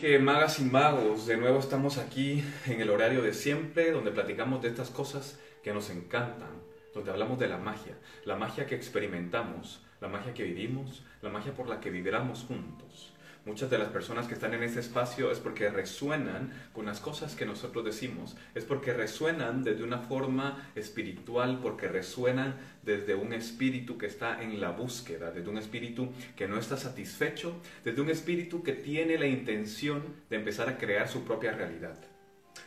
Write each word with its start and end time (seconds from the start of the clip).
que 0.00 0.18
magas 0.18 0.58
y 0.60 0.64
magos, 0.64 1.26
de 1.26 1.36
nuevo 1.36 1.58
estamos 1.58 1.98
aquí 1.98 2.42
en 2.66 2.80
el 2.80 2.88
horario 2.88 3.20
de 3.20 3.34
siempre, 3.34 3.92
donde 3.92 4.10
platicamos 4.10 4.62
de 4.62 4.68
estas 4.68 4.88
cosas 4.88 5.38
que 5.62 5.74
nos 5.74 5.90
encantan, 5.90 6.48
donde 6.94 7.10
hablamos 7.10 7.38
de 7.38 7.48
la 7.48 7.58
magia, 7.58 7.98
la 8.24 8.34
magia 8.34 8.66
que 8.66 8.74
experimentamos, 8.74 9.84
la 10.00 10.08
magia 10.08 10.32
que 10.32 10.44
vivimos, 10.44 11.04
la 11.20 11.28
magia 11.28 11.52
por 11.52 11.68
la 11.68 11.80
que 11.80 11.90
vibramos 11.90 12.44
juntos. 12.48 13.12
Muchas 13.46 13.70
de 13.70 13.78
las 13.78 13.88
personas 13.88 14.26
que 14.26 14.34
están 14.34 14.52
en 14.52 14.62
este 14.62 14.80
espacio 14.80 15.30
es 15.30 15.38
porque 15.38 15.70
resuenan 15.70 16.52
con 16.74 16.84
las 16.84 17.00
cosas 17.00 17.34
que 17.34 17.46
nosotros 17.46 17.82
decimos, 17.86 18.36
es 18.54 18.66
porque 18.66 18.92
resuenan 18.92 19.64
desde 19.64 19.82
una 19.82 19.98
forma 19.98 20.70
espiritual, 20.74 21.58
porque 21.62 21.88
resuenan 21.88 22.56
desde 22.82 23.14
un 23.14 23.32
espíritu 23.32 23.96
que 23.96 24.06
está 24.06 24.42
en 24.42 24.60
la 24.60 24.72
búsqueda, 24.72 25.30
desde 25.30 25.48
un 25.48 25.56
espíritu 25.56 26.10
que 26.36 26.48
no 26.48 26.58
está 26.58 26.76
satisfecho, 26.76 27.56
desde 27.82 28.02
un 28.02 28.10
espíritu 28.10 28.62
que 28.62 28.74
tiene 28.74 29.16
la 29.16 29.26
intención 29.26 30.02
de 30.28 30.36
empezar 30.36 30.68
a 30.68 30.76
crear 30.76 31.08
su 31.08 31.24
propia 31.24 31.52
realidad. 31.52 31.96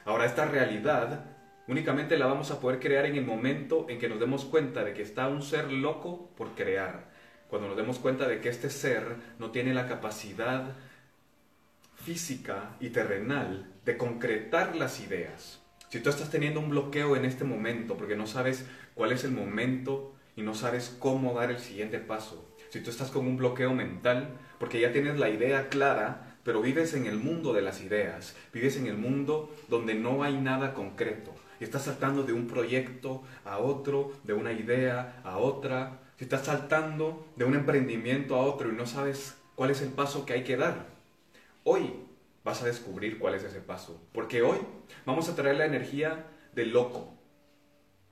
Ahora, 0.05 0.25
esta 0.25 0.45
realidad 0.45 1.25
únicamente 1.67 2.17
la 2.17 2.25
vamos 2.25 2.49
a 2.49 2.59
poder 2.59 2.79
crear 2.79 3.05
en 3.05 3.15
el 3.15 3.25
momento 3.25 3.85
en 3.89 3.99
que 3.99 4.09
nos 4.09 4.19
demos 4.19 4.43
cuenta 4.45 4.83
de 4.83 4.95
que 4.95 5.03
está 5.03 5.27
un 5.27 5.43
ser 5.43 5.71
loco 5.71 6.31
por 6.35 6.55
crear 6.55 7.12
cuando 7.53 7.67
nos 7.67 7.77
demos 7.77 7.99
cuenta 7.99 8.27
de 8.27 8.41
que 8.41 8.49
este 8.49 8.71
ser 8.71 9.15
no 9.37 9.51
tiene 9.51 9.75
la 9.75 9.87
capacidad 9.87 10.73
física 12.03 12.71
y 12.79 12.89
terrenal 12.89 13.71
de 13.85 13.95
concretar 13.95 14.75
las 14.75 14.99
ideas. 14.99 15.61
Si 15.89 15.99
tú 15.99 16.09
estás 16.09 16.31
teniendo 16.31 16.59
un 16.59 16.71
bloqueo 16.71 17.15
en 17.15 17.25
este 17.25 17.43
momento 17.43 17.95
porque 17.95 18.15
no 18.15 18.25
sabes 18.25 18.65
cuál 18.95 19.11
es 19.11 19.23
el 19.23 19.33
momento 19.33 20.15
y 20.35 20.41
no 20.41 20.55
sabes 20.55 20.95
cómo 20.97 21.35
dar 21.35 21.51
el 21.51 21.59
siguiente 21.59 21.99
paso, 21.99 22.43
si 22.71 22.79
tú 22.79 22.89
estás 22.89 23.11
con 23.11 23.27
un 23.27 23.37
bloqueo 23.37 23.71
mental 23.75 24.29
porque 24.57 24.79
ya 24.79 24.91
tienes 24.91 25.19
la 25.19 25.29
idea 25.29 25.69
clara, 25.69 26.39
pero 26.43 26.59
vives 26.59 26.95
en 26.95 27.05
el 27.05 27.17
mundo 27.17 27.53
de 27.53 27.61
las 27.61 27.81
ideas, 27.81 28.35
vives 28.51 28.77
en 28.77 28.87
el 28.87 28.97
mundo 28.97 29.55
donde 29.69 29.93
no 29.93 30.23
hay 30.23 30.37
nada 30.37 30.73
concreto 30.73 31.35
y 31.59 31.65
estás 31.65 31.83
saltando 31.83 32.23
de 32.23 32.33
un 32.33 32.47
proyecto 32.47 33.21
a 33.45 33.59
otro, 33.59 34.11
de 34.23 34.33
una 34.33 34.53
idea 34.53 35.21
a 35.23 35.37
otra, 35.37 35.99
estás 36.23 36.45
saltando 36.45 37.27
de 37.35 37.45
un 37.45 37.55
emprendimiento 37.55 38.35
a 38.35 38.45
otro 38.45 38.69
y 38.69 38.75
no 38.75 38.85
sabes 38.85 39.37
cuál 39.55 39.71
es 39.71 39.81
el 39.81 39.89
paso 39.89 40.25
que 40.25 40.33
hay 40.33 40.43
que 40.43 40.57
dar, 40.57 40.87
hoy 41.63 41.93
vas 42.43 42.61
a 42.61 42.65
descubrir 42.65 43.19
cuál 43.19 43.35
es 43.35 43.43
ese 43.43 43.61
paso. 43.61 44.01
Porque 44.13 44.41
hoy 44.41 44.57
vamos 45.05 45.29
a 45.29 45.35
traer 45.35 45.57
la 45.57 45.65
energía 45.65 46.25
del 46.53 46.71
loco, 46.71 47.13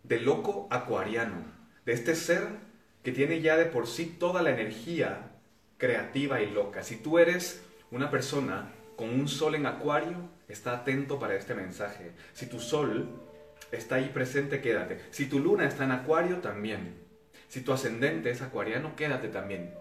del 0.03 0.25
loco 0.25 0.67
acuariano, 0.71 1.43
de 1.85 1.93
este 1.93 2.15
ser 2.15 2.47
que 3.03 3.11
tiene 3.11 3.41
ya 3.41 3.57
de 3.57 3.65
por 3.65 3.87
sí 3.87 4.05
toda 4.19 4.41
la 4.41 4.51
energía 4.51 5.31
creativa 5.77 6.41
y 6.41 6.49
loca. 6.51 6.83
Si 6.83 6.97
tú 6.97 7.17
eres 7.17 7.63
una 7.89 8.11
persona 8.11 8.71
con 8.95 9.09
un 9.09 9.27
sol 9.27 9.55
en 9.55 9.65
acuario, 9.65 10.29
está 10.47 10.73
atento 10.73 11.19
para 11.19 11.35
este 11.35 11.55
mensaje. 11.55 12.11
Si 12.33 12.45
tu 12.45 12.59
sol 12.59 13.09
está 13.71 13.95
ahí 13.95 14.11
presente, 14.13 14.61
quédate. 14.61 15.01
Si 15.09 15.25
tu 15.25 15.39
luna 15.39 15.67
está 15.67 15.85
en 15.85 15.91
acuario, 15.91 16.37
también. 16.37 17.00
Si 17.51 17.59
tu 17.59 17.73
ascendente 17.73 18.31
es 18.31 18.41
acuariano, 18.41 18.95
quédate 18.95 19.27
también. 19.27 19.73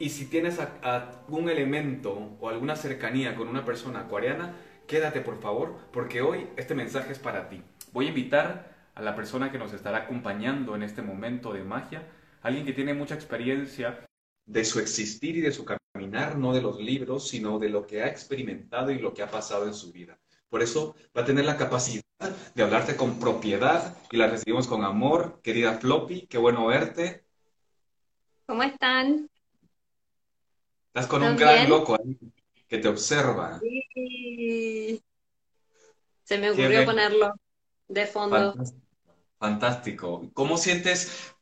Y 0.00 0.08
si 0.08 0.26
tienes 0.26 0.58
algún 0.82 1.48
elemento 1.48 2.36
o 2.40 2.48
alguna 2.48 2.74
cercanía 2.74 3.36
con 3.36 3.46
una 3.46 3.64
persona 3.64 4.00
acuariana, 4.00 4.56
quédate 4.88 5.20
por 5.20 5.40
favor, 5.40 5.78
porque 5.92 6.22
hoy 6.22 6.48
este 6.56 6.74
mensaje 6.74 7.12
es 7.12 7.20
para 7.20 7.48
ti. 7.48 7.62
Voy 7.92 8.06
a 8.06 8.08
invitar 8.08 8.90
a 8.96 9.00
la 9.00 9.14
persona 9.14 9.52
que 9.52 9.58
nos 9.58 9.72
estará 9.74 9.98
acompañando 9.98 10.74
en 10.74 10.82
este 10.82 11.00
momento 11.00 11.52
de 11.52 11.62
magia, 11.62 12.02
alguien 12.42 12.66
que 12.66 12.72
tiene 12.72 12.94
mucha 12.94 13.14
experiencia 13.14 14.04
de 14.44 14.64
su 14.64 14.80
existir 14.80 15.36
y 15.36 15.40
de 15.40 15.52
su 15.52 15.64
caminar, 15.64 16.36
no 16.36 16.52
de 16.52 16.62
los 16.62 16.80
libros, 16.80 17.28
sino 17.28 17.60
de 17.60 17.68
lo 17.68 17.86
que 17.86 18.02
ha 18.02 18.08
experimentado 18.08 18.90
y 18.90 18.98
lo 18.98 19.14
que 19.14 19.22
ha 19.22 19.30
pasado 19.30 19.68
en 19.68 19.74
su 19.74 19.92
vida. 19.92 20.18
Por 20.48 20.62
eso 20.62 20.96
va 21.16 21.22
a 21.22 21.24
tener 21.24 21.44
la 21.44 21.56
capacidad 21.56 22.02
de 22.54 22.62
hablarte 22.62 22.96
con 22.96 23.18
propiedad 23.18 23.96
y 24.10 24.16
la 24.16 24.26
recibimos 24.26 24.66
con 24.66 24.84
amor. 24.84 25.40
Querida 25.42 25.78
Floppy, 25.78 26.26
qué 26.26 26.38
bueno 26.38 26.66
verte. 26.66 27.24
¿Cómo 28.46 28.62
están? 28.62 29.30
Estás 30.88 31.06
con 31.06 31.22
un 31.22 31.36
gran 31.36 31.68
loco 31.68 31.94
ahí 31.94 32.18
que 32.66 32.78
te 32.78 32.88
observa. 32.88 33.60
Sí. 33.60 35.02
Se 36.24 36.38
me 36.38 36.50
ocurrió 36.50 36.84
ponerlo 36.84 37.34
de 37.86 38.06
fondo. 38.06 38.54
Fantástico. 39.38 40.28
¿Cómo 40.34 40.58
sientes 40.58 41.34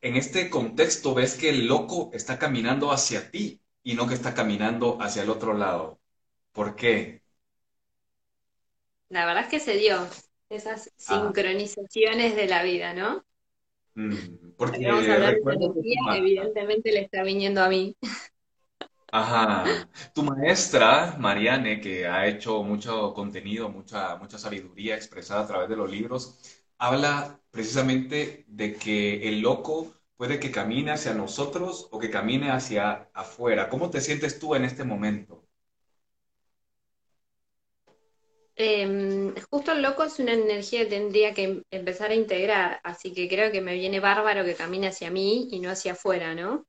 en 0.00 0.16
este 0.16 0.48
contexto? 0.48 1.14
¿Ves 1.14 1.34
que 1.34 1.50
el 1.50 1.66
loco 1.66 2.10
está 2.12 2.38
caminando 2.38 2.92
hacia 2.92 3.30
ti 3.30 3.60
y 3.82 3.94
no 3.94 4.06
que 4.06 4.14
está 4.14 4.34
caminando 4.34 4.98
hacia 5.02 5.22
el 5.22 5.30
otro 5.30 5.54
lado? 5.54 5.98
¿Por 6.52 6.76
qué? 6.76 7.21
La 9.12 9.26
verdad 9.26 9.42
es 9.42 9.50
que 9.50 9.60
se 9.60 9.76
dio 9.76 10.08
esas 10.48 10.88
ah. 10.88 10.92
sincronizaciones 10.96 12.34
de 12.34 12.46
la 12.46 12.62
vida, 12.62 12.94
¿no? 12.94 13.22
Mm, 13.94 14.52
porque 14.56 14.86
vamos 14.86 15.06
a 15.06 15.14
hablar 15.14 15.34
de 15.34 16.16
evidentemente 16.16 16.92
le 16.92 17.00
está 17.02 17.22
viniendo 17.22 17.62
a 17.62 17.68
mí. 17.68 17.94
Ajá. 19.12 19.86
Tu 20.14 20.22
maestra, 20.22 21.16
Mariane, 21.18 21.78
que 21.78 22.06
ha 22.06 22.26
hecho 22.26 22.62
mucho 22.62 23.12
contenido, 23.12 23.68
mucha, 23.68 24.16
mucha 24.16 24.38
sabiduría 24.38 24.94
expresada 24.94 25.42
a 25.42 25.46
través 25.46 25.68
de 25.68 25.76
los 25.76 25.90
libros, 25.90 26.38
habla 26.78 27.38
precisamente 27.50 28.46
de 28.48 28.72
que 28.72 29.28
el 29.28 29.42
loco 29.42 29.92
puede 30.16 30.40
que 30.40 30.50
camine 30.50 30.92
hacia 30.92 31.12
nosotros 31.12 31.86
o 31.90 31.98
que 31.98 32.08
camine 32.08 32.50
hacia 32.50 33.10
afuera. 33.12 33.68
¿Cómo 33.68 33.90
te 33.90 34.00
sientes 34.00 34.38
tú 34.38 34.54
en 34.54 34.64
este 34.64 34.84
momento? 34.84 35.41
Eh, 38.64 39.34
justo 39.50 39.72
el 39.72 39.82
loco 39.82 40.04
es 40.04 40.20
una 40.20 40.34
energía 40.34 40.84
que 40.84 40.90
tendría 40.90 41.34
que 41.34 41.64
empezar 41.72 42.12
a 42.12 42.14
integrar, 42.14 42.80
así 42.84 43.12
que 43.12 43.28
creo 43.28 43.50
que 43.50 43.60
me 43.60 43.74
viene 43.74 43.98
bárbaro 43.98 44.44
que 44.44 44.54
camine 44.54 44.86
hacia 44.86 45.10
mí 45.10 45.48
y 45.50 45.58
no 45.58 45.68
hacia 45.68 45.92
afuera, 45.92 46.36
¿no? 46.36 46.64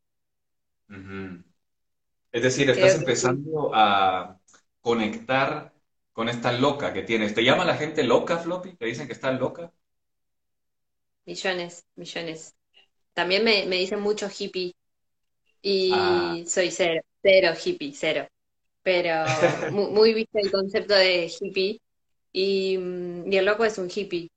Es 2.32 2.42
decir, 2.42 2.68
estás 2.72 2.96
empezando 2.96 3.70
a 3.76 4.40
conectar 4.82 5.72
con 6.14 6.30
esta 6.30 6.52
loca 6.52 6.94
que 6.94 7.04
tienes. 7.04 7.36
¿Te 7.36 7.44
llama 7.44 7.64
la 7.64 7.78
gente 7.78 8.02
loca, 8.04 8.40
Floppy? 8.40 8.76
¿Te 8.76 8.86
dicen 8.86 9.06
que 9.06 9.14
estás 9.14 9.40
loca? 9.40 9.72
Millones, 11.26 11.86
millones. 11.94 12.56
También 13.14 13.44
me, 13.44 13.68
dicen 13.68 14.00
mucho 14.00 14.28
hippie 14.36 14.74
y 15.62 15.92
ah. 15.94 16.38
soy 16.48 16.72
cero, 16.72 17.02
cero 17.22 17.54
hippie, 17.64 17.94
cero 17.94 18.28
pero 18.84 19.26
muy, 19.72 20.14
visto 20.14 20.38
el 20.38 20.52
concepto 20.52 20.94
de 20.94 21.32
hippie. 21.40 21.82
Y, 22.32 22.78
mm, 22.78 23.32
y, 23.32 23.38
el 23.38 23.46
loco 23.46 23.66
es 23.66 23.78
un 23.78 23.90
hippie. 23.90 24.30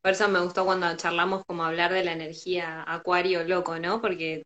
Por 0.00 0.12
eso 0.12 0.28
me 0.28 0.40
gustó 0.40 0.64
cuando 0.64 0.96
charlamos 0.96 1.44
como 1.46 1.64
hablar 1.64 1.92
de 1.92 2.04
la 2.04 2.12
energía 2.12 2.84
acuario 2.86 3.44
loco, 3.44 3.78
¿no? 3.78 4.00
Porque 4.00 4.44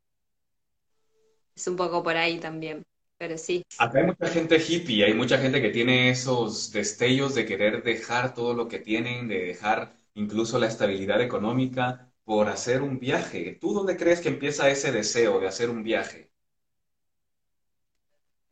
es 1.55 1.67
un 1.69 1.77
poco 1.77 2.03
por 2.03 2.17
ahí 2.17 2.39
también, 2.41 2.83
pero 3.19 3.37
sí. 3.37 3.63
Acá 3.79 3.99
hay 3.99 4.07
mucha 4.07 4.29
gente 4.29 4.57
hippie, 4.59 5.05
hay 5.05 5.15
mucha 5.15 5.39
gente 5.39 5.61
que 5.61 5.71
tiene 5.71 6.11
esos 6.11 6.73
destellos 6.73 7.35
de 7.35 7.45
querer 7.45 7.83
dejar 7.83 8.35
todo 8.35 8.55
lo 8.55 8.69
que 8.69 8.79
tienen, 8.79 9.29
de 9.29 9.41
dejar 9.41 9.97
incluso 10.15 10.59
la 10.59 10.69
estabilidad 10.69 11.21
económica 11.21 12.11
por 12.25 12.49
hacer 12.49 12.81
un 12.81 12.99
viaje. 12.99 13.59
¿Tú 13.61 13.75
dónde 13.75 13.97
crees 13.97 14.21
que 14.21 14.29
empieza 14.31 14.71
ese 14.71 14.93
deseo 14.93 15.41
de 15.41 15.49
hacer 15.49 15.69
un 15.69 15.83
viaje? 15.83 16.30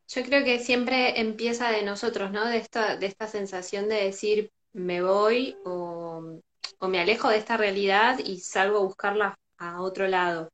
Yo 0.08 0.22
creo 0.22 0.42
que 0.42 0.58
siempre 0.58 1.20
empieza 1.20 1.70
de 1.70 1.82
nosotros, 1.82 2.30
¿no? 2.30 2.46
De 2.46 2.56
esta, 2.56 2.96
de 2.96 3.06
esta 3.06 3.26
sensación 3.26 3.88
de 3.88 4.04
decir, 4.04 4.50
me 4.72 5.02
voy 5.02 5.56
o, 5.64 6.40
me 6.80 7.00
alejo 7.00 7.28
de 7.28 7.36
esta 7.36 7.58
realidad 7.58 8.18
y 8.18 8.40
salgo 8.40 8.78
a 8.78 8.84
buscarla 8.84 9.38
a 9.58 9.82
otro 9.82 10.08
lado. 10.08 10.50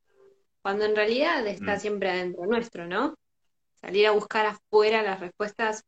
Cuando 0.60 0.84
en 0.84 0.97
realidad 0.97 1.47
está 1.47 1.76
mm. 1.76 1.81
siempre 1.81 2.10
adentro 2.10 2.47
nuestro, 2.47 2.87
¿no? 2.87 3.14
Salir 3.81 4.06
a 4.09 4.12
buscar 4.12 4.47
afuera 4.47 5.03
las 5.03 5.20
respuestas, 5.20 5.84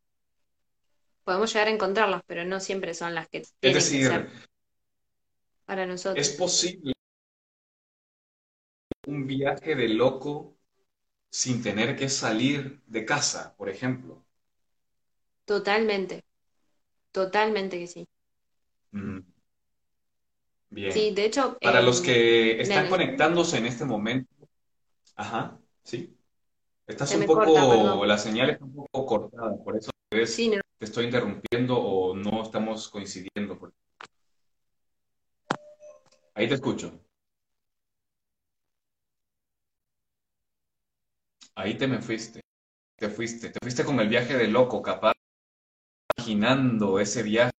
podemos 1.24 1.52
llegar 1.52 1.66
a 1.66 1.72
encontrarlas, 1.72 2.22
pero 2.26 2.44
no 2.44 2.60
siempre 2.60 2.94
son 2.94 3.14
las 3.14 3.28
que 3.28 3.42
tienen 3.58 3.78
es 3.78 3.84
decir, 3.84 4.00
que 4.02 4.14
ser 4.14 4.28
para 5.64 5.86
nosotros. 5.86 6.24
Es 6.24 6.36
posible 6.36 6.92
un 9.06 9.26
viaje 9.26 9.74
de 9.74 9.88
loco 9.88 10.55
sin 11.36 11.62
tener 11.62 11.96
que 11.96 12.08
salir 12.08 12.80
de 12.86 13.04
casa, 13.04 13.54
por 13.58 13.68
ejemplo. 13.68 14.24
Totalmente, 15.44 16.24
totalmente 17.12 17.78
que 17.78 17.86
sí. 17.86 18.08
Mm. 18.92 19.18
Bien. 20.70 20.92
Sí, 20.92 21.10
de 21.14 21.26
hecho... 21.26 21.58
Para 21.60 21.82
los 21.82 22.00
que 22.00 22.58
están 22.58 22.88
conectándose 22.88 23.58
en 23.58 23.66
este 23.66 23.84
momento, 23.84 24.48
ajá, 25.14 25.60
sí. 25.82 26.16
Estás 26.86 27.14
un 27.14 27.26
poco, 27.26 28.06
la 28.06 28.16
señal 28.16 28.48
está 28.48 28.64
un 28.64 28.72
poco 28.72 29.04
cortada, 29.04 29.62
por 29.62 29.76
eso 29.76 29.90
ves, 30.10 30.34
te 30.34 30.84
estoy 30.86 31.04
interrumpiendo 31.04 31.76
o 31.76 32.16
no 32.16 32.44
estamos 32.44 32.88
coincidiendo. 32.88 33.58
Ahí 36.32 36.48
te 36.48 36.54
escucho. 36.54 36.98
Ahí 41.56 41.74
te 41.74 41.86
me 41.86 42.00
fuiste. 42.00 42.40
Te 42.96 43.08
fuiste. 43.08 43.48
Te 43.48 43.58
fuiste 43.62 43.84
con 43.84 43.98
el 43.98 44.08
viaje 44.08 44.36
de 44.36 44.46
loco, 44.46 44.82
capaz 44.82 45.14
imaginando 46.18 47.00
ese 47.00 47.22
viaje. 47.22 47.52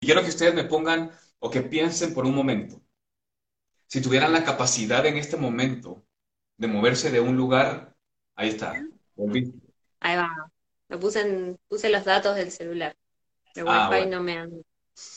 Y 0.00 0.06
quiero 0.06 0.22
que 0.22 0.28
ustedes 0.28 0.54
me 0.54 0.64
pongan 0.64 1.10
o 1.38 1.50
que 1.50 1.62
piensen 1.62 2.14
por 2.14 2.26
un 2.26 2.34
momento. 2.34 2.80
Si 3.86 4.02
tuvieran 4.02 4.32
la 4.32 4.44
capacidad 4.44 5.04
en 5.06 5.16
este 5.16 5.36
momento 5.36 6.04
de 6.58 6.68
moverse 6.68 7.10
de 7.10 7.20
un 7.20 7.36
lugar, 7.36 7.96
ahí 8.36 8.50
está, 8.50 8.74
Ahí 10.00 10.16
va. 10.16 10.52
Me 10.88 10.98
puse, 10.98 11.56
puse 11.68 11.90
los 11.90 12.04
datos 12.04 12.36
del 12.36 12.50
celular. 12.50 12.96
El 13.54 13.64
ah, 13.66 13.88
wifi 13.90 14.08
no 14.08 14.22
me 14.22 14.38
anda. 14.38 14.56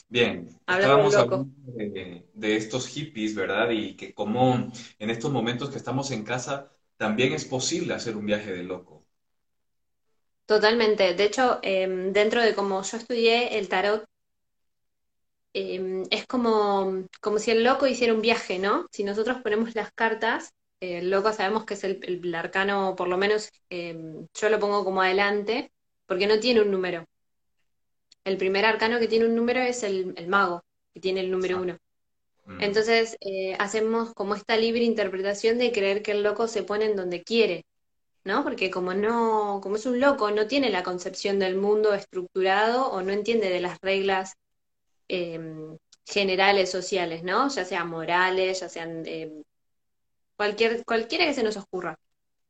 Bien, 0.08 0.48
estábamos 0.68 1.16
hablando 1.16 1.50
de, 1.66 2.28
de, 2.34 2.56
estos 2.56 2.88
hippies, 2.88 3.36
¿verdad? 3.36 3.70
Y 3.72 3.96
que 3.96 4.14
como 4.14 4.72
en 5.00 5.10
estos 5.10 5.32
momentos 5.32 5.70
que 5.70 5.78
estamos 5.78 6.12
en 6.12 6.24
casa, 6.24 6.72
también 7.02 7.34
es 7.34 7.46
posible 7.46 7.96
hacer 7.96 8.16
un 8.16 8.28
viaje 8.28 8.52
de 8.54 8.62
loco. 8.62 9.04
Totalmente. 10.46 11.16
De 11.16 11.24
hecho, 11.24 11.58
em, 11.64 12.14
dentro 12.14 12.44
de 12.44 12.54
cómo 12.54 12.84
yo 12.84 12.98
estudié 12.98 13.58
el 13.58 13.68
tarot, 13.70 14.06
em, 15.54 16.04
es 16.12 16.28
como, 16.28 17.08
como 17.20 17.40
si 17.40 17.50
el 17.50 17.64
loco 17.64 17.88
hiciera 17.88 18.14
un 18.14 18.22
viaje, 18.22 18.60
¿no? 18.60 18.86
Si 18.92 19.04
nosotros 19.04 19.38
ponemos 19.42 19.74
las 19.74 19.92
cartas, 19.92 20.54
el 20.80 21.10
loco 21.10 21.34
sabemos 21.34 21.66
que 21.66 21.74
es 21.74 21.84
el, 21.84 22.36
arcano, 22.36 22.96
por 22.96 23.08
lo 23.08 23.18
menos 23.18 23.50
em, 23.70 24.28
yo 24.40 24.50
lo 24.50 24.60
pongo 24.60 24.84
como 24.86 25.02
adelante, 25.02 25.72
porque 26.06 26.28
no 26.28 26.40
tiene 26.40 26.62
un 26.62 26.70
número. 26.70 27.08
El 28.24 28.38
primer 28.38 28.66
arcano 28.66 29.00
que 29.00 29.08
tiene 29.08 29.26
un 29.26 29.36
número 29.36 29.60
es 29.62 29.82
el, 29.82 30.14
mago, 30.28 30.64
que 30.94 31.00
tiene 31.00 31.22
el 31.22 31.32
número 31.32 31.60
uno. 31.62 31.80
Mm. 32.46 32.62
Entonces, 32.62 33.18
eh, 33.22 33.56
hacemos 33.60 34.14
como 34.14 34.36
esta 34.36 34.58
libre 34.58 34.84
interpretación 34.84 35.58
de 35.58 35.72
creer 35.72 36.02
que 36.02 36.12
el 36.12 36.24
loco 36.24 36.48
se 36.48 36.64
pone 36.64 36.86
en 36.86 36.96
donde 36.96 37.24
quiere, 37.24 37.66
¿no? 38.24 38.44
Porque 38.44 38.72
como 38.72 38.94
no, 38.94 39.60
como 39.64 39.76
es 39.78 39.86
un 39.86 40.00
loco, 40.00 40.32
no 40.32 40.48
tiene 40.48 40.70
la 40.70 40.84
concepción 40.84 41.40
del 41.40 41.56
mundo 41.58 41.94
estructurado 41.94 42.92
o 42.92 43.02
no 43.02 43.12
entiende 43.12 43.50
de 43.50 43.62
las 43.62 43.80
reglas 43.82 44.36
em, 45.08 45.78
generales 46.06 46.72
sociales, 46.72 47.24
¿no? 47.24 47.50
Ya 47.50 47.66
sean 47.66 47.90
morales, 47.90 48.60
ya 48.62 48.70
sean 48.70 49.06
em, 49.06 49.44
cualquier, 50.36 50.84
cualquiera 50.86 51.26
que 51.26 51.34
se 51.34 51.44
nos 51.44 51.58
ocurra. 51.58 51.98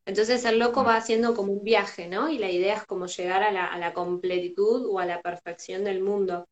Entonces 0.05 0.45
el 0.45 0.59
loco 0.59 0.83
va 0.83 0.97
haciendo 0.97 1.35
como 1.35 1.53
un 1.53 1.63
viaje, 1.63 2.07
¿no? 2.07 2.29
Y 2.29 2.37
la 2.39 2.49
idea 2.51 2.75
es 2.77 2.85
como 2.85 3.07
llegar 3.07 3.43
a 3.43 3.51
la, 3.51 3.67
a 3.67 3.77
la 3.79 3.93
completitud 3.93 4.87
o 4.89 4.99
a 4.99 5.05
la 5.05 5.21
perfección 5.21 5.83
del 5.83 6.01
mundo. 6.01 6.47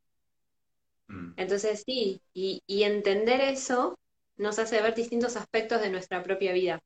Mm. 1.10 1.34
Entonces 1.36 1.84
sí, 1.86 2.22
y, 2.34 2.64
y 2.66 2.84
entender 2.84 3.42
eso 3.42 4.00
nos 4.38 4.58
hace 4.58 4.82
ver 4.82 4.96
distintos 4.96 5.36
aspectos 5.36 5.82
de 5.82 5.90
nuestra 5.90 6.24
propia 6.24 6.54
vida. 6.54 6.80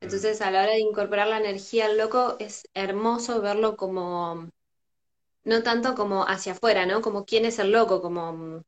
Entonces, 0.00 0.42
a 0.42 0.50
la 0.50 0.62
hora 0.64 0.72
de 0.72 0.80
incorporar 0.80 1.28
la 1.28 1.38
energía 1.38 1.86
al 1.86 1.96
loco, 1.96 2.36
es 2.38 2.68
hermoso 2.74 3.40
verlo 3.40 3.76
como, 3.76 4.50
no 5.44 5.62
tanto 5.62 5.94
como 5.94 6.24
hacia 6.24 6.52
afuera, 6.52 6.84
¿no? 6.84 7.00
Como 7.00 7.24
quién 7.24 7.46
es 7.46 7.58
el 7.58 7.72
loco, 7.72 8.02
como, 8.02 8.62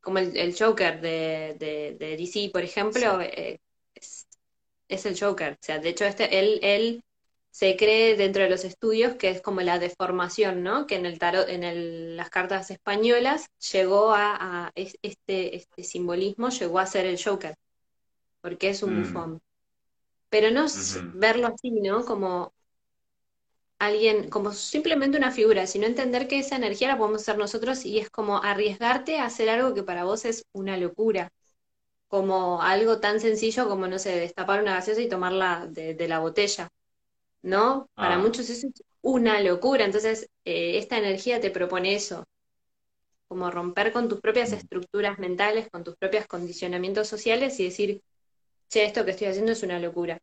como 0.00 0.18
el, 0.18 0.56
Joker 0.56 1.00
de, 1.00 1.56
de, 1.58 2.16
DC, 2.16 2.50
por 2.52 2.62
ejemplo, 2.62 3.20
eh, 3.20 3.60
es, 3.94 4.26
el 4.88 5.18
Joker. 5.18 5.54
O 5.54 5.58
sea, 5.60 5.78
de 5.80 5.88
hecho, 5.88 6.04
este, 6.04 6.38
él, 6.38 6.60
él 6.62 7.02
se 7.56 7.74
cree 7.74 8.16
dentro 8.16 8.42
de 8.42 8.50
los 8.50 8.64
estudios 8.64 9.14
que 9.14 9.30
es 9.30 9.40
como 9.40 9.62
la 9.62 9.78
deformación, 9.78 10.62
¿no? 10.62 10.86
Que 10.86 10.96
en 10.96 11.06
el 11.06 11.18
tarot, 11.18 11.48
en 11.48 11.64
el, 11.64 12.14
las 12.14 12.28
cartas 12.28 12.70
españolas 12.70 13.46
llegó 13.72 14.12
a, 14.14 14.72
este, 14.74 15.56
este 15.56 15.82
simbolismo, 15.82 16.50
llegó 16.50 16.78
a 16.78 16.84
ser 16.84 17.06
el 17.06 17.18
Joker, 17.18 17.56
porque 18.42 18.68
es 18.68 18.82
un 18.82 19.00
mm. 19.00 19.02
bufón. 19.02 19.40
Pero 20.28 20.50
no 20.50 20.66
verlo 21.14 21.46
así, 21.46 21.70
¿no? 21.70 22.04
Como 22.04 22.52
alguien, 23.78 24.28
como 24.28 24.52
simplemente 24.52 25.16
una 25.16 25.30
figura, 25.30 25.66
sino 25.66 25.86
entender 25.86 26.28
que 26.28 26.40
esa 26.40 26.56
energía 26.56 26.88
la 26.88 26.98
podemos 26.98 27.22
hacer 27.22 27.38
nosotros 27.38 27.86
y 27.86 27.98
es 27.98 28.10
como 28.10 28.42
arriesgarte 28.42 29.18
a 29.18 29.24
hacer 29.24 29.48
algo 29.48 29.72
que 29.72 29.82
para 29.82 30.04
vos 30.04 30.26
es 30.26 30.44
una 30.52 30.76
locura. 30.76 31.32
Como 32.08 32.60
algo 32.60 33.00
tan 33.00 33.18
sencillo 33.20 33.66
como, 33.66 33.88
no 33.88 33.98
sé, 33.98 34.10
destapar 34.20 34.60
una 34.60 34.74
gaseosa 34.74 35.00
y 35.00 35.08
tomarla 35.08 35.66
de, 35.70 36.06
la 36.06 36.18
botella. 36.18 36.68
¿No? 37.42 37.88
Para 37.94 38.16
ah. 38.16 38.18
muchos 38.18 38.50
eso 38.50 38.66
es 38.66 38.82
una 39.02 39.40
locura. 39.40 39.84
Entonces, 39.84 40.28
eh, 40.44 40.78
esta 40.78 40.98
energía 40.98 41.40
te 41.40 41.50
propone 41.50 41.94
eso. 41.94 42.24
Como 43.28 43.50
romper 43.50 43.92
con 43.92 44.08
tus 44.08 44.20
propias 44.20 44.50
mm. 44.50 44.54
estructuras 44.54 45.18
mentales, 45.18 45.68
con 45.70 45.84
tus 45.84 45.96
propios 45.96 46.26
condicionamientos 46.26 47.08
sociales 47.08 47.58
y 47.60 47.64
decir, 47.64 48.02
che, 48.68 48.84
esto 48.84 49.04
que 49.04 49.12
estoy 49.12 49.28
haciendo 49.28 49.52
es 49.52 49.62
una 49.62 49.78
locura, 49.78 50.18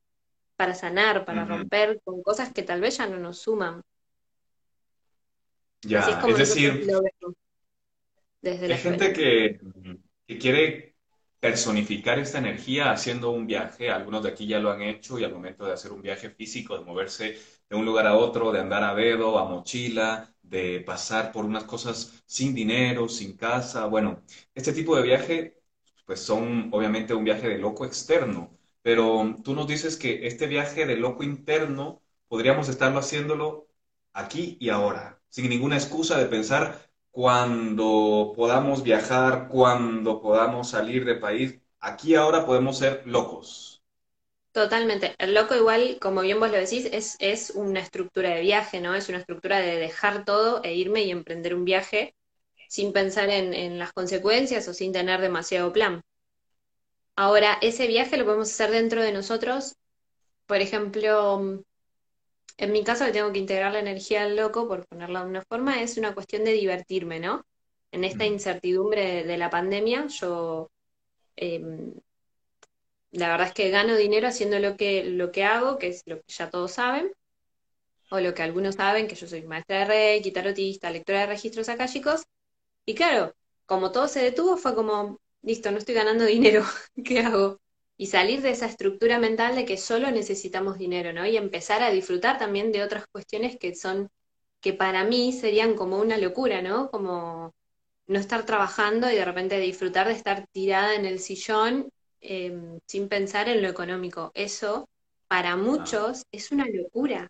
para 0.55 0.75
sanar, 0.75 1.25
para 1.25 1.45
romper 1.45 2.01
con 2.03 2.21
cosas 2.21 2.53
que 2.53 2.63
tal 2.63 2.81
vez 2.81 2.97
ya 2.97 3.07
no 3.07 3.17
nos 3.17 3.39
suman. 3.39 3.81
Ya, 5.81 5.99
es, 6.27 6.37
decir, 6.37 7.01
hay 8.41 8.77
gente 8.77 9.13
que, 9.13 9.59
que 10.27 10.37
quiere 10.37 10.92
personificar 11.43 12.19
esta 12.19 12.37
energía 12.39 12.91
haciendo 12.91 13.31
un 13.31 13.45
viaje, 13.47 13.89
algunos 13.91 14.23
de 14.23 14.29
aquí 14.29 14.47
ya 14.47 14.59
lo 14.59 14.71
han 14.71 14.81
hecho 14.81 15.19
y 15.19 15.25
al 15.25 15.33
momento 15.33 15.65
de 15.65 15.73
hacer 15.73 15.91
un 15.91 16.01
viaje 16.01 16.29
físico, 16.29 16.77
de 16.77 16.85
moverse 16.85 17.37
de 17.69 17.75
un 17.75 17.85
lugar 17.85 18.07
a 18.07 18.15
otro, 18.15 18.51
de 18.53 18.61
andar 18.61 18.83
a 18.83 18.95
dedo, 18.95 19.37
a 19.37 19.45
mochila, 19.49 20.33
de 20.41 20.79
pasar 20.81 21.31
por 21.33 21.43
unas 21.45 21.65
cosas 21.65 22.23
sin 22.25 22.55
dinero, 22.55 23.09
sin 23.09 23.35
casa, 23.35 23.85
bueno, 23.87 24.23
este 24.55 24.71
tipo 24.73 24.95
de 24.95 25.03
viaje 25.03 25.59
pues 26.05 26.21
son 26.21 26.69
obviamente 26.71 27.13
un 27.13 27.23
viaje 27.25 27.47
de 27.49 27.57
loco 27.57 27.85
externo, 27.85 28.57
pero 28.81 29.35
tú 29.43 29.53
nos 29.55 29.67
dices 29.67 29.97
que 29.97 30.25
este 30.27 30.47
viaje 30.47 30.85
de 30.85 30.95
loco 30.97 31.23
interno 31.23 32.01
podríamos 32.29 32.69
estarlo 32.69 32.99
haciéndolo 32.99 33.67
aquí 34.13 34.57
y 34.61 34.69
ahora, 34.69 35.21
sin 35.29 35.49
ninguna 35.49 35.75
excusa 35.77 36.17
de 36.17 36.25
pensar 36.27 36.89
cuando 37.13 38.33
podamos 38.35 38.81
viajar, 38.81 39.47
cuando 39.47 40.19
podamos 40.19 40.71
salir 40.71 41.05
de 41.05 41.13
país, 41.13 41.59
aquí 41.79 42.15
ahora 42.15 42.43
podemos 42.43 42.79
ser 42.79 43.03
locos. 43.05 43.83
Totalmente. 44.51 45.13
El 45.19 45.35
loco 45.35 45.53
igual, 45.55 45.99
como 46.01 46.21
bien 46.21 46.39
vos 46.39 46.49
lo 46.49 46.57
decís, 46.57 46.89
es, 46.91 47.15
es 47.19 47.51
una 47.51 47.81
estructura 47.81 48.31
de 48.31 48.41
viaje, 48.41 48.81
¿no? 48.81 48.95
Es 48.95 49.09
una 49.09 49.19
estructura 49.19 49.59
de 49.59 49.77
dejar 49.77 50.25
todo 50.25 50.63
e 50.63 50.73
irme 50.73 51.03
y 51.03 51.11
emprender 51.11 51.53
un 51.53 51.65
viaje 51.65 52.15
sin 52.67 52.93
pensar 52.93 53.29
en, 53.29 53.77
las 53.77 53.93
consecuencias 53.93 54.67
o 54.67 54.73
sin 54.73 54.91
tener 54.91 55.21
demasiado 55.21 55.71
plan. 55.71 56.01
Ahora, 57.15 57.59
ese 57.61 57.85
viaje 57.85 58.17
lo 58.17 58.25
podemos 58.25 58.49
hacer 58.49 58.71
dentro 58.71 59.03
de 59.03 59.11
nosotros. 59.11 59.75
Por 60.47 60.57
ejemplo, 60.57 61.63
en 62.57 62.71
mi 62.71 62.83
caso, 62.83 63.05
que 63.05 63.11
tengo 63.11 63.31
que 63.31 63.39
integrar 63.39 63.73
la 63.73 63.79
energía 63.79 64.23
al 64.23 64.35
loco, 64.35 64.67
por 64.67 64.85
ponerla 64.87 65.23
de 65.23 65.29
una 65.29 65.41
forma, 65.43 65.81
es 65.81 65.97
una 65.97 66.13
cuestión 66.13 66.43
de 66.43 66.53
divertirme, 66.53 67.19
¿no? 67.19 67.45
En 67.91 68.03
esta 68.03 68.25
mm. 68.25 68.27
incertidumbre 68.33 69.23
de, 69.23 69.37
la 69.37 69.49
pandemia, 69.49 70.07
yo 70.07 70.69
em, 71.35 71.93
la 73.11 73.29
verdad 73.29 73.47
es 73.47 73.53
que 73.53 73.69
gano 73.69 73.95
dinero 73.95 74.27
haciendo 74.27 74.59
lo 74.59 74.75
que, 74.77 75.03
lo 75.05 75.31
que 75.31 75.43
hago, 75.43 75.77
que 75.77 75.87
es 75.87 76.03
lo 76.05 76.17
que 76.17 76.33
ya 76.33 76.49
todos 76.49 76.73
saben, 76.73 77.11
o 78.09 78.19
lo 78.19 78.33
que 78.33 78.43
algunos 78.43 78.75
saben, 78.75 79.07
que 79.07 79.15
yo 79.15 79.27
soy 79.27 79.43
maestra 79.43 79.79
de 79.79 79.85
Reiki, 79.85 80.31
tarotista, 80.31 80.91
lectora 80.91 81.21
de 81.21 81.27
registros 81.27 81.67
chicos. 81.91 82.23
Y 82.85 82.95
claro, 82.95 83.35
como 83.65 83.91
todo 83.91 84.07
se 84.07 84.21
detuvo, 84.23 84.57
fue 84.57 84.75
como, 84.75 85.19
listo, 85.41 85.71
no 85.71 85.77
estoy 85.79 85.95
ganando 85.95 86.25
dinero, 86.25 86.63
¿qué 87.05 87.19
hago? 87.21 87.62
Y 87.97 88.07
salir 88.07 88.41
de 88.41 88.51
esa 88.51 88.65
estructura 88.65 89.19
mental 89.19 89.55
de 89.55 89.65
que 89.65 89.77
solo 89.77 90.09
necesitamos 90.11 90.77
dinero, 90.77 91.13
¿no? 91.13 91.25
Y 91.25 91.37
empezar 91.37 91.83
a 91.83 91.91
disfrutar 91.91 92.37
también 92.39 92.71
de 92.71 92.83
otras 92.83 93.05
cuestiones 93.07 93.57
que 93.57 93.75
son, 93.75 94.09
que 94.61 94.73
para 94.73 95.03
mí 95.03 95.31
serían 95.31 95.75
como 95.75 95.99
una 95.99 96.17
locura, 96.17 96.61
¿no? 96.61 96.89
Como 96.89 97.53
no 98.07 98.19
estar 98.19 98.45
trabajando 98.45 99.09
y 99.09 99.15
de 99.15 99.25
repente 99.25 99.59
disfrutar 99.59 100.07
de 100.07 100.13
estar 100.13 100.47
tirada 100.51 100.95
en 100.95 101.05
el 101.05 101.19
sillón 101.19 101.89
em, 102.21 102.79
sin 102.85 103.09
pensar 103.09 103.47
en 103.49 103.61
lo 103.61 103.69
económico. 103.69 104.31
Eso, 104.33 104.89
para 105.27 105.55
muchos, 105.55 106.23
es 106.31 106.51
una 106.51 106.65
locura. 106.65 107.29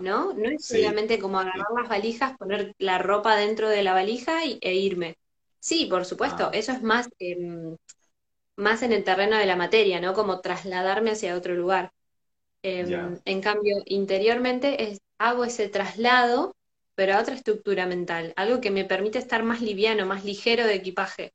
¿no? 0.00 0.32
No 0.34 0.50
es 0.50 0.66
solamente 0.66 1.18
como 1.18 1.38
agarrar 1.38 1.66
las 1.76 1.88
valijas, 1.88 2.36
poner 2.36 2.74
la 2.78 2.98
ropa 2.98 3.36
dentro 3.36 3.68
de 3.68 3.82
la 3.82 3.94
valija 3.94 4.44
y, 4.44 4.58
e 4.60 4.74
irme. 4.74 5.16
Sí, 5.60 5.86
por 5.86 6.04
supuesto, 6.04 6.46
ah. 6.46 6.50
eso 6.52 6.72
es 6.72 6.82
más, 6.82 7.08
em, 7.18 7.76
más 8.56 8.82
en 8.82 8.92
el 8.92 9.04
terreno 9.04 9.36
de 9.36 9.46
la 9.46 9.56
materia, 9.56 10.00
¿no? 10.00 10.14
Como 10.14 10.40
trasladarme 10.40 11.12
hacia 11.12 11.36
otro 11.36 11.54
lugar. 11.54 11.92
Em, 12.62 13.18
en 13.24 13.40
cambio, 13.40 13.76
interiormente 13.84 14.98
hago 15.18 15.44
ese 15.44 15.68
traslado, 15.68 16.56
pero 16.94 17.14
a 17.14 17.20
otra 17.20 17.34
estructura 17.34 17.86
mental, 17.86 18.32
algo 18.36 18.60
que 18.60 18.70
me 18.70 18.84
permite 18.84 19.18
estar 19.18 19.42
más 19.42 19.60
liviano, 19.60 20.06
más 20.06 20.24
ligero 20.24 20.66
de 20.66 20.74
equipaje, 20.74 21.32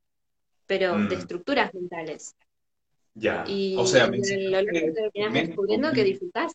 pero 0.66 0.94
de 0.94 1.16
mm. 1.16 1.20
estructuras 1.20 1.74
mentales. 1.74 2.36
Ya, 3.14 3.44
y, 3.48 3.76
o 3.78 3.86
sea, 3.86 4.08
lo 4.08 4.14
que 4.14 5.30
descubriendo 5.32 5.92
que 5.92 6.04
disfrutas. 6.04 6.54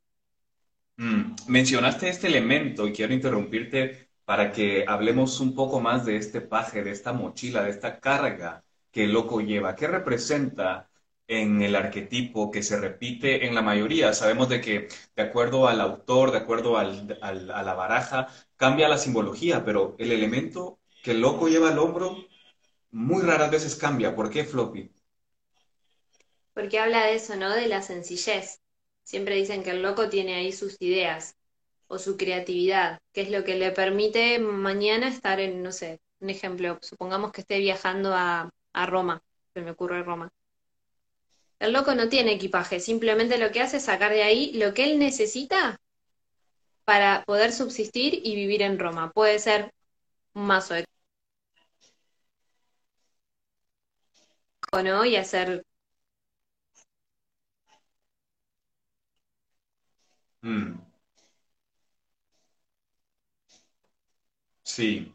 Mm, 0.96 1.34
mencionaste 1.48 2.08
este 2.08 2.28
elemento 2.28 2.86
y 2.86 2.92
quiero 2.92 3.12
interrumpirte 3.12 4.08
para 4.24 4.50
que 4.50 4.84
hablemos 4.86 5.40
un 5.40 5.54
poco 5.54 5.80
más 5.80 6.06
de 6.06 6.16
este 6.16 6.40
paje, 6.40 6.82
de 6.82 6.92
esta 6.92 7.12
mochila, 7.12 7.62
de 7.62 7.70
esta 7.70 8.00
carga 8.00 8.64
que 8.94 9.04
el 9.04 9.12
loco 9.12 9.40
lleva. 9.40 9.76
¿Qué 9.76 9.88
representa 9.88 10.88
en 11.28 11.62
el 11.62 11.74
arquetipo 11.74 12.50
que 12.50 12.62
se 12.62 12.78
repite 12.78 13.46
en 13.46 13.54
la 13.54 13.62
mayoría. 13.62 14.12
Sabemos 14.12 14.48
de 14.48 14.60
que 14.60 14.88
de 15.16 15.22
acuerdo 15.22 15.68
al 15.68 15.80
autor, 15.80 16.32
de 16.32 16.38
acuerdo 16.38 16.76
al, 16.78 17.18
a 17.22 17.62
la 17.62 17.74
baraja, 17.74 18.28
cambia 18.56 18.88
la 18.88 18.98
simbología, 18.98 19.64
pero 19.64 19.96
el 19.98 20.12
elemento 20.12 20.78
que 21.02 21.12
el 21.12 21.20
loco 21.20 21.48
lleva 21.48 21.70
al 21.70 21.78
hombro 21.78 22.16
muy 22.90 23.22
raras 23.22 23.50
veces 23.50 23.76
cambia. 23.76 24.14
¿Por 24.14 24.30
qué 24.30 24.44
Floppy? 24.44 24.90
Porque 26.52 26.78
habla 26.78 27.06
de 27.06 27.14
eso, 27.14 27.36
¿no? 27.36 27.50
De 27.50 27.66
la 27.66 27.82
sencillez. 27.82 28.60
Siempre 29.02 29.34
dicen 29.34 29.62
que 29.62 29.70
el 29.70 29.82
loco 29.82 30.08
tiene 30.08 30.36
ahí 30.36 30.52
sus 30.52 30.76
ideas 30.80 31.36
o 31.88 31.98
su 31.98 32.16
creatividad, 32.16 33.00
que 33.12 33.22
es 33.22 33.30
lo 33.30 33.44
que 33.44 33.56
le 33.56 33.70
permite 33.72 34.38
mañana 34.38 35.08
estar 35.08 35.40
en, 35.40 35.62
no 35.62 35.72
sé, 35.72 36.00
un 36.20 36.30
ejemplo, 36.30 36.78
supongamos 36.80 37.32
que 37.32 37.42
esté 37.42 37.58
viajando 37.58 38.14
a, 38.14 38.50
a 38.74 38.86
Roma, 38.86 39.22
se 39.54 39.62
me 39.62 39.70
ocurre 39.70 40.02
Roma. 40.02 40.30
El 41.58 41.72
loco 41.72 41.96
no 41.96 42.08
tiene 42.08 42.32
equipaje, 42.34 42.78
simplemente 42.78 43.38
lo 43.38 43.50
que 43.50 43.60
hace 43.60 43.78
es 43.78 43.84
sacar 43.86 44.12
de 44.12 44.22
ahí 44.22 44.52
lo 44.52 44.72
que 44.72 44.84
él 44.84 45.00
necesita 45.00 45.80
para 46.84 47.24
poder 47.24 47.52
subsistir 47.52 48.20
y 48.24 48.34
vivir 48.34 48.62
en 48.62 48.78
Roma. 48.78 49.10
Puede 49.12 49.38
ser 49.38 49.72
un 50.34 50.46
mazo 50.46 50.74
de 50.74 50.84
¿no? 54.82 55.04
Y 55.04 55.16
hacer... 55.16 55.64
Mm. 60.44 60.78
Sí, 64.62 65.13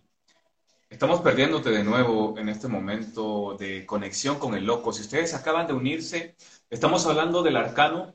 estamos 1.00 1.22
perdiéndote 1.22 1.70
de 1.70 1.82
nuevo 1.86 2.38
en 2.38 2.50
este 2.50 2.68
momento 2.68 3.56
de 3.58 3.86
conexión 3.86 4.38
con 4.38 4.54
el 4.54 4.66
loco. 4.66 4.92
Si 4.92 5.02
ustedes 5.02 5.34
acaban 5.34 5.66
de 5.66 5.72
unirse, 5.72 6.36
estamos 6.70 7.06
hablando 7.06 7.42
del 7.42 7.56
arcano 7.56 8.14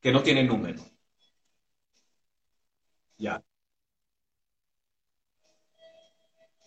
que 0.00 0.12
no 0.12 0.22
tiene 0.22 0.44
número. 0.44 0.80
Ya. 3.18 3.42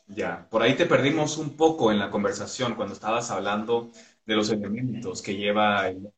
Ya, 0.08 0.48
por 0.50 0.62
ahí 0.62 0.76
te 0.76 0.86
perdimos 0.86 1.38
un 1.38 1.56
poco 1.56 1.90
en 1.92 2.00
la 2.00 2.10
conversación 2.10 2.76
cuando 2.76 2.94
estabas 2.94 3.32
hablando 3.32 3.90
de 4.26 4.36
los 4.36 4.50
elementos 4.50 5.22
que 5.22 5.36
lleva 5.36 5.88
el... 5.88 6.12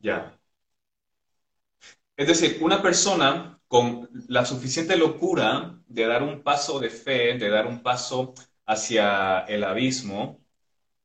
Ya. 0.00 0.36
Es 2.16 2.26
decir, 2.26 2.58
una 2.60 2.82
persona 2.82 3.58
con 3.68 4.08
la 4.28 4.44
suficiente 4.44 4.96
locura 4.96 5.78
de 5.86 6.06
dar 6.06 6.22
un 6.22 6.42
paso 6.42 6.80
de 6.80 6.90
fe, 6.90 7.38
de 7.38 7.48
dar 7.48 7.66
un 7.66 7.82
paso 7.82 8.34
hacia 8.66 9.40
el 9.40 9.64
abismo, 9.64 10.40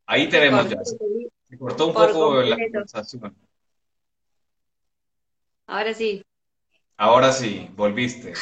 ahí 0.06 0.28
tenemos 0.30 0.70
ya. 0.70 0.78
Se 0.84 1.58
cortó 1.58 1.88
un 1.88 1.94
poco 1.94 2.42
la 2.42 2.58
conversación. 2.58 3.36
Ahora 5.68 5.94
sí. 5.94 6.24
Ahora 6.98 7.32
sí, 7.32 7.70
volviste. 7.76 8.34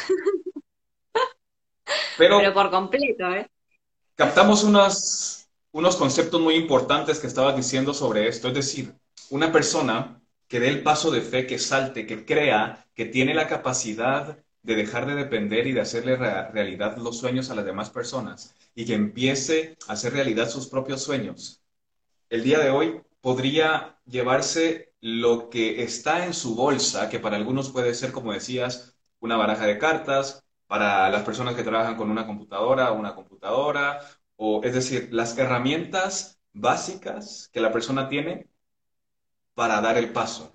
Pero, 2.18 2.38
Pero 2.40 2.54
por 2.54 2.70
completo, 2.70 3.28
¿eh? 3.34 3.50
captamos 4.16 4.64
unos, 4.64 5.48
unos 5.72 5.96
conceptos 5.96 6.40
muy 6.40 6.56
importantes 6.56 7.20
que 7.20 7.28
estabas 7.28 7.56
diciendo 7.56 7.94
sobre 7.94 8.28
esto. 8.28 8.48
Es 8.50 8.54
decir, 8.54 8.94
una 9.30 9.52
persona 9.52 10.23
que 10.54 10.60
dé 10.60 10.68
el 10.70 10.84
paso 10.84 11.10
de 11.10 11.22
fe, 11.22 11.48
que 11.48 11.58
salte, 11.58 12.06
que 12.06 12.26
crea, 12.26 12.86
que 12.94 13.06
tiene 13.06 13.34
la 13.34 13.48
capacidad 13.48 14.38
de 14.62 14.76
dejar 14.76 15.08
de 15.08 15.16
depender 15.16 15.66
y 15.66 15.72
de 15.72 15.82
hacerle 15.82 16.16
re- 16.16 16.52
realidad 16.52 16.96
los 16.98 17.18
sueños 17.18 17.50
a 17.50 17.56
las 17.56 17.66
demás 17.66 17.90
personas 17.90 18.54
y 18.76 18.86
que 18.86 18.94
empiece 18.94 19.76
a 19.88 19.94
hacer 19.94 20.14
realidad 20.14 20.48
sus 20.48 20.68
propios 20.68 21.02
sueños. 21.02 21.64
El 22.30 22.44
día 22.44 22.60
de 22.60 22.70
hoy 22.70 23.02
podría 23.20 23.98
llevarse 24.06 24.94
lo 25.02 25.50
que 25.50 25.82
está 25.82 26.24
en 26.24 26.36
su 26.36 26.54
bolsa, 26.54 27.10
que 27.10 27.20
para 27.20 27.36
algunos 27.36 27.72
puede 27.72 27.96
ser, 27.96 28.12
como 28.12 28.32
decías, 28.32 28.96
una 29.22 29.38
baraja 29.38 29.66
de 29.66 29.80
cartas, 29.80 30.44
para 30.68 31.10
las 31.10 31.24
personas 31.24 31.56
que 31.56 31.64
trabajan 31.64 31.96
con 31.96 32.12
una 32.12 32.28
computadora, 32.28 32.92
una 32.92 33.16
computadora, 33.16 34.02
o 34.36 34.62
es 34.64 34.76
decir, 34.76 35.10
las 35.12 35.36
herramientas 35.36 36.38
básicas 36.54 37.50
que 37.52 37.60
la 37.60 37.72
persona 37.72 38.08
tiene 38.08 38.53
para 39.56 39.82
dar 39.82 39.98
el 39.98 40.12
paso. 40.14 40.54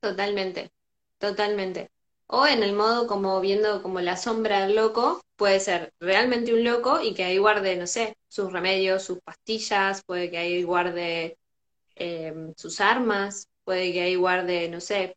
Totalmente, 0.00 0.70
totalmente. 1.18 1.90
O 2.26 2.46
en 2.46 2.62
el 2.62 2.72
modo 2.74 3.06
como 3.06 3.40
viendo 3.40 3.82
como 3.82 4.00
la 4.00 4.16
sombra 4.16 4.66
del 4.66 4.76
loco, 4.76 5.20
puede 5.36 5.60
ser 5.60 5.92
realmente 6.00 6.52
un 6.54 6.64
loco 6.64 7.00
y 7.02 7.14
que 7.14 7.24
ahí 7.24 7.38
guarde, 7.38 7.76
no 7.76 7.86
sé, 7.86 8.14
sus 8.28 8.52
remedios, 8.52 9.02
sus 9.02 9.18
pastillas, 9.20 10.02
puede 10.04 10.30
que 10.30 10.38
ahí 10.38 10.62
guarde 10.62 11.38
eh, 11.96 12.34
sus 12.56 12.80
armas, 12.80 13.48
puede 13.64 13.92
que 13.92 14.02
ahí 14.02 14.16
guarde, 14.16 14.68
no 14.70 14.80
sé, 14.80 15.16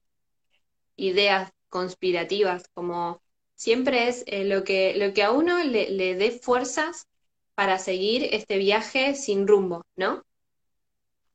ideas 0.97 1.51
conspirativas, 1.69 2.65
como 2.73 3.21
siempre 3.55 4.07
es 4.09 4.23
eh, 4.27 4.45
lo 4.45 4.63
que, 4.63 4.95
lo 4.97 5.13
que 5.13 5.23
a 5.23 5.31
uno 5.31 5.63
le, 5.63 5.89
le 5.91 6.15
dé 6.15 6.31
fuerzas 6.31 7.07
para 7.55 7.79
seguir 7.79 8.27
este 8.33 8.57
viaje 8.57 9.15
sin 9.15 9.47
rumbo, 9.47 9.83
¿no? 9.95 10.23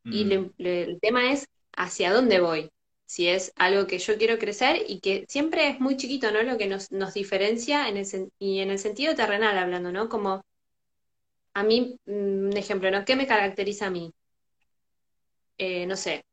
Y 0.09 0.25
Mm, 0.25 0.27
le- 0.27 0.51
le- 0.59 0.83
el 0.85 1.01
tema 1.01 1.33
es 1.33 1.47
hacia 1.77 2.13
dónde 2.13 2.41
voy. 2.41 2.71
Si 3.07 3.29
es 3.29 3.53
algo 3.57 3.87
que 3.87 3.99
yo 3.99 4.17
quiero 4.19 4.39
crecer 4.39 4.79
y 4.89 5.01
que 5.01 5.27
siempre 5.29 5.69
es 5.69 5.81
muy 5.81 5.97
chiquito, 5.97 6.31
¿no? 6.33 6.43
Lo 6.43 6.59
que 6.59 6.67
nos, 6.67 6.91
nos 6.93 7.15
diferencia 7.15 7.89
en 7.89 7.97
el, 7.99 8.07
y 8.39 8.61
en 8.61 8.71
el 8.71 8.79
sentido 8.79 9.15
terrenal 9.15 9.59
hablando, 9.59 9.93
¿no? 9.93 10.09
Como 10.09 10.43
a 11.55 11.63
mí, 11.63 11.99
mm, 12.07 12.13
un 12.51 12.57
ejemplo, 12.59 12.91
¿no? 12.91 13.05
¿Qué 13.07 13.17
me 13.17 13.27
caracteriza 13.27 13.87
a 13.87 13.91
mí? 13.91 14.13
Eh, 15.59 15.87
no 15.87 15.97
sé, 15.97 16.25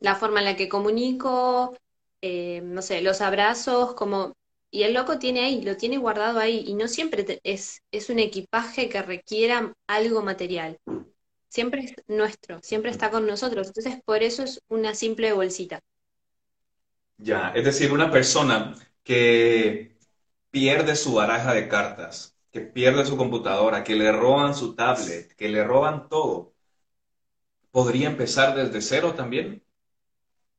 la 0.00 0.16
forma 0.16 0.40
en 0.40 0.46
la 0.46 0.56
que 0.56 0.68
comunico, 0.68 1.76
eh, 2.22 2.60
no 2.64 2.82
sé, 2.82 3.02
los 3.02 3.20
abrazos, 3.20 3.94
como... 3.94 4.34
Y 4.72 4.84
el 4.84 4.94
loco 4.94 5.18
tiene 5.18 5.42
ahí, 5.46 5.62
lo 5.62 5.76
tiene 5.78 5.98
guardado 5.98 6.40
ahí, 6.40 6.64
y 6.66 6.74
no 6.74 6.88
siempre 6.88 7.24
te- 7.24 7.40
es, 7.44 7.82
es 7.92 8.10
un 8.10 8.18
equipaje 8.20 8.88
que 8.90 9.02
requiera 9.02 9.72
algo 9.88 10.22
material. 10.22 10.78
Siempre 11.56 11.80
es 11.86 11.94
nuestro, 12.06 12.60
siempre 12.62 12.90
está 12.90 13.10
con 13.10 13.26
nosotros. 13.26 13.68
Entonces, 13.68 14.02
por 14.04 14.22
eso 14.22 14.42
es 14.42 14.60
una 14.68 14.94
simple 14.94 15.32
bolsita. 15.32 15.80
Ya, 17.18 17.50
es 17.54 17.64
decir, 17.64 17.92
una 17.92 18.10
persona 18.10 18.74
que 19.02 19.96
pierde 20.50 20.96
su 20.96 21.14
baraja 21.14 21.54
de 21.54 21.68
cartas, 21.68 22.36
que 22.52 22.60
pierde 22.60 23.06
su 23.06 23.16
computadora, 23.16 23.84
que 23.84 23.94
le 23.96 24.12
roban 24.12 24.54
su 24.54 24.74
tablet, 24.74 25.34
que 25.34 25.48
le 25.48 25.64
roban 25.64 26.08
todo, 26.10 26.54
podría 27.70 28.08
empezar 28.08 28.56
desde 28.56 28.80
cero 28.82 29.14
también. 29.14 29.62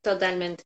Totalmente. 0.02 0.66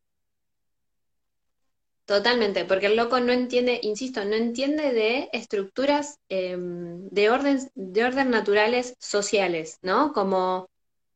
Totalmente, 2.05 2.65
porque 2.65 2.87
el 2.87 2.97
loco 2.97 3.19
no 3.21 3.31
entiende, 3.31 3.79
insisto, 3.83 4.25
no 4.25 4.35
entiende 4.35 4.91
de 4.91 5.29
estructuras 5.31 6.19
eh, 6.29 6.57
de 6.59 7.29
orden, 7.29 7.59
de 7.75 8.03
orden 8.03 8.29
naturales 8.31 8.95
sociales, 8.99 9.77
¿no? 9.81 10.11
Como 10.11 10.69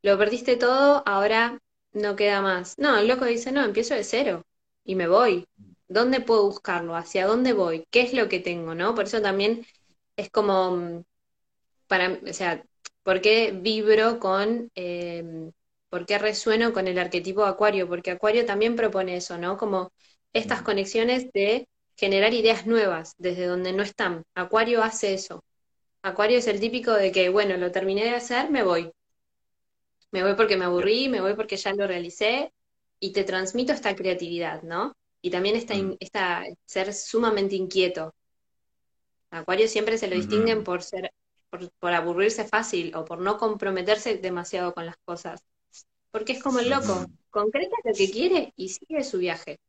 lo 0.03 0.17
perdiste 0.17 0.55
todo, 0.55 1.03
ahora 1.05 1.59
no 1.91 2.15
queda 2.15 2.41
más. 2.41 2.75
No, 2.77 2.97
el 2.97 3.07
loco 3.07 3.25
dice, 3.25 3.51
no, 3.51 3.63
empiezo 3.65 3.93
de 3.95 4.03
cero 4.05 4.43
y 4.85 4.95
me 4.95 5.07
voy. 5.07 5.45
¿Dónde 5.87 6.21
puedo 6.21 6.45
buscarlo? 6.45 6.95
¿Hacia 6.95 7.27
dónde 7.27 7.51
voy? 7.53 7.85
¿Qué 7.91 8.01
es 8.01 8.13
lo 8.13 8.29
que 8.29 8.39
tengo, 8.39 8.73
no? 8.73 8.95
Por 8.95 9.05
eso 9.05 9.21
también 9.21 9.65
es 10.15 10.29
como, 10.31 11.03
para, 11.87 12.19
o 12.29 12.33
sea, 12.33 12.63
¿por 13.03 13.21
qué 13.21 13.51
vibro 13.51 14.19
con, 14.19 14.71
eh, 14.75 15.51
por 15.89 16.05
qué 16.05 16.17
resueno 16.17 16.73
con 16.73 16.87
el 16.87 16.99
arquetipo 16.99 17.43
de 17.43 17.49
Acuario? 17.49 17.87
Porque 17.87 18.11
Acuario 18.11 18.45
también 18.45 18.75
propone 18.75 19.17
eso, 19.17 19.37
¿no? 19.37 19.57
Como 19.57 19.91
estas 20.35 20.61
conexiones 20.61 21.31
de 21.31 21.67
generar 21.95 22.33
ideas 22.33 22.67
nuevas 22.67 23.15
desde 23.17 23.45
donde 23.45 23.71
no 23.71 23.83
están. 23.83 24.25
Acuario 24.35 24.83
hace 24.83 25.13
eso. 25.13 25.45
Acuario 26.01 26.37
es 26.37 26.47
el 26.47 26.59
típico 26.59 26.91
de 26.91 27.13
que, 27.13 27.29
bueno, 27.29 27.55
lo 27.55 27.71
terminé 27.71 28.03
de 28.03 28.15
hacer, 28.15 28.51
me 28.51 28.61
voy. 28.61 28.91
Me 30.11 30.23
voy 30.23 30.35
porque 30.35 30.57
me 30.57 30.65
aburrí, 30.65 31.07
me 31.07 31.21
voy 31.21 31.35
porque 31.35 31.55
ya 31.55 31.73
lo 31.73 31.87
realicé 31.87 32.51
y 32.99 33.13
te 33.13 33.23
transmito 33.23 33.71
esta 33.71 33.95
creatividad, 33.95 34.61
¿no? 34.63 34.93
Y 35.21 35.29
también 35.29 35.55
esta, 35.55 35.73
mm, 35.73 35.95
esta 36.01 36.43
ser 36.65 36.93
sumamente 36.93 37.55
inquieto. 37.55 38.13
Acuario 39.29 39.69
siempre 39.69 39.97
se 39.97 40.09
lo 40.09 40.15
distinguen 40.15 40.65
por 40.65 40.83
ser, 40.83 41.13
por, 41.49 41.71
por 41.79 41.93
aburrirse 41.93 42.43
fácil 42.43 42.93
o 42.93 43.05
por 43.05 43.19
no 43.19 43.37
comprometerse 43.37 44.17
demasiado 44.17 44.73
con 44.73 44.85
las 44.85 44.97
cosas. 45.05 45.41
Porque 46.11 46.33
es 46.33 46.43
como 46.43 46.59
el 46.59 46.69
loco, 46.69 47.05
concreta 47.29 47.75
lo 47.85 47.93
que 47.93 48.11
quiere 48.11 48.53
y 48.57 48.69
sigue 48.69 49.01
su 49.03 49.17
viaje. 49.17 49.59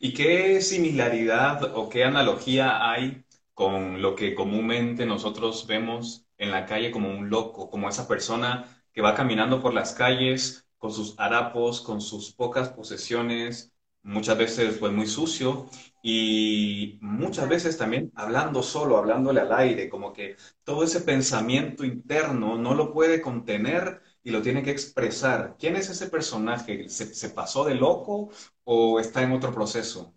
¿Y 0.00 0.14
qué 0.14 0.60
similaridad 0.60 1.76
o 1.76 1.88
qué 1.88 2.04
analogía 2.04 2.90
hay 2.90 3.24
con 3.54 4.00
lo 4.02 4.14
que 4.14 4.34
comúnmente 4.34 5.06
nosotros 5.06 5.66
vemos 5.66 6.26
en 6.36 6.50
la 6.50 6.66
calle 6.66 6.90
como 6.90 7.10
un 7.10 7.30
loco, 7.30 7.70
como 7.70 7.88
esa 7.88 8.08
persona 8.08 8.64
que 8.92 9.02
va 9.02 9.14
caminando 9.14 9.60
por 9.62 9.74
las 9.74 9.92
calles 9.94 10.66
con 10.78 10.92
sus 10.92 11.18
harapos, 11.18 11.80
con 11.80 12.00
sus 12.00 12.32
pocas 12.32 12.70
posesiones? 12.70 13.72
muchas 14.02 14.38
veces 14.38 14.78
pues 14.78 14.92
muy 14.92 15.06
sucio 15.06 15.66
y 16.02 16.98
muchas 17.02 17.48
veces 17.48 17.76
también 17.76 18.10
hablando 18.14 18.62
solo, 18.62 18.96
hablándole 18.96 19.40
al 19.40 19.52
aire, 19.52 19.88
como 19.88 20.12
que 20.12 20.36
todo 20.64 20.82
ese 20.84 21.00
pensamiento 21.00 21.84
interno 21.84 22.56
no 22.56 22.74
lo 22.74 22.92
puede 22.92 23.20
contener 23.20 24.00
y 24.22 24.30
lo 24.30 24.42
tiene 24.42 24.62
que 24.62 24.70
expresar. 24.70 25.56
¿Quién 25.58 25.76
es 25.76 25.88
ese 25.88 26.08
personaje? 26.08 26.88
¿Se, 26.88 27.30
pasó 27.30 27.64
de 27.64 27.74
loco 27.74 28.30
o 28.64 29.00
está 29.00 29.22
en 29.22 29.32
otro 29.32 29.52
proceso? 29.52 30.14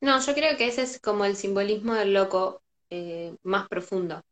No, 0.00 0.20
yo 0.20 0.34
creo 0.34 0.56
que 0.56 0.68
ese 0.68 0.82
es 0.82 1.00
como 1.00 1.24
el 1.24 1.36
simbolismo 1.36 1.94
del 1.94 2.14
loco 2.14 2.62
eh, 2.90 3.34
más 3.42 3.68
profundo. 3.68 4.22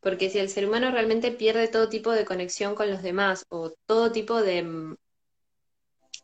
Porque 0.00 0.30
si 0.30 0.38
el 0.38 0.48
ser 0.48 0.68
humano 0.68 0.90
realmente 0.90 1.32
pierde 1.32 1.68
todo 1.68 1.88
tipo 1.88 2.12
de 2.12 2.24
conexión 2.24 2.74
con 2.74 2.90
los 2.90 3.02
demás 3.02 3.44
o 3.48 3.72
todo 3.86 4.12
tipo 4.12 4.40
de, 4.40 4.62
mm, 4.62 4.96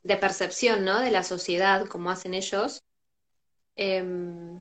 de 0.03 0.17
percepción 0.17 0.85
¿no? 0.85 1.01
de 1.01 1.11
la 1.11 1.25
sociedad, 1.25 1.87
como 1.87 2.11
hacen 2.11 2.35
ellos, 2.35 2.83
em, 3.77 4.61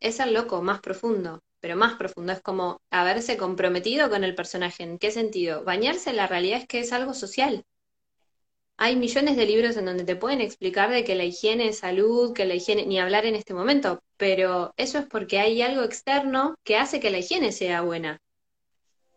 es 0.00 0.20
el 0.20 0.32
loco 0.32 0.62
más 0.62 0.80
profundo, 0.80 1.40
pero 1.66 1.76
más 1.76 1.94
profundo, 1.94 2.32
es 2.32 2.40
como 2.40 2.80
haberse 2.92 3.36
comprometido 3.36 4.08
con 4.08 4.22
el 4.22 4.36
personaje. 4.36 4.84
¿En 4.84 4.98
qué 5.00 5.10
sentido? 5.10 5.64
Bañarse 5.64 6.12
la 6.12 6.28
realidad 6.28 6.60
es 6.60 6.68
que 6.68 6.78
es 6.78 6.92
algo 6.92 7.12
social. 7.12 7.64
Hay 8.76 8.94
millones 8.94 9.36
de 9.36 9.46
libros 9.46 9.76
en 9.76 9.86
donde 9.86 10.04
te 10.04 10.14
pueden 10.14 10.40
explicar 10.40 10.90
de 10.90 11.02
que 11.02 11.16
la 11.16 11.24
higiene 11.24 11.66
es 11.66 11.78
salud, 11.78 12.32
que 12.34 12.44
la 12.44 12.54
higiene, 12.54 12.86
ni 12.86 13.00
hablar 13.00 13.26
en 13.26 13.34
este 13.34 13.52
momento, 13.52 14.00
pero 14.16 14.74
eso 14.76 14.98
es 15.00 15.06
porque 15.06 15.40
hay 15.40 15.60
algo 15.60 15.82
externo 15.82 16.54
que 16.62 16.76
hace 16.76 17.00
que 17.00 17.10
la 17.10 17.18
higiene 17.18 17.50
sea 17.50 17.80
buena 17.80 18.20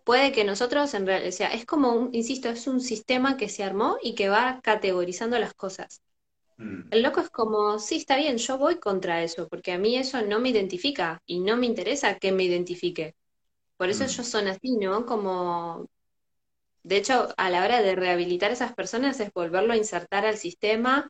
puede 0.03 0.31
que 0.31 0.43
nosotros, 0.43 0.95
en 0.95 1.05
realidad, 1.05 1.29
sea, 1.29 1.49
es 1.49 1.67
como, 1.67 1.91
un, 1.91 2.09
insisto, 2.15 2.49
es 2.49 2.65
un 2.65 2.81
sistema 2.81 3.37
que 3.37 3.47
se 3.47 3.63
armó 3.63 3.97
y 4.01 4.15
que 4.15 4.27
va 4.27 4.59
categorizando 4.63 5.37
las 5.37 5.53
cosas. 5.53 6.01
Mm. 6.59 6.89
El 6.91 7.03
loco 7.03 7.21
es 7.21 7.29
como, 7.29 7.79
sí, 7.79 7.95
está 7.97 8.17
bien, 8.17 8.37
yo 8.37 8.57
voy 8.57 8.79
contra 8.79 9.23
eso, 9.23 9.47
porque 9.47 9.71
a 9.71 9.77
mí 9.77 9.95
eso 9.95 10.21
no 10.21 10.39
me 10.39 10.49
identifica 10.49 11.21
y 11.25 11.39
no 11.39 11.57
me 11.57 11.65
interesa 11.65 12.19
que 12.19 12.31
me 12.31 12.43
identifique. 12.43 13.15
Por 13.77 13.89
eso 13.89 14.03
mm. 14.03 14.07
ellos 14.07 14.27
son 14.27 14.47
así, 14.47 14.75
¿no? 14.77 15.05
Como, 15.05 15.87
de 16.83 16.97
hecho, 16.97 17.29
a 17.37 17.49
la 17.49 17.63
hora 17.63 17.81
de 17.81 17.95
rehabilitar 17.95 18.51
a 18.51 18.53
esas 18.53 18.73
personas 18.73 19.19
es 19.19 19.31
volverlo 19.33 19.73
a 19.73 19.77
insertar 19.77 20.25
al 20.25 20.37
sistema 20.37 21.09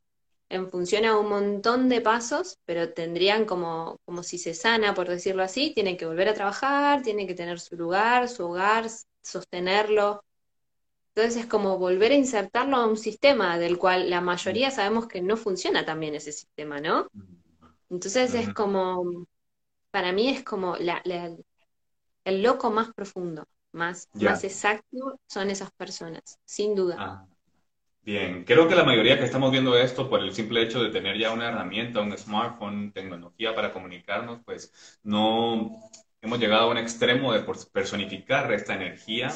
en 0.50 0.70
función 0.70 1.06
a 1.06 1.18
un 1.18 1.29
montón 1.29 1.89
de 1.89 2.01
pasos, 2.01 2.58
pero 2.65 2.94
tendrían 2.94 3.46
como, 3.46 3.98
como 4.06 4.24
si 4.24 4.38
se 4.38 4.53
sana, 4.53 4.94
por 4.94 5.08
decirlo 5.10 5.44
así, 5.44 5.74
tienen 5.74 5.98
que 5.98 6.06
volver 6.06 6.27
a 6.29 6.34
trabajar, 6.34 7.01
tienen 7.01 7.27
que 7.27 7.36
tener 7.36 7.60
su 7.60 7.75
lugar, 7.75 8.29
su 8.29 8.46
hogar, 8.46 8.88
sostenerlo. 9.22 10.24
Entonces 11.20 11.44
es 11.44 11.50
como 11.50 11.78
volver 11.78 12.14
a 12.14 12.16
insertarlo 12.16 12.78
a 12.78 12.88
un 12.88 12.96
sistema 12.96 13.58
del 13.58 13.78
cual 13.78 14.10
la 14.10 14.22
mayoría 14.22 14.72
sabemos 14.72 15.06
que 15.06 15.22
no 15.22 15.36
funciona 15.36 15.84
también 15.84 16.16
ese 16.16 16.32
sistema, 16.32 16.80
¿no? 16.80 17.10
Entonces 17.90 18.34
es 18.34 18.54
como, 18.54 19.26
para 19.92 20.14
mí 20.14 20.30
es 20.30 20.46
como 20.46 20.78
la, 20.78 21.02
el 22.24 22.42
loco 22.42 22.72
más 22.72 22.94
profundo, 22.94 23.46
más, 23.74 24.08
más 24.14 24.46
exacto 24.46 25.20
son 25.28 25.50
esas 25.50 25.72
personas, 25.74 26.40
sin 26.46 26.74
duda. 26.74 26.96
Ah. 26.98 27.26
Bien, 28.02 28.46
creo 28.46 28.70
que 28.70 28.76
la 28.76 28.86
mayoría 28.86 29.20
que 29.20 29.26
estamos 29.26 29.52
viendo 29.52 29.78
esto 29.78 30.10
por 30.10 30.22
el 30.22 30.34
simple 30.34 30.64
hecho 30.64 30.82
de 30.82 30.90
tener 30.90 31.18
ya 31.18 31.34
una 31.34 31.50
herramienta, 31.50 32.00
un 32.00 32.18
smartphone, 32.18 32.94
tecnología 32.94 33.54
para 33.54 33.74
comunicarnos, 33.74 34.40
pues 34.46 35.00
no 35.04 35.82
hemos 36.22 36.40
llegado 36.40 36.70
a 36.70 36.72
un 36.72 36.78
extremo 36.78 37.34
de 37.34 37.44
personificar 37.74 38.54
esta 38.54 38.74
energía. 38.74 39.30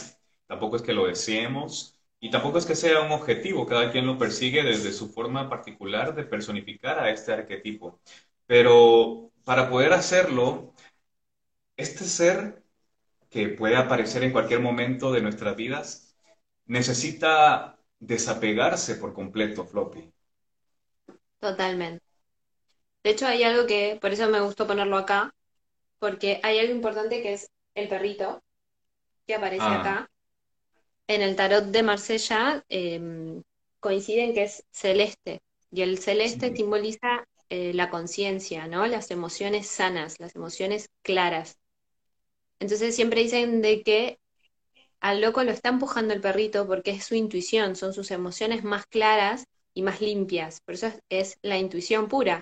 Tampoco 0.54 0.76
es 0.76 0.84
que 0.84 0.94
lo 0.94 1.08
deseemos 1.08 1.98
y 2.20 2.30
tampoco 2.30 2.60
es 2.60 2.68
que 2.68 2.76
sea 2.76 3.02
un 3.02 3.12
objetivo. 3.12 3.66
Cada 3.66 3.92
quien 3.92 4.06
lo 4.06 4.20
persigue 4.20 4.62
desde 4.62 4.94
su 4.94 5.10
forma 5.12 5.50
particular 5.50 6.14
de 6.14 6.26
personificar 6.26 7.00
a 7.00 7.10
este 7.10 7.34
arquetipo. 7.34 8.00
Pero 8.46 9.32
para 9.44 9.68
poder 9.68 9.94
hacerlo, 9.94 10.76
este 11.76 12.04
ser 12.04 12.62
que 13.32 13.50
puede 13.50 13.78
aparecer 13.78 14.24
en 14.24 14.32
cualquier 14.32 14.60
momento 14.60 15.12
de 15.12 15.22
nuestras 15.24 15.56
vidas 15.56 16.16
necesita 16.68 17.80
desapegarse 17.98 18.94
por 18.94 19.16
completo, 19.16 19.66
Floppy. 19.66 20.14
Totalmente. 21.40 22.06
De 23.04 23.10
hecho, 23.10 23.26
hay 23.26 23.42
algo 23.42 23.66
que, 23.66 23.98
por 24.00 24.12
eso 24.12 24.30
me 24.30 24.40
gustó 24.40 24.68
ponerlo 24.68 24.98
acá, 24.98 25.34
porque 25.98 26.40
hay 26.44 26.60
algo 26.60 26.76
importante 26.76 27.24
que 27.24 27.34
es 27.34 27.50
el 27.74 27.88
perrito 27.88 28.44
que 29.26 29.34
aparece 29.34 29.66
ah. 29.66 29.80
acá. 29.80 30.10
En 31.08 31.22
el 31.22 31.36
tarot 31.36 31.66
de 31.66 31.84
Marsella 31.84 32.64
em, 32.70 33.44
coinciden 33.80 34.34
que 34.34 34.44
es 34.44 34.66
celeste, 34.72 35.42
y 35.72 35.82
el 35.82 35.98
celeste 36.00 36.56
simboliza 36.56 37.28
eh, 37.50 37.74
la 37.74 37.90
conciencia, 37.90 38.68
¿no? 38.68 38.88
Las 38.88 39.12
emociones 39.12 39.68
sanas, 39.68 40.20
las 40.20 40.36
emociones 40.36 40.90
claras. 41.02 41.58
Entonces 42.60 42.96
siempre 42.96 43.22
dicen 43.22 43.62
de 43.62 43.84
que 43.84 44.20
al 45.02 45.20
loco 45.22 45.44
lo 45.44 45.52
está 45.52 45.70
empujando 45.70 46.14
el 46.14 46.22
perrito 46.22 46.66
porque 46.68 46.92
es 46.92 47.04
su 47.06 47.16
intuición, 47.16 47.76
son 47.76 47.94
sus 47.94 48.12
emociones 48.12 48.64
más 48.64 48.86
claras 48.86 49.46
y 49.74 49.82
más 49.82 50.00
limpias. 50.00 50.62
Por 50.62 50.76
eso 50.76 50.92
es, 51.10 51.38
la 51.42 51.58
intuición 51.58 52.08
pura. 52.08 52.42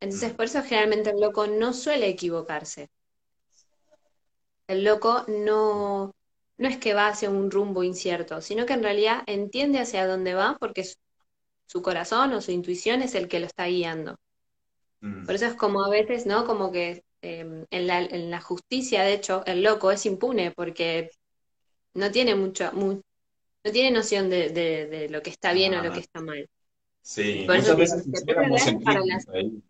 Entonces, 0.00 0.32
mm. 0.32 0.36
por 0.36 0.46
eso 0.46 0.62
generalmente 0.62 1.10
el 1.10 1.20
loco 1.20 1.46
no 1.46 1.72
suele 1.72 2.08
equivocarse. 2.08 2.88
El 4.66 4.84
loco 4.84 5.24
no, 5.28 6.12
no 6.58 6.68
es 6.68 6.78
que 6.78 6.94
va 6.94 7.08
hacia 7.08 7.30
un 7.30 7.50
rumbo 7.50 7.82
incierto, 7.82 8.40
sino 8.40 8.66
que 8.66 8.74
en 8.74 8.82
realidad 8.82 9.22
entiende 9.26 9.80
hacia 9.80 10.06
dónde 10.06 10.34
va 10.34 10.56
porque 10.58 10.86
su 11.66 11.82
corazón 11.82 12.32
o 12.32 12.40
su 12.40 12.50
intuición 12.50 13.02
es 13.02 13.14
el 13.14 13.28
que 13.28 13.40
lo 13.40 13.46
está 13.46 13.66
guiando. 13.66 14.16
Mm. 15.00 15.26
Por 15.26 15.34
eso 15.34 15.46
es 15.46 15.54
como 15.54 15.84
a 15.84 15.90
veces, 15.90 16.26
¿no? 16.26 16.46
Como 16.46 16.70
que 16.70 17.02
em, 17.22 17.66
en, 17.70 17.86
la, 17.86 18.00
en 18.00 18.30
la 18.30 18.40
justicia, 18.40 19.02
de 19.02 19.14
hecho, 19.14 19.42
el 19.46 19.62
loco 19.62 19.90
es 19.90 20.06
impune 20.06 20.52
porque 20.52 21.10
no 21.94 22.10
tiene 22.10 22.34
mucho, 22.34 22.70
no 22.72 23.02
tiene 23.72 23.90
noción 23.90 24.30
de, 24.30 24.50
de, 24.50 25.08
lo 25.08 25.22
que 25.22 25.30
está 25.30 25.52
bien 25.52 25.74
o 25.74 25.82
lo 25.82 25.92
que 25.92 26.00
está 26.00 26.20
mal. 26.20 26.48
Sí, 27.00 27.46
muchas 27.48 27.76
veces 27.76 28.04
quisiéramos 28.04 28.62
sentirnos 28.62 29.28
ahí. 29.28 29.62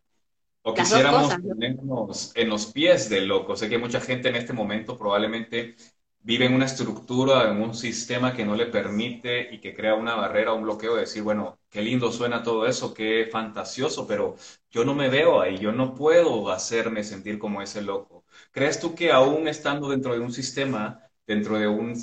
O 0.65 0.75
quisiéramos 0.75 1.35
ponernos 1.35 2.33
en 2.37 2.49
los 2.49 2.67
pies 2.67 3.09
del 3.09 3.27
loco. 3.27 3.57
Sé 3.57 3.69
que 3.69 3.79
mucha 3.79 4.01
gente 4.01 4.29
en 4.29 4.37
este 4.37 4.53
momento 4.53 4.97
probablemente 4.97 5.75
vive 6.23 6.47
en 6.47 6.55
una 6.55 6.67
estructura, 6.67 7.51
en 7.51 7.61
un 7.61 7.75
sistema 7.75 8.35
que 8.35 8.45
no 8.45 8.55
le 8.57 8.67
permite 8.67 9.53
y 9.55 9.61
que 9.61 9.75
crea 9.75 9.95
una 9.95 10.15
barrera, 10.15 10.53
un 10.53 10.63
bloqueo 10.63 10.95
de 10.95 11.03
decir, 11.03 11.23
bueno, 11.23 11.59
qué 11.71 11.83
lindo 11.83 12.13
suena 12.13 12.43
todo 12.43 12.67
eso, 12.67 12.95
qué 12.95 13.29
fantasioso, 13.31 14.07
pero 14.07 14.37
yo 14.71 14.85
no 14.85 14.95
me 14.95 15.09
veo 15.09 15.41
ahí, 15.41 15.59
yo 15.59 15.73
no 15.73 15.95
puedo 15.95 16.51
hacerme 16.51 17.05
sentir 17.05 17.39
como 17.39 17.63
ese 17.63 17.83
loco. 17.83 18.25
¿Crees 18.53 18.81
tú 18.81 18.95
que 18.95 19.13
aún 19.13 19.49
estando 19.49 19.89
dentro 19.89 20.15
de 20.15 20.21
un 20.21 20.33
sistema 20.33 21.01
dentro 21.27 21.59
de 21.59 21.69
un 21.69 21.95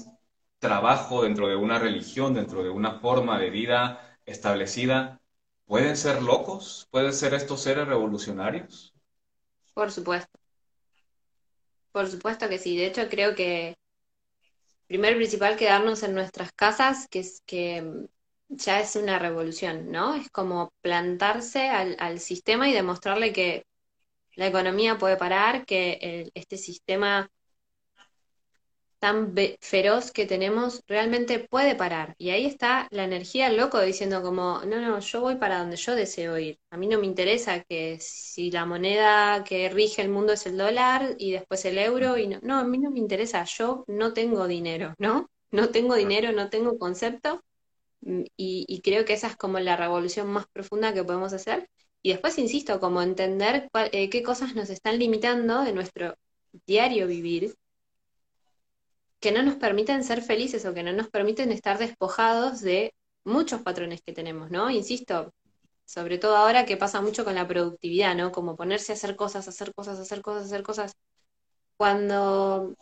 trabajo, 0.60 1.24
dentro 1.24 1.48
de 1.48 1.56
una 1.56 1.80
religión, 1.80 2.34
dentro 2.34 2.64
de 2.64 2.70
una 2.70 3.00
forma 3.00 3.40
de 3.40 3.50
vida 3.50 4.18
establecida, 4.26 5.22
¿pueden 5.66 5.96
ser 5.98 6.22
locos? 6.22 6.88
¿Pueden 6.92 7.14
ser 7.14 7.34
estos 7.34 7.62
seres 7.62 7.88
revolucionarios? 7.88 8.94
Por 9.74 9.92
supuesto. 9.92 10.40
Por 11.92 12.08
supuesto 12.08 12.50
que 12.50 12.58
sí. 12.58 12.78
De 12.78 12.88
hecho, 12.88 13.08
creo 13.10 13.36
que 13.36 13.76
primero 14.90 15.18
principal 15.18 15.56
quedarnos 15.58 16.04
en 16.04 16.16
nuestras 16.16 16.52
casas, 16.54 17.08
que 17.10 17.20
es 17.22 17.44
que 17.48 17.86
ya 18.50 18.82
es 18.82 18.96
una 18.98 19.20
revolución, 19.20 19.92
¿no? 19.92 20.16
Es 20.16 20.30
como 20.32 20.74
plantarse 20.82 21.70
al, 21.70 21.96
al 22.00 22.20
sistema 22.20 22.70
y 22.70 22.74
demostrarle 22.74 23.32
que 23.32 23.66
la 24.36 24.48
economía 24.48 24.98
puede 24.98 25.18
parar, 25.18 25.66
que 25.66 26.32
este 26.34 26.58
sistema 26.58 27.30
tan 29.00 29.34
feroz 29.62 30.12
que 30.12 30.26
tenemos 30.26 30.84
realmente 30.88 31.40
puede 31.40 31.76
parar. 31.76 32.16
Y 32.18 32.32
ahí 32.32 32.46
está 32.46 32.88
la 32.92 33.06
energía 33.06 33.50
loco 33.50 33.80
diciendo 33.82 34.22
como, 34.22 34.62
no, 34.66 34.82
no, 34.82 35.00
yo 35.00 35.22
voy 35.22 35.36
para 35.38 35.60
donde 35.60 35.78
yo 35.78 35.96
deseo 35.96 36.38
ir. 36.38 36.60
A 36.70 36.78
mí 36.78 36.88
no 36.88 37.00
me 37.00 37.06
interesa 37.08 37.64
que 37.64 37.98
si 38.00 38.52
la 38.52 38.66
moneda 38.66 39.44
que 39.44 39.70
rige 39.70 40.02
el 40.02 40.10
mundo 40.10 40.34
es 40.34 40.46
el 40.46 40.58
dólar 40.58 41.16
y 41.18 41.32
después 41.32 41.64
el 41.66 41.78
euro 41.78 42.18
y 42.18 42.28
no, 42.28 42.40
no, 42.42 42.60
a 42.60 42.64
mí 42.66 42.78
no 42.78 42.92
me 42.92 43.00
interesa, 43.00 43.44
yo 43.46 43.86
no 43.88 44.14
tengo 44.14 44.48
dinero, 44.48 44.94
¿no? 44.98 45.30
No 45.52 45.70
tengo 45.70 45.96
dinero, 45.96 46.32
no 46.32 46.50
tengo 46.50 46.78
concepto 46.78 47.42
mm, 48.02 48.24
y, 48.38 48.82
creo 48.84 49.06
que 49.06 49.14
esa 49.14 49.28
es 49.28 49.38
como 49.38 49.60
la 49.60 49.78
revolución 49.78 50.28
más 50.28 50.48
profunda 50.48 50.94
que 50.94 51.04
podemos 51.04 51.34
hacer. 51.34 51.70
Y 52.02 52.12
después, 52.12 52.38
insisto, 52.38 52.80
como 52.80 53.02
entender 53.02 53.70
eh, 53.92 54.10
qué 54.10 54.24
cosas 54.24 54.56
nos 54.56 54.70
están 54.70 55.00
limitando 55.00 55.64
de 55.64 55.74
nuestro 55.74 56.16
diario 56.66 57.08
vivir 57.08 57.56
que 59.20 59.32
no 59.32 59.44
nos 59.44 59.56
permiten 59.56 60.04
ser 60.04 60.22
felices 60.22 60.66
o 60.66 60.74
que 60.74 60.84
no 60.84 60.94
nos 60.94 61.10
permiten 61.10 61.52
estar 61.52 61.78
despojados 61.78 62.62
de 62.62 62.94
muchos 63.24 63.62
patrones 63.62 64.02
que 64.02 64.14
tenemos, 64.14 64.52
¿no? 64.52 64.70
Insisto, 64.70 65.34
sobre 65.86 66.18
todo 66.20 66.38
ahora 66.38 66.66
que 66.66 66.78
pasa 66.78 67.02
mucho 67.02 67.26
con 67.26 67.36
la 67.36 67.48
productividad, 67.48 68.16
¿no? 68.16 68.32
Como 68.32 68.56
ponerse 68.56 68.94
a 68.94 68.96
hacer 68.96 69.16
cosas, 69.16 69.48
hacer 69.48 69.74
cosas, 69.74 70.00
hacer 70.00 70.22
cosas, 70.22 70.46
hacer 70.46 70.64
cosas, 70.64 70.94
cuando 71.78 72.76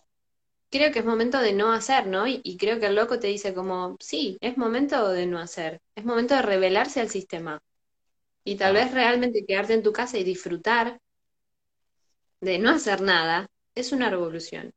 creo 0.70 0.92
que 0.92 1.00
es 1.00 1.06
momento 1.06 1.40
de 1.40 1.54
no 1.54 1.72
hacer, 1.74 2.08
¿no? 2.08 2.28
Y, 2.28 2.58
creo 2.58 2.80
que 2.80 2.88
el 2.88 2.96
loco 2.96 3.20
te 3.20 3.28
dice 3.28 3.54
como, 3.54 3.98
sí, 4.00 4.38
es 4.42 4.58
momento 4.58 5.10
de 5.10 5.26
no 5.28 5.40
hacer, 5.40 5.82
es 5.96 6.06
momento 6.06 6.36
de 6.36 6.42
revelarse 6.44 7.02
al 7.02 7.10
sistema. 7.10 7.62
Y 8.44 8.58
tal 8.58 8.74
vez 8.76 8.94
realmente 8.94 9.46
quedarte 9.46 9.74
en 9.74 9.84
tu 9.84 9.94
casa 9.94 10.18
y 10.18 10.24
disfrutar 10.24 11.00
de 12.42 12.60
no 12.60 12.72
hacer 12.72 13.02
nada 13.02 13.48
es 13.76 13.92
una 13.92 14.10
revolución. 14.10 14.74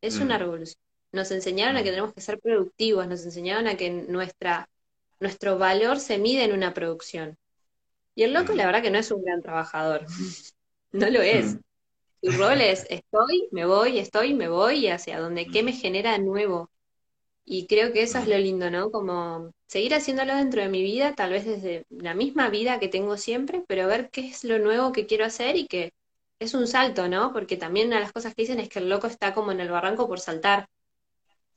Es 0.00 0.18
una 0.18 0.38
revolución. 0.38 0.80
Nos 1.12 1.30
enseñaron 1.30 1.76
a 1.76 1.82
que 1.82 1.90
tenemos 1.90 2.12
que 2.12 2.20
ser 2.20 2.38
productivos, 2.38 3.06
nos 3.08 3.24
enseñaron 3.24 3.66
a 3.66 3.76
que 3.76 3.90
nuestra, 3.90 4.68
nuestro 5.20 5.58
valor 5.58 5.98
se 5.98 6.18
mide 6.18 6.44
en 6.44 6.52
una 6.52 6.74
producción. 6.74 7.36
Y 8.14 8.24
el 8.24 8.32
loco, 8.32 8.52
mm. 8.52 8.56
la 8.56 8.66
verdad, 8.66 8.82
que 8.82 8.90
no 8.90 8.98
es 8.98 9.10
un 9.10 9.22
gran 9.22 9.42
trabajador. 9.42 10.04
no 10.92 11.10
lo 11.10 11.22
es. 11.22 11.56
Su 12.22 12.32
rol 12.32 12.60
es 12.60 12.84
estoy, 12.90 13.48
me 13.52 13.64
voy, 13.64 13.98
estoy, 13.98 14.34
me 14.34 14.48
voy, 14.48 14.86
y 14.86 14.88
hacia 14.88 15.20
donde, 15.20 15.46
¿qué 15.46 15.62
me 15.62 15.72
genera 15.72 16.18
nuevo? 16.18 16.68
Y 17.44 17.66
creo 17.66 17.92
que 17.92 18.02
eso 18.02 18.18
es 18.18 18.28
lo 18.28 18.36
lindo, 18.36 18.70
¿no? 18.70 18.90
Como 18.90 19.52
seguir 19.68 19.94
haciéndolo 19.94 20.34
dentro 20.34 20.60
de 20.60 20.68
mi 20.68 20.82
vida, 20.82 21.14
tal 21.14 21.30
vez 21.30 21.46
desde 21.46 21.84
la 21.88 22.14
misma 22.14 22.50
vida 22.50 22.80
que 22.80 22.88
tengo 22.88 23.16
siempre, 23.16 23.64
pero 23.68 23.86
ver 23.86 24.10
qué 24.10 24.28
es 24.28 24.44
lo 24.44 24.58
nuevo 24.58 24.92
que 24.92 25.06
quiero 25.06 25.24
hacer 25.24 25.56
y 25.56 25.66
que 25.66 25.92
es 26.38 26.54
un 26.54 26.66
salto, 26.66 27.08
¿no? 27.08 27.32
Porque 27.32 27.56
también 27.56 27.88
una 27.88 27.96
de 27.96 28.02
las 28.02 28.12
cosas 28.12 28.34
que 28.34 28.42
dicen 28.42 28.60
es 28.60 28.68
que 28.68 28.78
el 28.78 28.88
loco 28.88 29.06
está 29.06 29.34
como 29.34 29.52
en 29.52 29.60
el 29.60 29.70
barranco 29.70 30.08
por 30.08 30.20
saltar. 30.20 30.68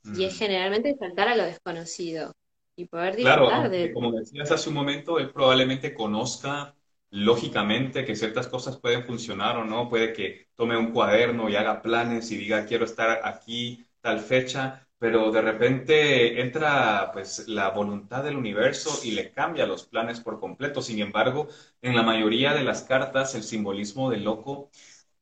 Y 0.03 0.23
es 0.23 0.33
mm. 0.33 0.37
generalmente 0.37 0.95
saltar 0.97 1.27
a 1.27 1.35
lo 1.35 1.43
desconocido 1.43 2.33
y 2.75 2.85
poder 2.85 3.15
disfrutar 3.15 3.69
de... 3.69 3.93
Como 3.93 4.11
decías 4.11 4.51
hace 4.51 4.69
un 4.69 4.75
momento, 4.75 5.19
él 5.19 5.31
probablemente 5.31 5.93
conozca 5.93 6.73
lógicamente 7.11 8.05
que 8.05 8.15
ciertas 8.15 8.47
cosas 8.47 8.77
pueden 8.77 9.03
funcionar 9.05 9.57
o 9.57 9.65
no, 9.65 9.89
puede 9.89 10.13
que 10.13 10.47
tome 10.55 10.77
un 10.77 10.91
cuaderno 10.91 11.49
y 11.49 11.55
haga 11.55 11.81
planes 11.81 12.31
y 12.31 12.37
diga 12.37 12.65
quiero 12.65 12.85
estar 12.85 13.21
aquí 13.23 13.85
tal 13.99 14.19
fecha, 14.19 14.87
pero 15.01 15.31
de 15.31 15.41
repente 15.41 16.41
entra 16.41 17.09
pues 17.11 17.47
la 17.47 17.69
voluntad 17.71 18.23
del 18.23 18.37
universo 18.37 18.99
y 19.03 19.11
le 19.11 19.31
cambia 19.33 19.65
los 19.65 19.85
planes 19.87 20.19
por 20.21 20.39
completo. 20.39 20.79
Sin 20.83 20.99
embargo, 20.99 21.47
en 21.81 21.95
la 21.95 22.03
mayoría 22.03 22.53
de 22.53 22.63
las 22.63 22.83
cartas 22.83 23.33
el 23.33 23.41
simbolismo 23.43 24.11
del 24.11 24.23
loco 24.23 24.69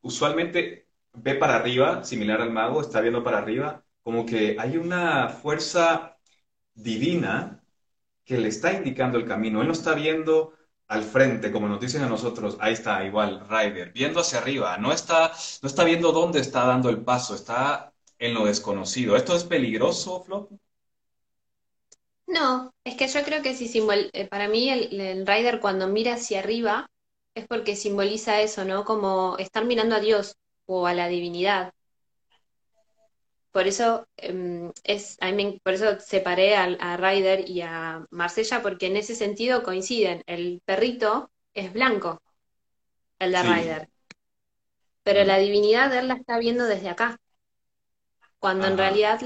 usualmente 0.02 0.89
ve 1.13 1.36
para 1.36 1.56
arriba, 1.56 2.04
similar 2.04 2.42
al 2.42 2.52
mago, 2.52 2.82
está 2.82 3.00
viendo 3.02 3.24
para 3.24 3.38
arriba, 3.39 3.86
como 4.04 4.26
que 4.26 4.58
hay 4.60 4.76
una 4.78 5.30
fuerza 5.30 6.18
divina 6.74 7.63
que 8.26 8.38
le 8.38 8.50
está 8.50 8.74
indicando 8.74 9.18
el 9.18 9.26
camino. 9.26 9.62
Él 9.62 9.68
no 9.68 9.74
está 9.74 9.94
viendo 9.96 10.54
al 10.88 11.04
frente, 11.04 11.52
como 11.52 11.68
nos 11.70 11.80
dicen 11.80 12.04
a 12.04 12.10
nosotros, 12.10 12.58
ahí 12.60 12.74
está, 12.74 13.06
igual, 13.06 13.48
Ryder, 13.50 13.94
viendo 13.94 14.20
hacia 14.22 14.39
arriba, 14.39 14.78
no 14.78 14.92
está, 14.92 15.32
no 15.62 15.68
está 15.70 15.84
viendo 15.86 16.12
dónde 16.12 16.39
está 16.39 16.65
dando 16.65 16.89
el 16.89 17.02
paso, 17.04 17.36
está 17.36 17.94
en 18.20 18.34
lo 18.36 18.46
desconocido. 18.46 19.16
¿Esto 19.16 19.36
es 19.36 19.44
peligroso, 19.46 20.22
Flo? 20.24 20.50
No, 22.28 22.74
es 22.86 22.96
que 22.96 23.08
yo 23.08 23.24
creo 23.24 23.42
que 23.42 23.56
si 23.56 23.68
simbol 23.68 24.10
eh, 24.14 24.28
para 24.28 24.48
mí 24.48 24.70
el, 24.70 25.00
el 25.02 25.28
rider 25.28 25.60
cuando 25.60 25.88
mira 25.88 26.14
hacia 26.14 26.40
arriba 26.40 26.90
es 27.36 27.46
porque 27.48 27.76
simboliza 27.76 28.42
eso, 28.42 28.64
¿no? 28.66 28.86
Como 28.86 29.38
estar 29.38 29.66
mirando 29.66 29.96
a 29.96 30.00
Dios 30.00 30.36
o 30.66 30.88
a 30.88 30.94
la 30.94 31.08
divinidad. 31.08 31.74
Por 33.52 33.68
eso 33.68 34.08
em, 34.18 34.72
es, 34.84 35.18
por 35.64 35.74
eso 35.74 36.00
separé 36.00 36.56
a, 36.56 36.64
a 36.80 36.98
Ryder 36.98 37.50
y 37.50 37.62
a 37.62 38.06
Marsella, 38.12 38.62
porque 38.62 38.88
en 38.88 38.98
ese 38.98 39.16
sentido 39.16 39.64
coinciden. 39.64 40.24
El 40.28 40.62
perrito 40.66 41.32
es 41.54 41.74
blanco, 41.74 42.22
el 43.20 43.32
de 43.34 43.44
Ryder. 43.44 43.90
Pero 45.04 45.24
la 45.26 45.38
divinidad 45.40 45.94
él 45.94 46.08
la 46.08 46.14
está 46.16 46.38
viendo 46.40 46.66
desde 46.66 46.88
acá 46.90 47.18
cuando 48.39 48.67
en 48.67 48.78
realidad 48.78 49.19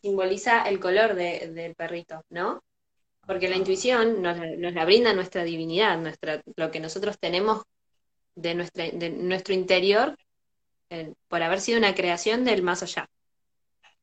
simboliza 0.00 0.68
el 0.68 0.80
color 0.80 1.14
del 1.14 1.74
perrito, 1.74 2.24
¿no? 2.30 2.62
Porque 3.26 3.48
la 3.48 3.56
intuición 3.56 4.20
nos, 4.22 4.36
la 4.38 4.84
brinda 4.84 5.12
nuestra 5.14 5.44
divinidad, 5.44 5.98
nuestra, 5.98 6.42
lo 6.56 6.70
que 6.70 6.80
nosotros 6.80 7.18
tenemos 7.18 7.62
de, 8.34 8.54
nuestra, 8.54 8.90
de 8.90 9.10
nuestro 9.10 9.54
interior 9.54 10.16
por 11.28 11.42
haber 11.42 11.60
sido 11.60 11.78
una 11.78 11.94
creación 11.94 12.44
del 12.44 12.62
más 12.62 12.82
allá. 12.82 13.08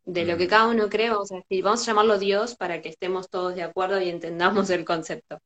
De 0.04 0.26
lo 0.26 0.38
que 0.38 0.46
mm. 0.46 0.50
cada 0.50 0.68
uno 0.68 0.90
cree, 0.90 1.10
vamos 1.10 1.32
a 1.32 1.36
decir, 1.36 1.64
vamos 1.64 1.82
a 1.84 1.86
llamarlo 1.86 2.18
Dios 2.18 2.56
para 2.56 2.82
que 2.82 2.90
estemos 2.90 3.30
todos 3.30 3.56
de 3.56 3.64
acuerdo 3.64 4.02
y 4.02 4.10
entendamos 4.10 4.70
el 4.70 4.84
concepto. 4.84 5.40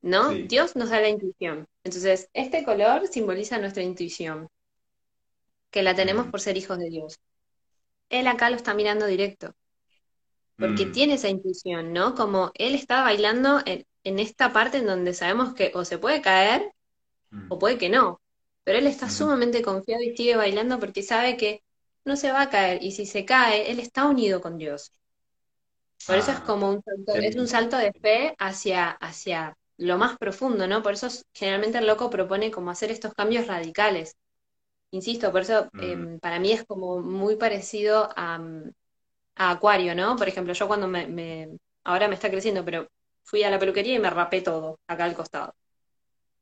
¿No? 0.00 0.30
Dios 0.30 0.76
nos 0.76 0.90
da 0.90 1.00
la 1.00 1.08
intuición. 1.08 1.66
Entonces, 1.84 2.30
este 2.32 2.64
color 2.64 3.06
simboliza 3.08 3.58
nuestra 3.58 3.82
intuición, 3.82 4.48
que 5.70 5.82
la 5.82 5.94
tenemos 5.94 6.26
mm. 6.26 6.30
por 6.30 6.40
ser 6.40 6.56
hijos 6.56 6.78
de 6.78 6.88
Dios 6.88 7.18
él 8.08 8.26
acá 8.26 8.50
lo 8.50 8.56
está 8.56 8.74
mirando 8.74 9.06
directo. 9.06 9.54
Porque 10.56 10.86
mm. 10.86 10.92
tiene 10.92 11.14
esa 11.14 11.28
intuición, 11.28 11.92
¿no? 11.92 12.14
Como 12.14 12.50
él 12.54 12.74
está 12.74 13.02
bailando 13.02 13.60
en, 13.64 13.84
esta 14.02 14.52
parte 14.52 14.78
en 14.78 14.86
donde 14.86 15.14
sabemos 15.14 15.54
que 15.54 15.70
o 15.74 15.84
se 15.84 15.98
puede 15.98 16.20
caer 16.22 16.72
o 17.48 17.56
mm. 17.56 17.58
puede 17.58 17.78
que 17.78 17.88
no. 17.88 18.20
Pero 18.64 18.78
él 18.78 18.86
está 18.86 19.08
sumamente 19.08 19.62
confiado 19.62 20.02
y 20.02 20.16
sigue 20.16 20.36
bailando 20.36 20.78
porque 20.80 21.02
sabe 21.02 21.36
que 21.36 21.62
no 22.04 22.16
se 22.16 22.32
va 22.32 22.42
a 22.42 22.50
caer. 22.50 22.82
Y 22.82 22.92
si 22.92 23.06
se 23.06 23.24
cae, 23.24 23.70
él 23.70 23.78
está 23.80 24.06
unido 24.06 24.40
con 24.40 24.58
Dios. 24.58 24.92
Por 26.06 26.16
eso 26.16 26.30
es 26.32 26.38
ah, 26.38 26.44
como 26.46 26.70
un 26.70 26.82
salto, 26.82 27.14
es 27.14 27.36
un 27.36 27.48
salto 27.48 27.76
de 27.76 27.92
fe 27.92 28.34
hacia, 28.38 28.90
hacia 28.90 29.56
lo 29.76 29.98
más 29.98 30.18
profundo, 30.18 30.66
¿no? 30.66 30.82
Por 30.82 30.94
eso 30.94 31.08
generalmente 31.32 31.78
el 31.78 31.86
loco 31.86 32.10
propone 32.10 32.50
como 32.50 32.70
hacer 32.70 32.90
estos 32.90 33.14
cambios 33.14 33.46
radicales. 33.46 34.16
Insisto, 34.90 35.30
por 35.30 35.42
eso 35.42 35.68
mm. 35.72 35.80
em, 35.82 36.18
para 36.20 36.38
mí 36.38 36.52
es 36.52 36.64
como 36.64 37.00
muy 37.00 37.36
parecido 37.36 38.08
a, 38.16 38.40
Acuario, 39.40 39.94
¿no? 39.94 40.16
Por 40.16 40.28
ejemplo, 40.28 40.52
yo 40.52 40.66
cuando 40.66 40.88
me, 40.88 41.48
ahora 41.84 42.08
me 42.08 42.14
está 42.16 42.28
creciendo, 42.28 42.64
pero 42.64 42.88
fui 43.22 43.44
a 43.44 43.50
la 43.50 43.58
peluquería 43.58 43.94
y 43.94 44.00
me 44.00 44.10
rapé 44.10 44.40
todo 44.40 44.80
acá 44.88 45.04
al 45.04 45.14
costado. 45.14 45.54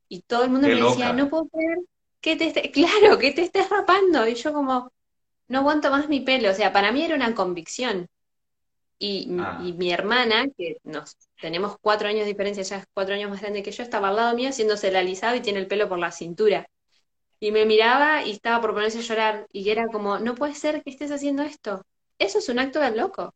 Y 0.09 0.21
todo 0.21 0.43
el 0.43 0.49
mundo 0.49 0.67
me 0.67 0.81
decía, 0.81 1.13
no 1.13 1.29
puedo 1.29 1.47
creer 1.47 1.77
que 2.21 2.35
te 2.35 2.47
estés, 2.47 2.71
claro, 2.71 3.19
que 3.19 3.31
te 3.33 3.43
estés 3.43 3.69
rapando. 3.69 4.27
Y 4.27 4.33
yo 4.33 4.51
como, 4.51 4.91
no 5.47 5.59
aguanto 5.59 5.91
más 5.91 6.09
mi 6.09 6.21
pelo. 6.21 6.49
O 6.49 6.53
sea, 6.53 6.73
para 6.73 6.91
mí 6.91 7.03
era 7.03 7.15
una 7.15 7.35
convicción. 7.35 8.07
Y, 8.99 9.27
ah. 9.39 9.61
y, 9.63 9.73
mi 9.73 9.91
hermana, 9.91 10.47
que 10.57 10.77
nos 10.83 11.15
tenemos 11.39 11.77
cuatro 11.79 12.07
años 12.07 12.21
de 12.21 12.31
diferencia, 12.31 12.63
ya 12.63 12.77
es 12.77 12.85
cuatro 12.93 13.13
años 13.13 13.29
más 13.29 13.41
grande 13.41 13.61
que 13.61 13.71
yo, 13.71 13.83
estaba 13.83 14.09
al 14.09 14.15
lado 14.15 14.35
mío 14.35 14.49
haciéndose 14.49 14.87
el 14.87 14.95
alisado 14.95 15.35
y 15.35 15.41
tiene 15.41 15.59
el 15.59 15.67
pelo 15.67 15.87
por 15.87 15.99
la 15.99 16.11
cintura. 16.11 16.67
Y 17.39 17.51
me 17.51 17.65
miraba 17.65 18.23
y 18.23 18.31
estaba 18.31 18.61
por 18.61 18.73
ponerse 18.73 18.99
a 18.99 19.01
llorar 19.01 19.47
y 19.51 19.69
era 19.69 19.87
como, 19.87 20.19
no 20.19 20.35
puede 20.35 20.55
ser 20.55 20.83
que 20.83 20.89
estés 20.89 21.11
haciendo 21.11 21.43
esto. 21.43 21.83
Eso 22.19 22.39
es 22.39 22.49
un 22.49 22.59
acto 22.59 22.79
del 22.79 22.97
loco. 22.97 23.33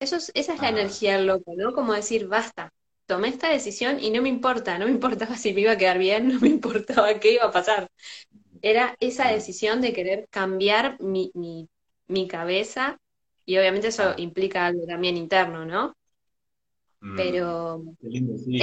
Eso 0.00 0.16
es, 0.16 0.32
esa 0.34 0.54
es 0.54 0.60
la 0.60 0.68
ah. 0.68 0.70
energía 0.70 1.16
del 1.16 1.26
loco, 1.26 1.52
¿no? 1.56 1.72
Como 1.74 1.92
decir, 1.92 2.26
basta, 2.26 2.72
tomé 3.06 3.28
esta 3.28 3.50
decisión 3.50 4.00
y 4.00 4.10
no 4.10 4.22
me 4.22 4.28
importa, 4.30 4.78
no 4.78 4.86
me 4.86 4.92
importaba 4.98 5.36
si 5.36 5.52
me 5.52 5.62
iba 5.62 5.72
a 5.72 5.78
quedar 5.78 5.98
bien, 5.98 6.28
no 6.28 6.40
me 6.40 6.48
importaba 6.48 7.18
qué 7.20 7.34
iba 7.34 7.44
a 7.44 7.52
pasar. 7.52 7.90
Era 8.62 8.96
esa 9.00 9.28
ah. 9.28 9.32
decisión 9.32 9.80
de 9.80 9.92
querer 9.92 10.28
cambiar 10.30 11.00
mi, 11.00 11.30
mi, 11.34 11.68
mi 12.08 12.26
cabeza 12.28 12.98
y 13.44 13.58
obviamente 13.58 13.88
eso 13.88 14.10
ah. 14.10 14.14
implica 14.16 14.66
algo 14.66 14.86
también 14.86 15.16
interno, 15.16 15.64
¿no? 15.66 15.94
Mm, 17.00 17.16
Pero. 17.16 17.82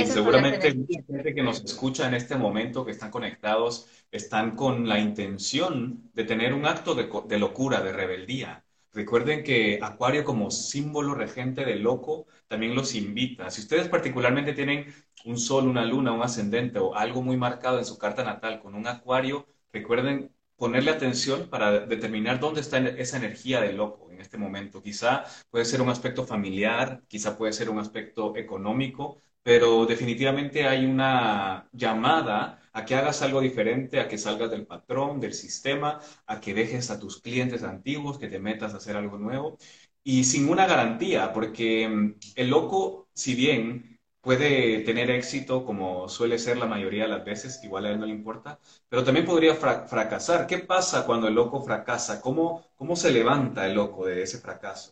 Seguramente 0.06 0.74
mucha 0.76 1.02
gente 1.08 1.34
que 1.34 1.44
nos 1.44 1.64
escucha 1.64 2.08
en 2.08 2.14
este 2.14 2.36
momento, 2.36 2.86
que 2.86 2.92
están 2.92 3.10
conectados, 3.10 3.88
están 4.12 4.56
con 4.56 4.88
la 4.88 5.00
intención 5.00 6.10
de 6.14 6.24
tener 6.24 6.54
un 6.54 6.66
acto 6.66 6.94
de, 6.94 7.40
locura, 7.40 7.82
de 7.82 7.92
rebeldía. 7.92 8.64
Recuerden 8.94 9.44
que 9.44 9.80
Acuario 9.82 10.24
como 10.24 10.50
símbolo 10.50 11.14
regente 11.14 11.66
del 11.66 11.82
loco 11.82 12.26
también 12.48 12.76
los 12.76 12.96
invita. 12.96 13.50
Si 13.52 13.62
ustedes 13.62 13.90
particularmente 13.90 14.54
tienen 14.54 14.86
un 15.26 15.38
sol, 15.38 15.68
una 15.68 15.86
luna, 15.86 16.14
un 16.14 16.22
ascendente 16.22 16.80
o 16.80 16.96
algo 16.96 17.22
muy 17.22 17.38
marcado 17.38 17.80
en 17.80 17.86
su 17.86 17.98
carta 17.98 18.24
natal 18.24 18.60
con 18.60 18.76
un 18.76 18.88
Acuario, 18.88 19.48
recuerden 19.72 20.32
ponerle 20.56 20.92
atención 20.92 21.50
para 21.50 21.86
determinar 21.86 22.40
dónde 22.40 22.62
está 22.62 22.80
esa 22.80 23.18
energía 23.18 23.62
del 23.62 23.78
loco 23.78 24.07
en 24.18 24.22
este 24.22 24.38
momento. 24.38 24.82
Quizá 24.82 25.24
puede 25.50 25.66
ser 25.66 25.82
un 25.82 25.90
aspecto 25.90 26.26
familiar, 26.26 27.04
quizá 27.08 27.38
puede 27.38 27.54
ser 27.54 27.70
un 27.70 27.80
aspecto 27.80 28.36
económico, 28.36 29.22
pero 29.44 29.86
definitivamente 29.86 30.68
hay 30.68 30.86
una 30.86 31.70
llamada 31.72 32.60
a 32.74 32.84
que 32.86 32.96
hagas 32.96 33.22
algo 33.22 33.40
diferente, 33.42 34.00
a 34.00 34.08
que 34.08 34.18
salgas 34.18 34.52
del 34.52 34.68
patrón, 34.68 35.20
del 35.20 35.34
sistema, 35.34 36.00
a 36.26 36.40
que 36.42 36.54
dejes 36.54 36.92
a 36.92 37.00
tus 37.00 37.22
clientes 37.22 37.64
antiguos, 37.64 38.18
que 38.18 38.28
te 38.28 38.40
metas 38.40 38.74
a 38.74 38.78
hacer 38.78 38.98
algo 38.98 39.18
nuevo 39.18 39.58
y 40.04 40.24
sin 40.24 40.50
una 40.50 40.66
garantía, 40.66 41.34
porque 41.34 41.88
mm, 41.88 42.16
el 42.36 42.50
loco, 42.50 43.10
si 43.14 43.36
bien 43.36 43.97
puede 44.28 44.80
tener 44.80 45.10
éxito 45.10 45.64
como 45.64 46.10
suele 46.10 46.38
ser 46.38 46.58
la 46.58 46.66
mayoría 46.66 47.04
de 47.04 47.08
las 47.08 47.24
veces, 47.24 47.64
igual 47.64 47.86
a 47.86 47.92
él 47.92 48.00
no 48.02 48.06
le 48.06 48.12
importa, 48.12 48.60
pero 48.90 49.02
también 49.02 49.26
podría 49.26 49.56
fracasar. 49.56 50.46
¿Qué 50.46 50.58
pasa 50.58 51.06
cuando 51.06 51.30
el 51.30 51.34
loco 51.34 51.62
fracasa? 51.62 52.20
¿Cómo, 52.20 52.68
¿Cómo 52.76 52.98
se 52.98 53.10
levanta 53.10 53.66
el 53.66 53.76
loco 53.76 54.06
de 54.06 54.24
ese 54.24 54.40
fracaso? 54.40 54.92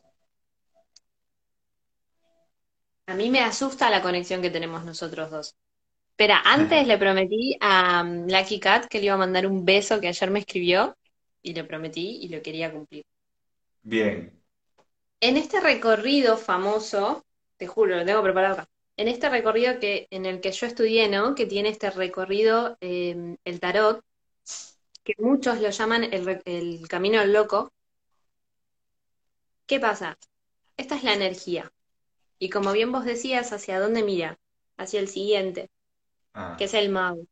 A 3.08 3.14
mí 3.14 3.30
me 3.30 3.42
asusta 3.42 3.90
la 3.90 4.02
conexión 4.02 4.42
que 4.42 4.50
tenemos 4.50 4.86
nosotros 4.86 5.30
dos. 5.30 5.56
Espera, 6.12 6.42
antes 6.46 6.88
le 6.88 6.98
prometí 6.98 7.58
a 7.60 8.04
um, 8.06 8.28
Lucky 8.30 8.62
Cat 8.62 8.86
que 8.86 9.00
le 9.00 9.08
iba 9.08 9.16
a 9.16 9.18
mandar 9.18 9.48
un 9.48 9.66
beso 9.66 10.00
que 10.00 10.08
ayer 10.08 10.32
me 10.32 10.40
escribió 10.40 10.96
y 11.42 11.54
le 11.54 11.66
prometí 11.66 12.20
y 12.22 12.30
lo 12.30 12.42
quería 12.42 12.72
cumplir. 12.72 13.04
Bien. 13.84 14.42
En 15.20 15.36
este 15.36 15.60
recorrido 15.60 16.38
famoso, 16.38 17.26
te 17.58 17.68
juro, 17.68 17.98
lo 17.98 18.06
tengo 18.06 18.24
preparado 18.24 18.66
en 18.98 19.08
este 19.08 19.30
recorrido 19.30 19.80
que, 19.80 20.08
en 20.12 20.26
el 20.26 20.42
que 20.42 20.52
yo 20.52 20.68
estudié, 20.68 21.10
¿no? 21.10 21.36
Que 21.36 21.46
tiene 21.46 21.70
este 21.70 21.90
recorrido, 21.92 22.78
em, 22.82 23.38
el 23.46 23.60
tarot, 23.60 24.02
que 25.06 25.14
muchos 25.20 25.62
lo 25.62 25.70
llaman 25.70 26.04
el, 26.04 26.42
el 26.46 26.88
camino 26.90 27.20
al 27.22 27.32
loco. 27.34 27.72
¿Qué 29.68 29.80
pasa? 29.80 30.18
Esta 30.78 30.96
es 30.98 31.04
la 31.04 31.14
energía. 31.14 31.72
Y 32.40 32.50
como 32.52 32.74
bien 32.74 32.92
vos 32.92 33.06
decías, 33.06 33.54
¿hacia 33.54 33.80
dónde 33.80 34.04
mira? 34.04 34.40
Hacia 34.78 35.00
el 35.02 35.08
siguiente, 35.10 35.70
Ah, 36.34 36.58
que 36.58 36.66
es 36.66 36.74
el 36.76 36.90
mago. 36.90 37.26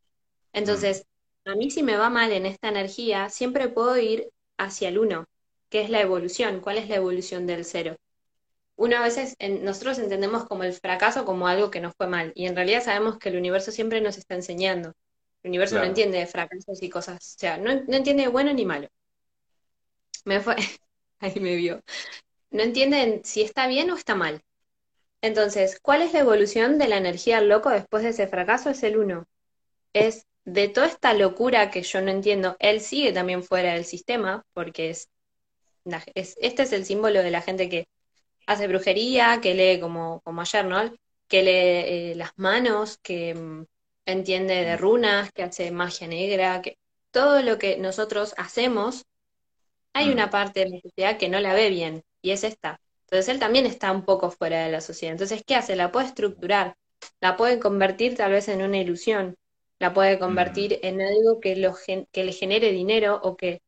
mm, 0.63 0.84
Entonces, 0.84 1.06
a 1.45 1.56
mí 1.56 1.71
si 1.71 1.84
me 1.84 1.97
va 1.97 2.10
mal 2.10 2.32
en 2.34 2.45
esta 2.47 2.69
energía, 2.69 3.30
siempre 3.30 3.69
puedo 3.69 3.97
ir 3.97 4.30
hacia 4.58 4.89
el 4.89 4.99
uno, 4.99 5.26
que 5.69 5.82
es 5.84 5.89
la 5.91 6.02
evolución. 6.02 6.62
¿Cuál 6.62 6.78
es 6.80 6.89
la 6.89 6.97
evolución 6.97 7.47
del 7.47 7.65
cero? 7.65 7.95
Uno 8.75 8.97
a 8.97 9.01
veces, 9.03 9.36
en- 9.39 9.63
nosotros 9.65 9.99
entendemos 9.99 10.45
como 10.45 10.63
el 10.63 10.73
fracaso 10.73 11.25
como 11.25 11.47
algo 11.47 11.71
que 11.71 11.81
nos 11.81 11.93
fue 11.95 12.07
mal, 12.07 12.31
y 12.36 12.47
en 12.47 12.55
realidad 12.55 12.83
sabemos 12.83 13.17
que 13.19 13.29
el 13.29 13.38
universo 13.38 13.71
siempre 13.71 14.01
nos 14.01 14.17
está 14.17 14.36
enseñando. 14.36 14.93
El 15.43 15.49
universo 15.51 15.79
no 15.79 15.86
entiende 15.86 16.17
de 16.19 16.27
fracasos 16.27 16.81
y 16.83 16.89
cosas, 16.89 17.36
o 17.38 17.39
sea, 17.39 17.57
no, 17.57 17.73
no 17.75 17.95
entiende 17.97 18.23
de 18.23 18.29
bueno 18.29 18.53
ni 18.53 18.65
malo. 18.65 18.88
Me 20.25 20.39
fue, 20.41 20.55
ahí 21.19 21.39
me 21.39 21.55
vio. 21.55 21.81
No 22.51 22.63
entiende 22.63 23.21
si 23.25 23.41
está 23.43 23.67
bien 23.67 23.91
o 23.91 23.95
está 23.97 24.15
mal. 24.15 24.41
Entonces, 25.21 25.79
¿cuál 25.81 26.01
es 26.01 26.13
la 26.13 26.21
evolución 26.21 26.77
de 26.79 26.88
la 26.88 26.97
energía 26.97 27.39
del 27.39 27.49
loco 27.49 27.69
después 27.71 28.03
de 28.03 28.09
ese 28.12 28.27
fracaso? 28.27 28.69
Es 28.71 28.83
el 28.83 28.97
uno. 28.97 29.25
Es 29.93 30.25
de 30.45 30.69
toda 30.69 30.88
esta 30.88 31.13
locura 31.13 31.71
que 31.71 31.83
yo 31.83 32.01
no 32.01 32.12
entiendo, 32.12 32.57
él 32.59 32.81
sigue 32.81 33.13
también 33.13 33.43
fuera 33.43 33.73
del 33.73 33.86
sistema, 33.86 34.43
porque 34.53 34.91
es, 34.91 35.09
es- 36.15 36.36
este 36.41 36.63
es 36.63 36.73
el 36.73 36.86
símbolo 36.86 37.21
de 37.23 37.31
la 37.31 37.41
gente 37.41 37.69
que 37.69 37.86
hace 38.47 38.67
brujería, 38.67 39.39
que 39.41 39.53
lee 39.56 39.79
como, 39.79 40.21
como 40.21 40.41
ayer, 40.41 40.65
¿no? 40.65 40.93
Que 41.27 41.43
lee 41.43 41.51
eh, 42.12 42.15
las 42.15 42.32
manos, 42.38 42.97
que 43.03 43.36
mm, 43.36 43.65
entiende 44.06 44.56
de 44.65 44.77
Mm, 44.77 44.77
runas, 44.77 45.32
que 45.34 45.43
hace 45.43 45.71
magia 45.71 46.08
negra, 46.08 46.62
que 46.62 46.77
todo 47.12 47.41
lo 47.41 47.58
que 47.60 47.77
nosotros 47.77 48.34
hacemos, 48.38 49.06
hay 49.93 50.12
mm, 50.12 50.13
una 50.13 50.29
parte 50.29 50.62
de 50.62 50.69
la 50.69 50.82
sociedad 50.82 51.17
que 51.17 51.29
no 51.29 51.39
la 51.39 51.53
ve 51.53 51.69
bien, 51.69 52.03
y 52.21 52.32
es 52.32 52.43
esta. 52.43 52.79
Entonces 53.08 53.29
él 53.34 53.39
también 53.39 53.65
está 53.65 53.91
un 53.91 54.06
poco 54.06 54.32
fuera 54.32 54.63
de 54.65 54.71
la 54.71 54.82
sociedad. 54.82 55.13
Entonces, 55.13 55.43
¿qué 55.45 55.56
hace? 55.56 55.75
La 55.75 55.91
puede 55.91 56.08
estructurar, 56.08 56.75
la 57.21 57.38
puede 57.38 57.60
convertir 57.60 58.15
tal 58.15 58.32
vez 58.32 58.47
en 58.47 58.62
una 58.63 58.77
ilusión, 58.79 59.36
la 59.79 59.93
puede 59.93 60.19
mm, 60.25 60.34
convertir 60.34 60.79
en 60.84 61.01
algo 61.01 61.39
que, 61.39 61.56
lo 61.56 61.73
gen- 61.73 62.08
que 62.12 62.23
le 62.23 62.32
genere 62.34 62.71
dinero 62.71 63.19
o 63.23 63.36
que 63.38 63.62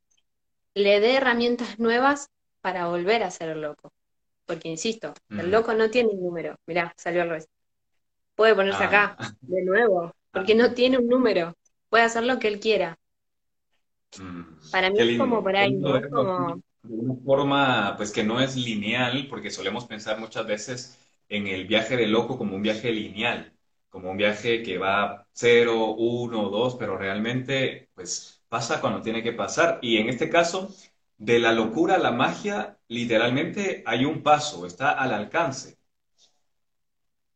le 0.75 0.99
dé 1.01 1.15
herramientas 1.15 1.79
nuevas 1.79 2.29
para 2.61 2.87
volver 2.87 3.23
a 3.23 3.31
ser 3.31 3.57
loco. 3.57 3.91
Porque, 4.45 4.69
insisto, 4.69 5.13
el 5.35 5.51
loco 5.51 5.73
no 5.73 5.89
tiene 5.89 6.09
un 6.11 6.21
número. 6.21 6.55
Mirá, 6.67 6.93
salió 6.97 7.21
al 7.23 7.29
revés. 7.29 7.47
Puede 8.35 8.55
ponerse 8.55 8.83
Ah, 8.83 8.85
acá, 8.85 9.19
de 9.47 9.63
nuevo, 9.63 10.13
ah, 10.33 10.41
porque 10.41 10.55
no 10.55 10.73
tiene 10.73 10.97
un 10.99 11.07
número. 11.07 11.53
Puede 11.89 12.03
hacer 12.05 12.23
lo 12.25 12.39
que 12.39 12.47
él 12.49 12.59
quiera. 12.59 12.97
mm. 14.17 14.43
Para 14.69 14.89
mí 14.91 14.97
Qué 14.97 15.03
es 15.03 15.11
como 15.17 15.41
lindo, 15.41 15.55
ahí, 15.55 15.71
lindo 15.71 15.99
¿no? 16.09 16.09
Como, 16.11 16.61
de 16.83 16.93
una 16.95 17.15
forma 17.23 17.93
pues 17.97 18.11
que 18.11 18.23
no 18.23 18.39
es 18.39 18.55
lineal, 18.55 19.27
porque 19.29 19.49
solemos 19.51 19.85
pensar 19.85 20.19
muchas 20.19 20.45
veces 20.47 20.99
en 21.29 21.47
el 21.47 21.65
viaje 21.67 21.97
de 21.97 22.07
loco 22.07 22.37
como 22.37 22.55
un 22.55 22.61
viaje 22.61 22.91
lineal, 22.91 23.53
como 23.89 24.11
un 24.11 24.17
viaje 24.17 24.61
que 24.63 24.77
va 24.77 25.27
cero, 25.33 25.95
uno, 25.97 26.49
dos, 26.49 26.75
pero 26.75 26.97
realmente 26.97 27.89
pues 27.95 28.43
pasa 28.49 28.79
cuando 28.81 29.01
tiene 29.01 29.23
que 29.23 29.33
pasar. 29.33 29.79
Y 29.81 29.97
en 29.97 30.09
este 30.09 30.29
caso, 30.29 30.69
de 31.17 31.39
la 31.39 31.51
locura 31.51 31.95
a 31.95 31.99
la 31.99 32.11
magia, 32.11 32.77
literalmente 32.87 33.83
hay 33.85 34.05
un 34.05 34.23
paso, 34.23 34.65
está 34.65 34.91
al 34.91 35.13
alcance. 35.13 35.77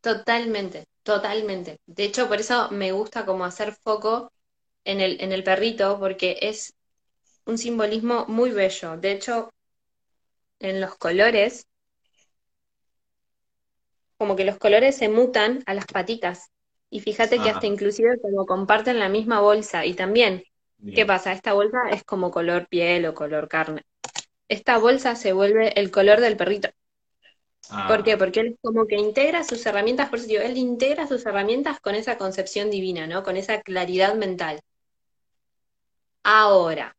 totalmente, 0.02 0.86
totalmente. 1.04 1.80
De 1.86 2.04
hecho, 2.06 2.28
por 2.28 2.40
eso 2.40 2.70
me 2.72 2.92
gusta 2.92 3.26
como 3.26 3.46
hacer 3.46 3.74
foco 3.74 4.32
en 4.86 5.02
el, 5.02 5.22
en 5.22 5.32
el 5.32 5.44
perrito, 5.44 6.00
porque 6.00 6.38
es 6.42 6.74
un 7.46 7.58
simbolismo 7.58 8.26
muy 8.28 8.52
bello. 8.52 8.98
De 8.98 9.12
hecho, 9.14 9.52
en 10.60 10.80
los 10.80 10.96
colores, 10.98 11.66
como 14.18 14.36
que 14.36 14.46
los 14.46 14.58
colores 14.58 14.96
se 14.98 15.10
mutan 15.10 15.64
a 15.66 15.74
las 15.74 15.86
patitas. 15.88 16.52
Y 16.92 17.00
fíjate 17.02 17.42
que 17.42 17.50
hasta 17.50 17.68
inclusive 17.68 18.20
como 18.22 18.46
comparten 18.46 19.00
la 19.00 19.10
misma 19.10 19.40
bolsa. 19.42 19.86
Y 19.86 19.94
también, 19.96 20.44
¿qué 20.94 21.06
pasa? 21.06 21.32
Esta 21.34 21.54
bolsa 21.54 21.90
es 21.92 22.04
como 22.04 22.32
color 22.32 22.68
piel 22.68 23.06
o 23.06 23.14
color 23.14 23.48
carne. 23.48 23.84
Esta 24.48 24.78
bolsa 24.78 25.16
se 25.16 25.34
vuelve 25.34 25.80
el 25.80 25.92
color 25.92 26.22
del 26.22 26.38
perrito. 26.38 26.70
¿Por 27.88 28.04
qué? 28.04 28.14
Ah, 28.14 28.18
Porque 28.18 28.40
él 28.40 28.58
como 28.62 28.88
que 28.88 28.96
integra 28.98 29.44
sus 29.44 29.66
herramientas, 29.66 30.10
por 30.10 30.20
eso 30.20 30.28
digo, 30.28 30.42
él 30.42 30.58
integra 30.58 31.08
sus 31.08 31.26
herramientas 31.26 31.80
con 31.80 31.96
esa 31.96 32.18
concepción 32.18 32.72
divina, 32.72 33.08
¿no? 33.08 33.24
Con 33.24 33.38
esa 33.38 33.62
claridad 33.62 34.16
mental. 34.16 34.60
Ahora, 36.24 36.96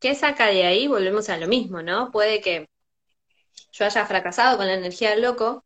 ¿qué 0.00 0.14
saca 0.14 0.46
de 0.48 0.66
ahí? 0.66 0.86
Volvemos 0.88 1.28
a 1.30 1.38
lo 1.38 1.48
mismo, 1.48 1.82
¿no? 1.82 2.10
Puede 2.12 2.40
que 2.40 2.68
yo 3.72 3.84
haya 3.84 4.06
fracasado 4.06 4.56
con 4.56 4.66
la 4.66 4.74
energía 4.74 5.10
del 5.10 5.22
loco, 5.22 5.64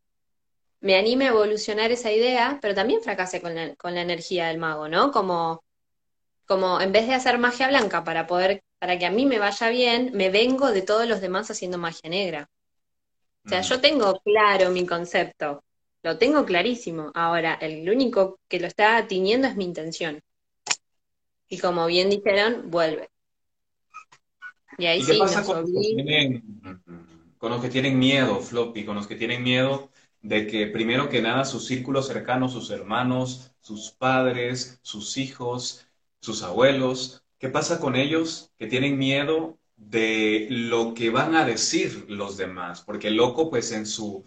me 0.81 0.97
anime 0.97 1.25
a 1.25 1.29
evolucionar 1.29 1.91
esa 1.91 2.11
idea, 2.11 2.59
pero 2.61 2.75
también 2.75 3.01
fracasé 3.01 3.41
con 3.41 3.55
la, 3.55 3.75
con 3.75 3.95
la 3.95 4.01
energía 4.01 4.47
del 4.47 4.57
mago, 4.59 4.87
¿no? 4.89 5.11
Como, 5.11 5.63
como 6.49 6.81
en 6.81 6.91
vez 6.91 7.05
de 7.05 7.13
hacer 7.13 7.37
magia 7.37 7.67
blanca 7.67 8.03
para 8.03 8.25
poder, 8.25 8.63
para 8.79 8.97
que 8.97 9.05
a 9.05 9.11
mí 9.11 9.27
me 9.27 9.37
vaya 9.37 9.69
bien, 9.69 10.09
me 10.15 10.31
vengo 10.31 10.71
de 10.71 10.81
todos 10.81 11.07
los 11.07 11.21
demás 11.21 11.51
haciendo 11.51 11.77
magia 11.77 12.09
negra. 12.09 12.49
O 13.45 13.49
sea, 13.49 13.61
yo 13.61 13.77
mm. 13.77 13.81
tengo 13.81 14.19
claro 14.21 14.71
mi 14.71 14.83
concepto, 14.87 15.63
lo 16.01 16.17
tengo 16.17 16.45
clarísimo. 16.45 17.11
Ahora, 17.13 17.53
el 17.61 17.87
único 17.87 18.39
que 18.47 18.59
lo 18.59 18.65
está 18.65 19.05
tiñendo 19.05 19.47
es 19.47 19.55
mi 19.57 19.63
intención. 19.63 20.23
Y 21.49 21.59
como 21.59 21.85
bien 21.85 22.09
dijeron, 22.09 22.71
vuelve. 22.71 23.11
Y 24.79 24.87
ahí 24.87 25.01
¿Y 25.01 25.05
qué 25.05 25.13
sí, 25.13 25.19
pasa 25.19 25.41
nos 25.41 25.47
con 25.47 25.61
los 25.61 25.71
que 25.71 25.79
tienen, 25.79 26.81
con 27.37 27.51
los 27.51 27.61
que 27.61 27.69
tienen 27.69 27.99
miedo, 27.99 28.39
Floppy, 28.39 28.85
con 28.85 28.95
los 28.95 29.05
que 29.05 29.15
tienen 29.15 29.43
miedo 29.43 29.91
de 30.23 30.47
que 30.47 30.65
primero 30.65 31.09
que 31.09 31.21
nada 31.21 31.45
sus 31.45 31.67
círculos 31.67 32.07
cercanos, 32.07 32.53
sus 32.53 32.71
hermanos, 32.71 33.51
sus 33.61 33.91
padres, 33.91 34.79
sus 34.81 35.15
hijos, 35.17 35.85
sus 36.21 36.43
abuelos, 36.43 37.23
qué 37.37 37.49
pasa 37.49 37.79
con 37.79 37.95
ellos 37.95 38.51
que 38.57 38.67
tienen 38.67 38.97
miedo 38.97 39.57
de 39.75 40.47
lo 40.49 40.93
que 40.93 41.09
van 41.09 41.35
a 41.35 41.45
decir 41.45 42.05
los 42.09 42.37
demás? 42.37 42.81
Porque 42.81 43.07
el 43.07 43.15
loco, 43.15 43.49
pues 43.49 43.71
en 43.71 43.85
su 43.85 44.25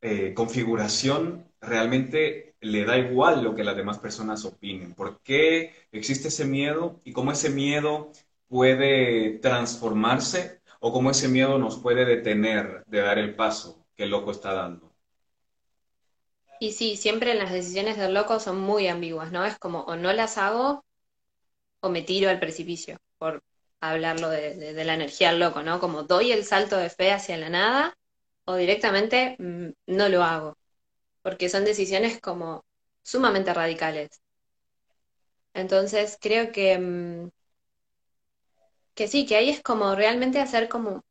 eh, 0.00 0.34
configuración 0.34 1.50
realmente 1.60 2.54
le 2.60 2.84
da 2.84 2.98
igual 2.98 3.42
lo 3.42 3.54
que 3.54 3.64
las 3.64 3.76
demás 3.76 3.98
personas 3.98 4.44
opinen. 4.44 4.94
¿Por 4.94 5.20
qué 5.22 5.74
existe 5.92 6.28
ese 6.28 6.44
miedo 6.46 7.00
y 7.04 7.12
cómo 7.12 7.32
ese 7.32 7.50
miedo 7.50 8.12
puede 8.48 9.38
transformarse 9.40 10.60
o 10.80 10.92
cómo 10.92 11.10
ese 11.10 11.28
miedo 11.28 11.58
nos 11.58 11.78
puede 11.78 12.04
detener 12.04 12.84
de 12.86 13.00
dar 13.00 13.18
el 13.18 13.34
paso 13.34 13.86
que 13.96 14.04
el 14.04 14.10
loco 14.10 14.30
está 14.30 14.52
dando? 14.52 14.92
Y 16.58 16.72
sí, 16.72 16.96
siempre 16.96 17.34
las 17.34 17.52
decisiones 17.52 17.98
del 17.98 18.14
loco 18.14 18.40
son 18.40 18.58
muy 18.60 18.88
ambiguas, 18.88 19.30
¿no? 19.32 19.44
Es 19.44 19.58
como 19.58 19.80
o 19.82 19.96
no 19.96 20.12
las 20.12 20.38
hago 20.38 20.85
me 21.90 22.02
tiro 22.02 22.30
al 22.30 22.40
precipicio, 22.40 22.98
por 23.18 23.42
hablarlo 23.80 24.30
de, 24.30 24.72
la 24.84 24.94
energía 24.94 25.30
del 25.30 25.40
loco, 25.40 25.62
¿no? 25.62 25.80
Como 25.80 26.02
doy 26.04 26.32
el 26.32 26.44
salto 26.44 26.76
de 26.78 26.90
fe 26.90 27.12
hacia 27.12 27.36
la 27.36 27.50
nada 27.50 27.94
o 28.44 28.56
directamente 28.56 29.36
mm, 29.38 29.70
no 29.86 30.08
lo 30.08 30.22
hago, 30.24 30.56
porque 31.22 31.48
son 31.48 31.64
decisiones 31.64 32.20
como 32.20 32.64
sumamente 33.02 33.54
radicales. 33.54 34.22
Entonces 35.54 36.18
creo 36.20 36.52
que, 36.52 36.78
mm, 36.78 37.30
que 38.94 39.08
sí, 39.08 39.26
que 39.26 39.36
ahí 39.36 39.50
es 39.50 39.62
como 39.62 39.94
realmente 39.94 40.40
hacer 40.40 40.68
como, 40.68 41.04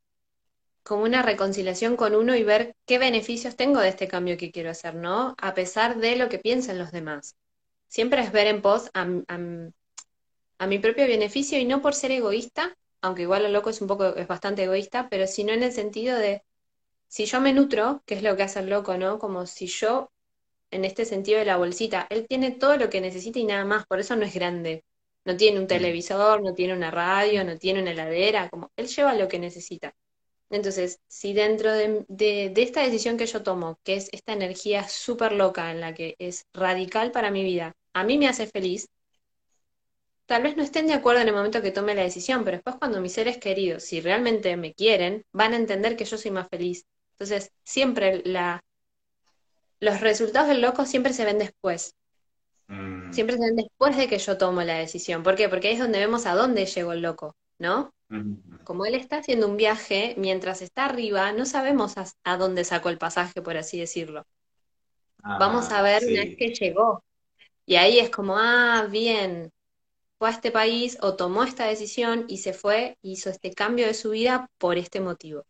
como 0.83 1.03
una 1.03 1.21
reconciliación 1.23 1.97
con 1.97 2.15
uno 2.15 2.35
y 2.35 2.43
ver 2.43 2.75
qué 2.85 2.99
beneficios 2.99 3.55
tengo 3.57 3.81
de 3.81 3.89
este 3.89 4.07
cambio 4.07 4.38
que 4.38 4.51
quiero 4.51 4.71
hacer, 4.71 4.95
¿no? 4.95 5.35
A 5.39 5.53
pesar 5.53 5.97
de 5.97 6.15
lo 6.17 6.29
que 6.29 6.39
piensen 6.39 6.79
los 6.79 6.91
demás. 6.91 7.35
Siempre 7.89 8.21
es 8.21 8.31
ver 8.31 8.47
en 8.47 8.61
pos 8.61 8.89
a, 8.93 9.03
a- 9.29 9.69
a 10.60 10.68
mi 10.68 10.80
propio 10.80 11.08
beneficio 11.08 11.60
y 11.60 11.65
no 11.65 11.82
por 11.82 11.94
ser 11.96 12.12
egoísta, 12.12 12.76
aunque 13.02 13.24
igual 13.24 13.44
lo 13.44 13.50
loco 13.50 13.70
es 13.70 13.82
un 13.82 13.88
poco, 13.88 14.15
es 14.15 14.28
bastante 14.28 14.63
egoísta, 14.63 15.10
pero 15.10 15.28
sino 15.28 15.54
en 15.54 15.63
el 15.63 15.72
sentido 15.74 16.18
de 16.18 16.44
si 17.08 17.26
yo 17.26 17.41
me 17.41 17.54
nutro, 17.54 18.04
que 18.06 18.15
es 18.15 18.24
lo 18.24 18.36
que 18.36 18.44
hace 18.44 18.60
el 18.60 18.70
loco, 18.70 18.98
¿no? 18.98 19.20
Como 19.20 19.46
si 19.48 19.68
yo, 19.68 20.12
en 20.72 20.86
este 20.86 21.06
sentido 21.06 21.39
de 21.39 21.46
la 21.46 21.58
bolsita, 21.58 22.08
él 22.10 22.28
tiene 22.28 22.52
todo 22.52 22.78
lo 22.78 22.89
que 22.89 23.02
necesita 23.02 23.39
y 23.39 23.46
nada 23.46 23.65
más, 23.65 23.86
por 23.88 24.00
eso 24.00 24.15
no 24.15 24.26
es 24.26 24.34
grande. 24.34 24.84
No 25.26 25.38
tiene 25.38 25.60
un 25.60 25.68
televisor, 25.68 26.44
no 26.44 26.54
tiene 26.54 26.74
una 26.74 26.91
radio, 26.91 27.44
no 27.44 27.58
tiene 27.58 27.82
una 27.82 27.91
heladera, 27.91 28.50
como 28.50 28.72
él 28.78 28.88
lleva 28.88 29.15
lo 29.15 29.28
que 29.28 29.39
necesita. 29.39 29.94
Entonces, 30.50 31.00
si 31.08 31.34
dentro 31.34 31.72
de, 31.74 32.06
de, 32.08 32.50
de 32.54 32.63
esta 32.63 32.82
decisión 32.84 33.18
que 33.18 33.26
yo 33.26 33.44
tomo, 33.44 33.80
que 33.84 33.96
es 33.96 34.10
esta 34.12 34.34
energía 34.34 34.88
súper 34.88 35.32
loca 35.34 35.72
en 35.72 35.82
la 35.82 35.94
que 35.94 36.15
es 36.20 36.46
radical 36.54 37.12
para 37.12 37.32
mi 37.32 37.44
vida, 37.44 37.74
a 37.94 38.04
mí 38.04 38.18
me 38.18 38.28
hace 38.28 38.48
feliz, 38.48 38.88
Tal 40.27 40.43
vez 40.43 40.57
no 40.57 40.63
estén 40.63 40.88
de 40.88 40.93
acuerdo 40.93 41.21
en 41.21 41.27
el 41.29 41.35
momento 41.35 41.61
que 41.61 41.71
tome 41.71 41.95
la 41.95 42.03
decisión, 42.03 42.43
pero 42.43 42.57
después 42.57 42.75
cuando 42.77 43.01
mis 43.01 43.13
seres 43.13 43.38
queridos, 43.38 43.83
si 43.83 44.01
realmente 44.01 44.55
me 44.57 44.73
quieren, 44.73 45.25
van 45.31 45.53
a 45.53 45.57
entender 45.57 45.95
que 45.97 46.05
yo 46.05 46.17
soy 46.17 46.31
más 46.31 46.47
feliz. 46.49 46.85
Entonces, 47.13 47.51
siempre 47.63 48.21
la, 48.25 48.61
los 49.79 50.01
resultados 50.01 50.49
del 50.49 50.59
loco 50.59 50.85
siempre 50.85 51.13
se 51.13 51.23
ven 51.23 51.38
después. 51.39 51.95
Mm, 52.69 53.11
Siempre 53.11 53.38
se 53.38 53.41
ven 53.45 53.55
después 53.55 53.97
de 53.97 54.07
que 54.07 54.17
yo 54.19 54.38
tomo 54.38 54.61
la 54.61 54.75
decisión. 54.77 55.23
¿Por 55.23 55.35
qué? 55.35 55.49
Porque 55.49 55.67
ahí 55.69 55.73
es 55.75 55.79
donde 55.79 55.99
vemos 55.99 56.25
a 56.27 56.35
dónde 56.35 56.65
llegó 56.67 56.93
el 56.93 57.01
loco, 57.01 57.35
¿no? 57.59 57.91
mm. 58.09 58.59
Como 58.63 58.85
él 58.85 58.95
está 58.95 59.17
haciendo 59.19 59.47
un 59.47 59.57
viaje, 59.57 60.15
mientras 60.17 60.61
está 60.63 60.85
arriba, 60.85 61.31
no 61.33 61.45
sabemos 61.45 61.97
a, 61.97 62.05
a 62.25 62.38
dónde 62.38 62.63
sacó 62.65 62.89
el 62.89 62.97
pasaje, 62.99 63.41
por 63.41 63.57
así 63.57 63.79
decirlo. 63.79 64.25
Vamos 65.38 65.71
a 65.71 65.81
Ah, 65.81 65.81
ver 65.81 66.03
una 66.09 66.21
vez 66.21 66.29
sí. 66.29 66.38
que 66.38 66.53
llegó. 66.53 67.03
Y 67.65 67.75
ahí 67.77 67.99
es 67.99 68.09
como, 68.11 68.38
ah, 68.38 68.88
bien, 68.91 69.51
fue 70.19 70.30
a 70.30 70.32
este 70.32 70.51
país 70.51 70.97
o 71.01 71.15
tomó 71.15 71.43
esta 71.43 71.65
decisión 71.67 72.25
y 72.28 72.38
se 72.39 72.54
fue, 72.54 72.97
hizo 73.01 73.30
este 73.30 73.54
cambio 73.54 73.88
de 73.88 73.93
su 73.93 74.12
vida 74.12 74.49
por 74.58 74.78
este 74.78 74.99
motivo. 75.01 75.45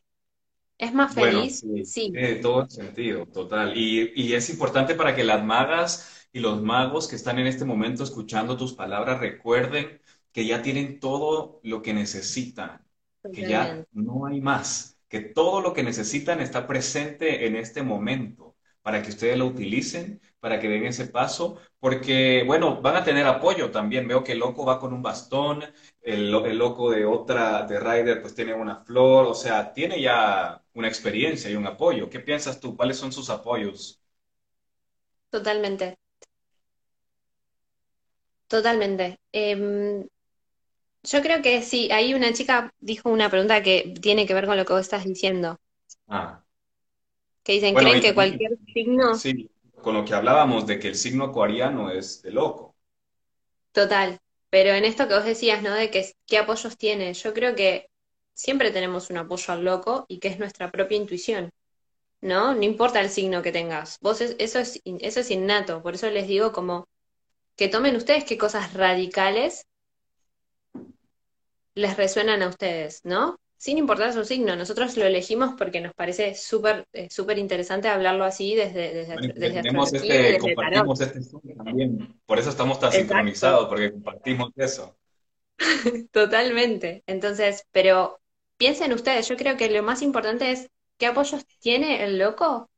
¿Es 0.80 0.94
más 0.94 1.14
Bueno, 1.14 1.48
feliz? 1.54 1.62
sí, 1.62 1.84
Sí, 1.84 2.12
tiene 2.12 2.36
todo 2.36 2.68
sentido, 2.70 3.26
total. 3.28 3.78
Y, 3.78 4.12
y 4.16 4.34
es 4.34 4.50
importante 4.50 4.96
para 4.96 5.16
que 5.16 5.24
las 5.24 5.44
magas 5.44 6.28
y 6.34 6.40
los 6.40 6.62
magos 6.62 7.08
que 7.08 7.16
están 7.16 7.40
en 7.40 7.48
este 7.48 7.64
momento 7.66 8.04
escuchando 8.04 8.58
tus 8.58 8.74
palabras 8.74 9.20
recuerden 9.20 10.02
que 10.32 10.46
ya 10.46 10.62
tienen 10.62 11.00
todo 11.00 11.60
lo 11.64 11.82
que 11.82 11.94
necesitan, 11.94 12.86
que 13.32 13.46
ya 13.46 13.88
no 13.92 14.26
hay 14.26 14.42
más, 14.42 15.00
que 15.08 15.22
todo 15.22 15.62
lo 15.62 15.74
que 15.74 15.84
necesitan 15.84 16.42
está 16.42 16.68
presente 16.68 17.46
en 17.48 17.56
este 17.56 17.84
momento 17.84 18.56
para 18.82 19.02
que 19.02 19.10
ustedes 19.10 19.38
lo 19.38 19.46
utilicen, 19.48 20.22
para 20.46 20.60
que 20.60 20.70
den 20.70 20.86
ese 20.86 21.08
paso, 21.08 21.58
porque, 21.80 22.44
bueno, 22.46 22.82
van 22.82 22.96
a 22.98 23.04
tener 23.04 23.26
apoyo 23.28 23.72
también. 23.72 24.08
Veo 24.08 24.24
que 24.24 24.34
el 24.34 24.40
loco 24.40 24.66
va 24.66 24.80
con 24.80 24.94
un 24.94 25.02
bastón, 25.02 25.64
el, 26.02 26.34
el 26.46 26.58
loco 26.58 26.92
de 26.92 27.06
otra, 27.06 27.64
de 27.66 27.80
Ryder, 27.80 28.22
pues 28.22 28.36
tiene 28.36 28.54
una 28.54 28.84
flor, 28.86 29.26
o 29.28 29.34
sea, 29.34 29.74
tiene 29.74 30.02
ya 30.02 30.62
una 30.74 30.88
experiencia 30.88 31.50
y 31.50 31.56
un 31.56 31.66
apoyo. 31.68 32.10
¿Qué 32.10 32.20
piensas 32.20 32.60
tú? 32.60 32.76
¿Cuáles 32.78 32.98
son 32.98 33.12
sus 33.12 33.30
apoyos? 33.30 34.02
Totalmente, 35.34 35.86
totalmente. 38.48 39.18
Em, 39.32 40.08
yo 41.04 41.22
creo 41.22 41.42
que 41.42 41.62
sí, 41.62 41.92
ahí 41.92 42.14
una 42.14 42.34
chica 42.34 42.74
dijo 42.80 43.10
una 43.10 43.30
pregunta 43.30 43.64
que 43.64 43.94
tiene 44.02 44.26
que 44.28 44.34
ver 44.34 44.46
con 44.46 44.58
lo 44.58 44.66
que 44.66 44.74
vos 44.74 44.82
estás 44.82 45.06
diciendo, 45.06 45.58
Ah, 46.08 46.44
que 47.44 47.54
dicen, 47.54 47.76
bueno, 47.76 47.78
¿creen 47.78 48.00
y 48.00 48.02
que 48.02 48.14
cualquier 48.14 48.58
signo, 48.74 49.22
sí, 49.22 49.50
con 49.86 49.96
lo 49.96 50.04
que 50.06 50.14
hablábamos 50.16 50.68
de 50.68 50.80
que 50.80 50.90
el 50.90 50.96
signo 50.96 51.26
acuariano 51.26 51.92
es 51.92 52.22
de 52.24 52.32
loco. 52.34 52.76
total, 53.72 54.20
pero 54.50 54.72
en 54.72 54.86
esto 54.86 55.08
que 55.08 55.16
vos 55.16 55.26
decías, 55.26 55.62
¿no? 55.64 55.74
De 55.74 55.92
que 55.92 56.12
qué 56.28 56.38
apoyos 56.40 56.78
tiene, 56.78 57.14
yo 57.14 57.34
creo 57.34 57.56
que 57.56 57.90
siempre 58.34 58.72
tenemos 58.72 59.10
un 59.10 59.18
apoyo 59.18 59.54
al 59.54 59.64
loco 59.66 60.06
y 60.08 60.20
que 60.20 60.30
es 60.30 60.40
nuestra 60.40 60.72
propia 60.72 60.98
intuición, 60.98 61.50
¿no? 62.22 62.56
No 62.56 62.64
importa 62.64 63.02
el 63.02 63.10
signo 63.10 63.42
que 63.44 63.52
tengas, 63.54 64.00
vos 64.02 64.22
es- 64.22 64.36
eso 64.40 64.60
es, 64.60 64.82
eso 64.86 65.20
es 65.22 65.32
innato, 65.32 65.82
por 65.84 65.96
eso 65.96 66.10
les 66.12 66.28
digo 66.28 66.52
como 66.54 66.88
que 67.58 67.70
tomen 67.70 67.96
ustedes 67.98 68.26
qué 68.26 68.38
cosas 68.40 68.74
radicales 68.76 69.66
les 71.76 71.96
resuenan 71.96 72.42
a 72.42 72.48
ustedes, 72.50 73.02
¿no? 73.06 73.38
Sin 73.66 73.80
importar 73.80 74.14
su 74.14 74.24
signo, 74.24 74.56
nosotros 74.56 74.96
lo 74.96 75.06
elegimos 75.06 75.56
porque 75.58 75.82
nos 75.82 75.92
parece 75.96 76.36
súper 76.36 76.86
eh, 76.94 77.10
súper 77.10 77.40
interesante 77.40 77.88
hablarlo 77.88 78.24
así 78.24 78.54
desde, 78.54 78.94
desde, 78.94 79.16
Bueno, 79.16 79.34
desde 79.34 79.62
tenemos 79.64 79.92
este, 79.92 80.14
desde 80.14 80.56
tarot. 80.56 81.02
este 81.02 81.56
también. 81.56 82.22
Por 82.28 82.38
eso 82.38 82.52
estamos 82.52 82.80
tan 82.80 82.90
Exacto, 82.92 83.08
sincronizados, 83.08 83.68
porque 83.68 83.92
compartimos 83.92 84.52
eso. 84.56 84.96
totalmente. 86.12 87.04
Entonces, 87.08 87.66
pero 87.72 88.20
piensen 88.58 88.94
ustedes, 88.94 89.28
yo 89.28 89.36
creo 89.36 89.58
que 89.58 89.72
lo 89.72 89.82
más 89.82 90.04
importante 90.04 90.52
es 90.52 90.70
qué 91.00 91.08
apoyos 91.08 91.44
tiene 91.60 92.04
el 92.04 92.20
loco, 92.20 92.70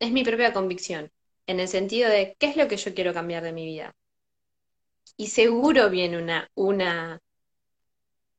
es 0.00 0.12
mi 0.12 0.24
propia 0.24 0.52
convicción, 0.52 1.12
en 1.46 1.60
el 1.60 1.68
sentido 1.68 2.10
de 2.10 2.36
qué 2.40 2.46
es 2.48 2.56
lo 2.56 2.68
que 2.68 2.76
yo 2.76 2.94
quiero 2.94 3.14
cambiar 3.14 3.44
de 3.44 3.52
mi 3.52 3.66
vida. 3.66 3.94
Y 5.16 5.28
seguro 5.28 5.90
viene 5.90 6.18
una, 6.18 6.48
una 6.54 7.20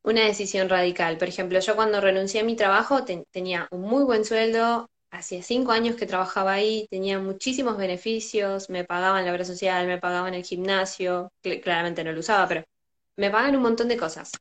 una 0.05 0.21
decisión 0.25 0.69
radical. 0.69 1.17
Por 1.17 1.27
ejemplo, 1.27 1.59
yo 1.59 1.75
cuando 1.75 2.01
renuncié 2.01 2.41
a 2.41 2.43
mi 2.43 2.55
trabajo 2.55 3.03
te- 3.05 3.25
tenía 3.31 3.67
un 3.71 3.81
muy 3.81 4.03
buen 4.03 4.25
sueldo, 4.25 4.87
hacía 5.11 5.43
cinco 5.43 5.71
años 5.71 5.95
que 5.95 6.05
trabajaba 6.05 6.53
ahí, 6.53 6.87
tenía 6.89 7.19
muchísimos 7.19 7.77
beneficios, 7.77 8.69
me 8.69 8.83
pagaban 8.85 9.25
la 9.25 9.31
obra 9.31 9.45
social, 9.45 9.87
me 9.87 9.99
pagaban 9.99 10.33
el 10.33 10.43
gimnasio, 10.43 11.31
cl- 11.43 11.61
claramente 11.61 12.03
no 12.03 12.11
lo 12.13 12.19
usaba, 12.19 12.47
pero 12.47 12.63
me 13.17 13.29
pagan 13.31 13.55
un 13.55 13.63
montón 13.63 13.87
de 13.87 13.97
cosas. 13.97 14.31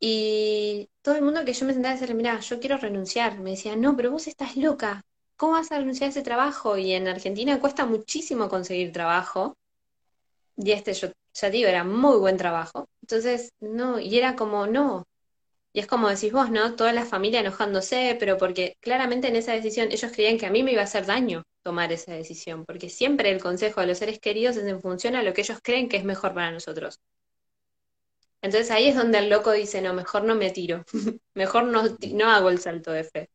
Y 0.00 0.88
todo 1.02 1.16
el 1.16 1.22
mundo 1.22 1.44
que 1.44 1.52
yo 1.52 1.66
me 1.66 1.72
sentaba 1.72 1.92
a 1.92 1.94
decirle, 1.96 2.14
mira, 2.14 2.40
yo 2.40 2.60
quiero 2.60 2.76
renunciar, 2.78 3.38
me 3.40 3.50
decía, 3.50 3.76
no, 3.76 3.96
pero 3.96 4.10
vos 4.10 4.26
estás 4.26 4.56
loca, 4.56 5.02
¿cómo 5.36 5.52
vas 5.54 5.72
a 5.72 5.78
renunciar 5.78 6.08
a 6.08 6.10
ese 6.10 6.22
trabajo? 6.22 6.76
Y 6.78 6.92
en 6.92 7.08
Argentina 7.08 7.60
cuesta 7.60 7.86
muchísimo 7.86 8.48
conseguir 8.48 8.92
trabajo. 8.92 9.54
Y 10.56 10.72
este, 10.72 10.92
yo 10.94 11.08
ya 11.34 11.50
digo, 11.50 11.68
era 11.68 11.84
muy 11.84 12.18
buen 12.18 12.36
trabajo. 12.36 12.86
Entonces, 13.06 13.52
no, 13.60 14.00
y 14.00 14.18
era 14.18 14.36
como, 14.36 14.66
no. 14.66 15.04
Y 15.72 15.80
es 15.80 15.86
como 15.88 16.08
decís 16.10 16.32
vos, 16.32 16.50
¿no? 16.50 16.76
Toda 16.76 16.92
la 16.92 17.04
familia 17.06 17.40
enojándose, 17.40 18.16
pero 18.20 18.38
porque 18.38 18.76
claramente 18.80 19.28
en 19.28 19.36
esa 19.36 19.52
decisión 19.52 19.92
ellos 19.92 20.12
creían 20.12 20.38
que 20.38 20.46
a 20.46 20.50
mí 20.50 20.62
me 20.64 20.72
iba 20.72 20.82
a 20.82 20.84
hacer 20.86 21.06
daño 21.06 21.44
tomar 21.64 21.92
esa 21.92 22.14
decisión, 22.14 22.64
porque 22.66 22.90
siempre 22.90 23.30
el 23.30 23.42
consejo 23.42 23.80
de 23.82 23.88
los 23.88 23.98
seres 23.98 24.20
queridos 24.20 24.56
es 24.58 24.66
en 24.66 24.80
función 24.82 25.16
a 25.16 25.22
lo 25.24 25.34
que 25.34 25.42
ellos 25.42 25.60
creen 25.62 25.88
que 25.88 25.98
es 25.98 26.04
mejor 26.04 26.34
para 26.34 26.50
nosotros. 26.52 27.00
Entonces 28.42 28.70
ahí 28.70 28.88
es 28.88 28.96
donde 28.96 29.18
el 29.18 29.28
loco 29.30 29.52
dice, 29.52 29.82
no, 29.82 29.92
mejor 29.94 30.24
no 30.24 30.34
me 30.34 30.50
tiro, 30.50 30.84
mejor 31.34 31.64
no, 31.64 31.82
no 32.14 32.30
hago 32.30 32.50
el 32.50 32.58
salto 32.60 32.92
de 32.92 33.04
fe. 33.04 33.28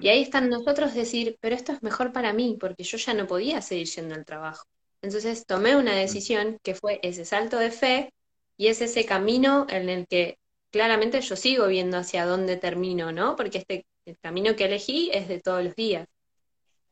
Y 0.00 0.08
Mm, 0.08 0.10
ahí 0.10 0.22
están 0.22 0.48
nosotros 0.50 0.94
decir, 0.94 1.36
pero 1.40 1.54
esto 1.56 1.72
es 1.72 1.82
mejor 1.82 2.12
para 2.12 2.32
mí, 2.32 2.56
porque 2.60 2.84
yo 2.84 2.98
ya 2.98 3.14
no 3.14 3.26
podía 3.26 3.60
seguir 3.62 3.88
yendo 3.88 4.14
al 4.14 4.24
trabajo. 4.24 4.64
Entonces 5.02 5.44
tomé 5.46 5.76
una 5.76 5.94
mm, 6.04 6.18
decisión 6.34 6.58
que 6.62 6.74
fue 6.74 7.00
ese 7.02 7.24
salto 7.24 7.58
de 7.58 7.70
fe 7.70 8.12
y 8.58 8.68
es 8.68 8.82
ese 8.82 9.06
camino 9.06 9.66
en 9.70 9.88
el 9.88 10.06
que 10.06 10.38
claramente 10.70 11.22
yo 11.22 11.36
sigo 11.36 11.68
viendo 11.68 11.96
hacia 11.98 12.26
dónde 12.26 12.58
termino, 12.58 13.12
¿no? 13.12 13.36
Porque 13.36 13.58
este 13.58 13.86
el 14.06 14.18
camino 14.18 14.56
que 14.56 14.66
elegí 14.66 15.10
es 15.12 15.28
de 15.28 15.40
todos 15.40 15.64
los 15.64 15.74
días. 15.76 16.08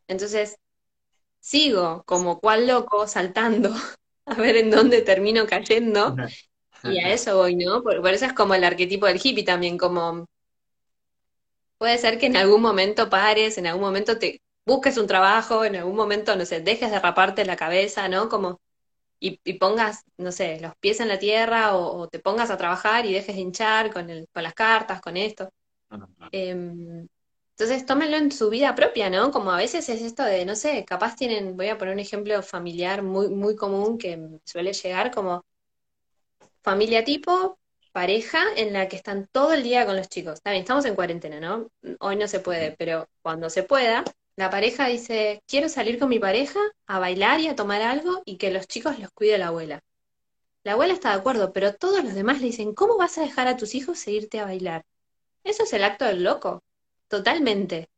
Entonces 0.09 0.57
sigo 1.41 2.05
como 2.07 2.41
cual 2.41 2.67
loco 2.69 3.07
saltando 3.09 3.71
a 4.27 4.35
ver 4.35 4.57
en 4.57 4.71
dónde 4.71 5.03
termino 5.03 5.47
cayendo 5.47 6.17
y 6.85 6.99
a 7.01 7.13
eso 7.13 7.37
voy, 7.39 7.57
¿no? 7.57 7.83
Por, 7.83 8.01
por 8.03 8.13
eso 8.13 8.27
es 8.27 8.33
como 8.35 8.55
el 8.55 8.65
arquetipo 8.65 9.07
del 9.07 9.21
hippie 9.23 9.45
también, 9.45 9.79
como 9.79 10.27
Puede 11.79 11.99
ser 11.99 12.19
que 12.19 12.27
en 12.27 12.37
algún 12.37 12.63
momento 12.63 13.11
pares, 13.11 13.59
en 13.59 13.67
algún 13.67 13.83
momento 13.83 14.19
te 14.19 14.41
busques 14.65 14.97
un 14.99 15.07
trabajo, 15.07 15.65
en 15.65 15.77
algún 15.77 15.97
momento, 15.97 16.35
no 16.37 16.45
sé, 16.47 16.61
dejes 16.61 16.91
de 16.91 16.99
raparte 16.99 17.45
la 17.45 17.57
cabeza, 17.57 18.09
¿no? 18.09 18.29
Como, 18.29 18.61
y, 19.21 19.41
y 19.45 19.55
pongas, 19.55 20.05
no 20.19 20.33
sé, 20.33 20.61
los 20.61 20.75
pies 20.77 21.01
en 21.01 21.09
la 21.09 21.19
tierra 21.19 21.77
o, 21.77 21.99
o 21.99 22.09
te 22.09 22.19
pongas 22.19 22.51
a 22.51 22.57
trabajar 22.57 23.07
y 23.07 23.13
dejes 23.13 23.35
de 23.37 23.43
hinchar 23.43 23.93
con 23.93 24.11
el, 24.11 24.29
con 24.33 24.43
las 24.43 24.55
cartas, 24.55 25.01
con 25.01 25.17
esto. 25.17 25.51
Ajá. 25.91 26.07
Em, 26.33 27.09
entonces, 27.51 27.87
tómenlo 27.87 28.17
en 28.19 28.31
su 28.33 28.51
vida 28.51 28.75
propia, 28.75 29.09
¿no? 29.11 29.31
Como 29.31 29.51
a 29.51 29.57
veces 29.57 29.89
es 29.89 30.03
esto 30.03 30.23
de, 30.25 30.45
no 30.45 30.55
sé, 30.55 30.85
capaz 30.85 31.17
tienen, 31.17 31.57
voy 31.57 31.69
a 31.69 31.79
poner 31.79 31.95
un 31.95 32.01
ejemplo 32.01 32.43
familiar 32.43 33.03
muy, 33.03 33.29
muy 33.31 33.57
común 33.57 33.97
que 33.99 34.39
suele 34.45 34.73
llegar, 34.75 35.11
como 35.11 35.45
Familia 36.63 37.05
tipo, 37.05 37.59
pareja 37.93 38.43
en 38.57 38.73
la 38.73 38.89
que 38.89 38.97
están 38.97 39.29
todo 39.31 39.53
el 39.53 39.63
día 39.63 39.87
con 39.87 39.97
los 39.97 40.09
chicos. 40.09 40.35
Está 40.35 40.51
bien, 40.51 40.63
estamos 40.63 40.85
en 40.85 40.97
cuarentena, 40.97 41.39
¿no? 41.39 41.71
Hoy 42.01 42.17
no 42.17 42.27
se 42.27 42.41
puede, 42.41 42.75
pero 42.77 43.09
cuando 43.23 43.49
se 43.51 43.63
pueda, 43.63 44.03
la 44.37 44.51
pareja 44.51 44.87
dice, 44.89 45.43
quiero 45.47 45.69
salir 45.69 45.99
con 45.99 46.09
mi 46.09 46.19
pareja 46.19 46.61
a 46.87 46.99
bailar 46.99 47.41
y 47.41 47.49
a 47.49 47.57
tomar 47.57 47.83
algo 47.83 48.23
y 48.25 48.37
que 48.39 48.51
los 48.51 48.67
chicos 48.67 48.99
los 48.99 49.11
cuide 49.13 49.39
la 49.39 49.49
abuela. 49.49 49.81
La 50.65 50.73
abuela 50.73 50.95
está 50.95 51.11
de 51.11 51.17
acuerdo, 51.21 51.53
pero 51.53 51.75
todos 51.75 52.05
los 52.05 52.15
demás 52.15 52.41
le 52.41 52.49
dicen, 52.49 52.75
¿cómo 52.75 52.99
vas 52.99 53.19
a 53.19 53.23
dejar 53.23 53.49
a 53.49 53.57
tus 53.57 53.75
hijos 53.75 54.07
e 54.07 54.13
irte 54.13 54.41
a 54.41 54.45
bailar? 54.47 54.85
Eso 55.45 55.65
es 55.65 55.73
el 55.75 55.85
acto 55.85 56.05
del 56.07 56.25
loco, 56.25 56.63
totalmente, 57.09 57.89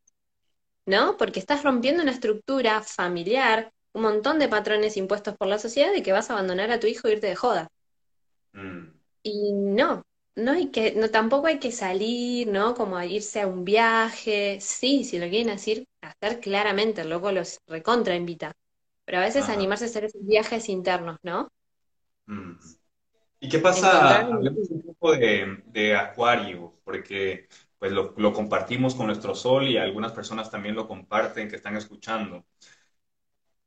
¿no? 0.85 1.17
Porque 1.17 1.39
estás 1.39 1.63
rompiendo 1.63 2.03
una 2.03 2.11
estructura 2.11 2.81
familiar, 2.83 3.71
un 3.93 4.03
montón 4.03 4.39
de 4.39 4.49
patrones 4.49 4.97
impuestos 4.97 5.37
por 5.37 5.47
la 5.47 5.59
sociedad 5.59 5.93
de 5.93 6.03
que 6.03 6.11
vas 6.13 6.29
a 6.29 6.33
abandonar 6.33 6.71
a 6.71 6.79
tu 6.79 6.87
hijo 6.87 7.07
e 7.07 7.13
irte 7.13 7.27
de 7.27 7.35
joda. 7.35 7.69
Mm, 8.53 8.93
Y 9.23 9.53
no, 9.53 10.03
no 10.39 10.51
hay 10.53 10.71
que, 10.71 10.93
no, 10.95 11.09
tampoco 11.09 11.47
hay 11.47 11.59
que 11.59 11.71
salir, 11.71 12.47
¿no? 12.47 12.73
Como 12.75 12.97
a 12.97 13.05
irse 13.05 13.41
a 13.41 13.47
un 13.47 13.63
viaje. 13.65 14.59
Sí, 14.61 15.03
si 15.03 15.19
lo 15.19 15.27
quieren 15.29 15.49
hacer, 15.51 15.85
hacer 16.01 16.39
claramente, 16.39 17.01
el 17.01 17.09
loco 17.09 17.31
los 17.31 17.59
recontra 17.67 18.15
invita. 18.15 18.51
Pero 19.05 19.19
a 19.19 19.21
veces 19.21 19.49
Ajá. 19.49 19.49
animarse 19.49 19.85
a 19.85 19.87
hacer 19.87 20.05
esos 20.05 20.25
viajes 20.25 20.69
internos, 20.69 21.17
¿no? 21.23 21.49
Mm. 22.27 22.53
¿Y 23.41 23.49
qué 23.49 23.59
pasa? 23.59 24.21
Hablemos 24.33 24.69
un 24.71 24.83
poco 24.83 25.13
de, 25.13 25.63
de 25.67 25.95
Acuario, 25.95 26.79
porque 26.83 27.47
pues 27.79 27.91
lo, 27.91 28.13
lo 28.17 28.33
compartimos 28.33 28.95
con 28.95 29.07
nuestro 29.07 29.35
sol 29.35 29.67
y 29.67 29.77
algunas 29.77 30.13
personas 30.13 30.51
también 30.51 30.75
lo 30.75 30.87
comparten 30.87 31.49
que 31.49 31.57
están 31.57 31.77
escuchando. 31.77 32.45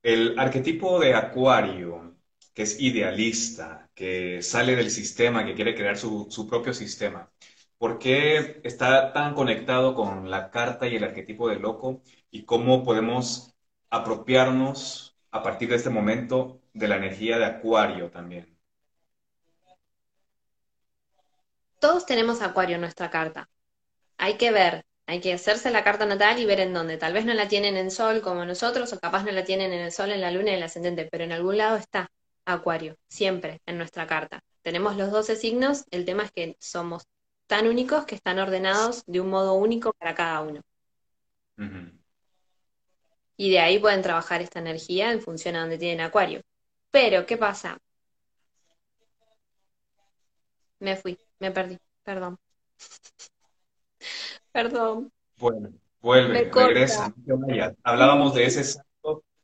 El 0.03 0.39
arquetipo 0.39 1.01
de 1.01 1.13
Acuario, 1.15 2.12
que 2.55 2.63
es 2.63 2.81
idealista, 2.81 3.91
que 3.95 4.43
sale 4.43 4.77
del 4.77 4.91
sistema, 4.91 5.45
que 5.45 5.55
quiere 5.55 5.75
crear 5.75 5.97
su, 5.97 6.27
su 6.31 6.47
propio 6.47 6.75
sistema, 6.75 7.31
¿por 7.79 7.99
qué 7.99 8.61
está 8.65 9.13
tan 9.13 9.35
conectado 9.35 9.95
con 9.95 10.31
la 10.31 10.51
carta 10.51 10.87
y 10.87 10.97
el 10.97 11.05
arquetipo 11.05 11.49
del 11.49 11.63
loco? 11.63 12.03
¿Y 12.31 12.45
cómo 12.45 12.85
podemos 12.85 13.55
apropiarnos 13.91 15.17
a 15.31 15.43
partir 15.43 15.69
de 15.71 15.77
este 15.77 15.91
momento 15.91 16.61
de 16.75 16.89
la 16.89 16.97
energía 16.97 17.39
de 17.39 17.47
Acuario 17.47 18.11
también? 18.11 18.57
Todos 21.81 22.07
tenemos 22.07 22.43
Acuario 22.43 22.77
en 22.77 22.83
nuestra 22.83 23.11
carta. 23.11 23.51
Hay 24.17 24.37
que 24.37 24.53
ver, 24.53 24.85
hay 25.07 25.21
que 25.21 25.33
hacerse 25.33 25.71
la 25.73 25.83
carta 25.83 26.07
natal 26.07 26.39
y 26.39 26.47
ver 26.47 26.61
en 26.61 26.73
dónde. 26.73 26.99
Tal 26.99 27.13
vez 27.13 27.25
no 27.25 27.35
la 27.35 27.49
tienen 27.49 27.77
en 27.77 27.91
Sol 27.91 28.23
como 28.23 28.45
nosotros, 28.45 28.93
o 28.93 29.01
capaz 29.01 29.25
no 29.25 29.33
la 29.33 29.43
tienen 29.45 29.73
en 29.73 29.81
el 29.81 29.91
Sol, 29.91 30.13
en 30.13 30.21
la 30.21 30.31
Luna 30.31 30.51
y 30.51 30.53
en 30.53 30.59
el 30.59 30.63
Ascendente, 30.63 31.09
pero 31.11 31.25
en 31.25 31.33
algún 31.33 31.57
lado 31.59 31.77
está 31.77 32.12
Acuario, 32.45 32.97
siempre 33.09 33.61
en 33.67 33.79
nuestra 33.79 34.07
carta. 34.07 34.43
Tenemos 34.63 34.97
los 34.97 35.11
12 35.11 35.37
signos, 35.37 35.85
el 35.91 36.05
tema 36.05 36.25
es 36.25 36.33
que 36.33 36.57
somos 36.61 37.05
tan 37.47 37.67
únicos 37.67 38.05
que 38.05 38.15
están 38.15 38.39
ordenados 38.39 39.05
de 39.07 39.21
un 39.21 39.29
modo 39.29 39.55
único 39.55 39.93
para 39.93 40.15
cada 40.15 40.41
uno. 40.41 40.61
Y 43.37 43.51
de 43.51 43.61
ahí 43.61 43.79
pueden 43.79 44.03
trabajar 44.03 44.41
esta 44.41 44.59
energía 44.59 45.13
en 45.13 45.21
función 45.21 45.57
a 45.57 45.61
donde 45.61 45.79
tienen 45.79 46.05
Acuario. 46.05 46.43
Pero, 46.91 47.27
¿qué 47.27 47.37
pasa? 47.37 47.79
Me 50.79 50.97
fui, 50.97 51.19
me 51.39 51.51
perdí, 51.51 51.79
perdón. 52.03 52.39
perdón. 54.53 55.13
Bueno, 55.37 55.73
vuelve, 56.01 56.51
regresa. 56.51 57.15
Hablábamos 57.83 58.35
de 58.35 58.47
ese 58.47 58.81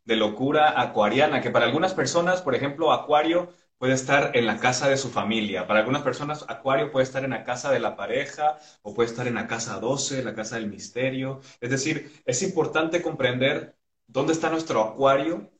de 0.09 0.17
locura 0.17 0.81
acuariana, 0.81 1.43
que 1.43 1.51
para 1.51 1.67
algunas 1.67 1.93
personas, 1.93 2.41
por 2.41 2.55
ejemplo, 2.55 2.93
Acuario 2.93 3.53
puede 3.77 3.93
estar 3.93 4.35
en 4.35 4.47
la 4.47 4.59
casa 4.59 4.89
de 4.89 4.97
su 4.97 5.11
familia. 5.11 5.67
Para 5.67 5.81
algunas 5.81 6.01
personas, 6.01 6.47
Acuario 6.49 6.91
puede 6.91 7.05
estar 7.05 7.25
en 7.25 7.31
la 7.31 7.45
casa 7.45 7.71
de 7.71 7.79
la 7.79 7.95
pareja 7.95 8.59
o 8.81 8.95
puede 8.95 9.11
estar 9.11 9.27
en 9.27 9.35
la 9.35 9.47
casa 9.47 9.79
12, 9.79 10.25
la 10.25 10.35
casa 10.35 10.57
del 10.57 10.69
misterio. 10.69 11.43
Es 11.61 11.69
decir, 11.69 12.23
es 12.25 12.43
importante 12.43 13.03
comprender 13.03 13.77
dónde 14.07 14.33
está 14.33 14.49
nuestro 14.49 14.83
Acuario 14.83 15.51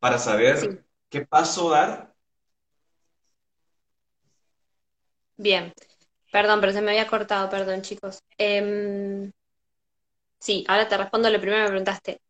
para 0.00 0.18
saber 0.18 0.84
qué 1.08 1.24
paso 1.24 1.70
dar. 1.70 2.12
Bien, 5.36 5.72
perdón, 6.32 6.60
pero 6.60 6.72
se 6.72 6.82
me 6.82 6.90
había 6.90 7.06
cortado, 7.06 7.48
perdón 7.48 7.82
chicos. 7.82 8.18
Em, 8.36 9.30
sí, 10.40 10.64
ahora 10.66 10.88
te 10.88 10.96
respondo 10.96 11.30
lo 11.30 11.40
primero 11.40 11.58
que 11.58 11.62
me 11.62 11.68
preguntaste. 11.68 12.20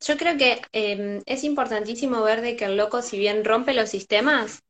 Yo 0.00 0.16
creo 0.16 0.36
que 0.36 0.60
em, 0.72 1.22
es 1.26 1.44
importantísimo 1.44 2.22
ver 2.22 2.40
de 2.40 2.56
que 2.56 2.64
el 2.66 2.76
loco, 2.76 3.02
si 3.02 3.18
bien 3.18 3.44
rompe 3.44 3.74
los 3.74 3.90
sistemas, 3.90 4.62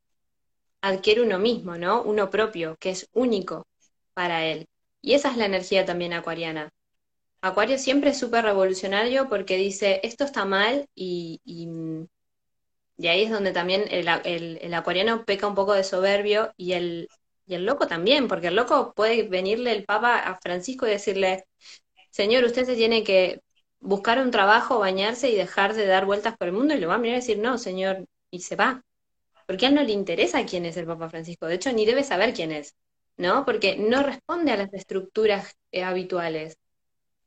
adquiere 0.83 1.23
uno 1.23 1.39
mismo, 1.39 1.77
¿no? 1.79 2.03
Uno 2.03 2.31
propio, 2.31 2.77
que 2.81 2.91
es 2.91 3.09
único 3.13 3.67
para 4.15 4.47
él. 4.47 4.67
Y 5.03 5.15
esa 5.15 5.31
es 5.31 5.37
la 5.37 5.47
energía 5.47 5.85
también 5.85 6.13
acuariana. 6.13 6.71
Acuario 7.43 7.79
siempre 7.79 8.11
es 8.11 8.19
súper 8.19 8.45
revolucionario 8.45 9.29
porque 9.29 9.57
dice, 9.57 10.01
esto 10.03 10.25
está 10.25 10.45
mal 10.45 10.87
y, 10.95 11.41
y, 11.45 11.69
ahí 13.09 13.23
es 13.25 13.31
donde 13.31 13.53
también 13.53 13.85
el, 13.91 14.09
el, 14.25 14.75
acuariano 14.75 15.25
peca 15.25 15.47
un 15.47 15.55
poco 15.55 15.75
de 15.75 15.85
soberbio 15.85 16.53
y 16.57 16.73
el, 16.73 17.09
y 17.47 17.55
el 17.55 17.65
loco 17.65 17.87
también, 17.87 18.29
porque 18.29 18.49
el 18.49 18.57
loco 18.57 18.93
puede 18.95 19.23
venirle 19.29 19.73
el 19.73 19.85
Papa 19.85 20.19
a 20.19 20.39
Francisco 20.41 20.87
y 20.87 20.91
decirle, 20.91 21.45
Señor, 22.11 22.45
usted 22.45 22.67
se 22.67 22.77
tiene 22.77 23.05
que 23.05 23.41
buscar 23.81 24.19
un 24.21 24.31
trabajo, 24.31 24.79
bañarse 24.79 25.31
y 25.31 25.37
dejar 25.37 25.75
de 25.75 25.87
dar 25.87 26.07
vueltas 26.07 26.37
por 26.37 26.49
el 26.49 26.55
mundo 26.55 26.75
y 26.75 26.79
lo 26.81 26.89
va 26.89 26.95
a 26.95 26.99
mirar 26.99 27.19
y 27.19 27.21
decir, 27.21 27.39
no, 27.39 27.59
señor, 27.59 28.05
y 28.31 28.41
se 28.41 28.57
va. 28.57 28.83
Porque 29.47 29.67
a 29.67 29.69
él 29.71 29.75
no 29.75 29.83
le 29.83 29.93
interesa 29.93 30.45
quién 30.45 30.67
es 30.67 30.77
el 30.77 30.87
Papa 30.87 31.09
Francisco, 31.09 31.47
de 31.47 31.55
hecho 31.55 31.73
ni 31.73 31.87
debe 31.87 32.05
saber 32.05 32.35
quién 32.35 32.53
es, 32.53 32.75
¿no? 33.17 33.45
Porque 33.45 33.77
no 33.77 34.03
responde 34.03 34.53
a 34.53 34.57
las 34.57 34.73
estructuras 34.75 35.55
eh, 35.73 35.83
habituales. 35.85 36.59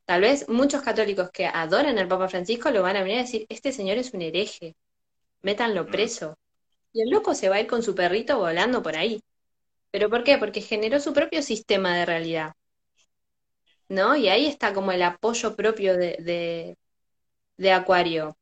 Tal 0.06 0.22
vez 0.22 0.48
muchos 0.50 0.82
católicos 0.82 1.30
que 1.32 1.48
adoran 1.48 1.98
al 1.98 2.08
Papa 2.08 2.28
Francisco 2.30 2.70
lo 2.72 2.82
van 2.84 2.98
a 2.98 3.04
venir 3.04 3.20
a 3.20 3.22
decir, 3.24 3.46
este 3.50 3.72
señor 3.72 3.98
es 3.98 4.14
un 4.14 4.22
hereje, 4.22 4.76
métanlo 5.42 5.88
preso. 5.88 6.38
Y 6.94 7.02
el 7.02 7.10
loco 7.10 7.34
se 7.34 7.50
va 7.50 7.56
a 7.58 7.62
ir 7.62 7.68
con 7.68 7.84
su 7.84 7.96
perrito 7.96 8.38
volando 8.38 8.84
por 8.84 8.98
ahí. 8.98 9.22
¿Pero 9.92 10.10
por 10.10 10.24
qué? 10.24 10.38
Porque 10.38 10.62
generó 10.62 11.00
su 11.00 11.14
propio 11.14 11.42
sistema 11.42 11.96
de 11.96 12.06
realidad. 12.06 12.54
¿No? 13.92 14.16
Y 14.16 14.30
ahí 14.30 14.48
está 14.48 14.74
como 14.74 14.92
el 14.94 15.04
apoyo 15.04 15.56
propio 15.56 15.98
de, 15.98 16.78
de, 17.58 17.72
Acuario. 17.74 18.38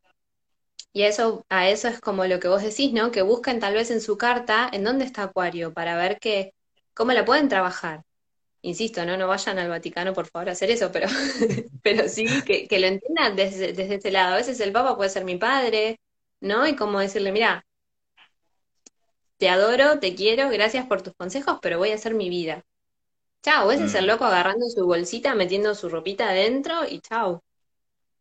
Y 0.93 1.03
eso, 1.03 1.45
a 1.49 1.69
eso 1.69 1.87
es 1.87 1.99
como 2.01 2.25
lo 2.25 2.39
que 2.39 2.47
vos 2.47 2.63
decís, 2.63 2.93
¿no? 2.93 3.11
Que 3.11 3.21
busquen 3.21 3.59
tal 3.59 3.73
vez 3.75 3.91
en 3.91 4.01
su 4.01 4.17
carta 4.17 4.69
en 4.71 4.83
dónde 4.83 5.05
está 5.05 5.23
Acuario 5.23 5.73
para 5.73 5.97
ver 5.97 6.19
que, 6.19 6.53
cómo 6.93 7.13
la 7.13 7.25
pueden 7.25 7.49
trabajar. 7.49 8.03
Insisto, 8.61 9.05
¿no? 9.05 9.17
No 9.17 9.27
vayan 9.27 9.59
al 9.59 9.69
Vaticano, 9.69 10.13
por 10.13 10.27
favor, 10.27 10.49
a 10.49 10.53
hacer 10.53 10.71
eso, 10.71 10.91
pero, 10.91 11.07
pero 11.83 12.09
sí 12.09 12.25
que, 12.45 12.67
lo 12.79 12.87
entiendan 12.87 13.35
desde, 13.35 13.73
desde 13.73 13.95
ese 13.95 14.11
lado. 14.11 14.35
A 14.35 14.37
veces 14.37 14.59
el 14.61 14.71
Papa 14.73 14.97
puede 14.97 15.09
ser 15.09 15.25
mi 15.25 15.37
padre, 15.37 15.99
¿no? 16.41 16.67
Y 16.67 16.75
como 16.75 16.99
decirle, 16.99 17.31
mira, 17.31 17.65
te 19.37 19.49
adoro, 19.49 19.99
te 19.99 20.15
quiero, 20.15 20.49
gracias 20.49 20.85
por 20.87 21.01
tus 21.01 21.13
consejos, 21.15 21.59
pero 21.61 21.77
voy 21.79 21.91
a 21.91 21.95
hacer 21.95 22.13
mi 22.13 22.29
vida. 22.29 22.63
Chao, 23.41 23.71
ese 23.71 23.85
es 23.85 23.95
el 23.95 24.05
mm. 24.05 24.07
loco 24.07 24.25
agarrando 24.25 24.67
su 24.69 24.85
bolsita, 24.85 25.33
metiendo 25.33 25.73
su 25.73 25.87
ropita 25.87 26.29
adentro 26.29 26.87
y 26.89 26.99
chao. 26.99 27.43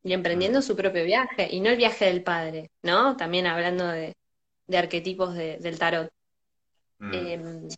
Y 0.03 0.13
emprendiendo 0.13 0.61
mm. 0.61 0.63
su 0.63 0.77
propio 0.77 1.05
viaje, 1.05 1.49
y 1.51 1.61
no 1.61 1.71
el 1.71 1.77
viaje 1.77 2.05
del 2.07 2.23
padre, 2.23 2.71
¿no? 2.83 3.17
También 3.17 3.47
hablando 3.47 3.87
de, 3.87 4.15
arquetipos 4.73 5.35
del 5.35 5.79
tarot. 5.79 6.11
Mm, 6.99 7.15
em, 7.15 7.69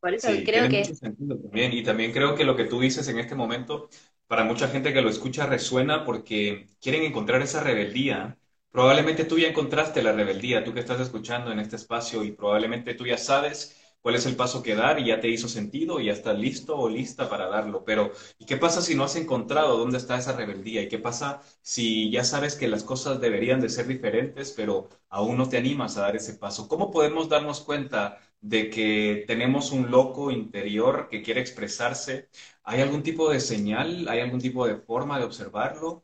por 0.00 0.14
eso 0.14 0.28
creo 0.44 0.68
que... 0.68 0.82
también. 1.00 1.72
Y 1.72 1.82
también 1.84 2.12
creo 2.12 2.34
que 2.34 2.44
lo 2.44 2.56
que 2.56 2.64
tú 2.64 2.80
dices 2.80 3.06
en 3.08 3.18
este 3.20 3.36
momento, 3.36 3.88
para 4.26 4.44
mucha 4.44 4.68
gente 4.68 4.92
que 4.92 5.00
lo 5.00 5.08
escucha, 5.08 5.46
resuena 5.46 6.04
porque 6.04 6.66
quieren 6.80 7.04
encontrar 7.04 7.40
esa 7.40 7.62
rebeldía. 7.62 8.36
Probablemente 8.70 9.24
tú 9.24 9.38
ya 9.38 9.46
encontraste 9.46 10.02
la 10.02 10.12
rebeldía, 10.12 10.64
tú 10.64 10.74
que 10.74 10.80
estás 10.80 11.00
escuchando 11.00 11.52
en 11.52 11.60
este 11.60 11.76
espacio, 11.76 12.24
y 12.24 12.32
probablemente 12.32 12.94
tú 12.94 13.06
ya 13.06 13.16
sabes 13.16 13.80
cuál 14.04 14.16
es 14.16 14.26
el 14.26 14.36
paso 14.36 14.62
que 14.62 14.76
dar 14.76 15.00
y 15.00 15.06
ya 15.06 15.20
te 15.20 15.28
hizo 15.30 15.48
sentido 15.48 15.98
y 16.00 16.06
ya 16.06 16.12
estás 16.12 16.38
listo 16.38 16.76
o 16.78 16.88
lista 16.90 17.28
para 17.30 17.48
darlo. 17.48 17.84
Pero, 17.84 18.12
¿y 18.38 18.44
qué 18.46 18.56
pasa 18.58 18.82
si 18.82 18.94
no 18.94 19.04
has 19.04 19.16
encontrado 19.16 19.78
dónde 19.78 19.98
está 19.98 20.18
esa 20.18 20.34
rebeldía? 20.36 20.82
¿Y 20.82 20.88
qué 20.88 20.98
pasa 20.98 21.40
si 21.62 22.10
ya 22.10 22.22
sabes 22.24 22.54
que 22.56 22.68
las 22.68 22.84
cosas 22.84 23.20
deberían 23.20 23.60
de 23.60 23.70
ser 23.70 23.86
diferentes, 23.88 24.52
pero 24.52 24.90
aún 25.08 25.38
no 25.38 25.48
te 25.48 25.56
animas 25.58 25.96
a 25.96 26.02
dar 26.02 26.16
ese 26.16 26.34
paso? 26.34 26.68
¿Cómo 26.68 26.90
podemos 26.90 27.28
darnos 27.30 27.60
cuenta 27.62 28.18
de 28.42 28.68
que 28.70 29.24
tenemos 29.26 29.72
un 29.72 29.90
loco 29.90 30.30
interior 30.30 31.08
que 31.10 31.22
quiere 31.22 31.40
expresarse? 31.40 32.28
¿Hay 32.64 32.80
algún 32.82 33.02
tipo 33.02 33.30
de 33.30 33.40
señal? 33.40 34.06
¿Hay 34.08 34.20
algún 34.20 34.40
tipo 34.40 34.66
de 34.66 34.76
forma 34.76 35.18
de 35.18 35.24
observarlo? 35.24 36.03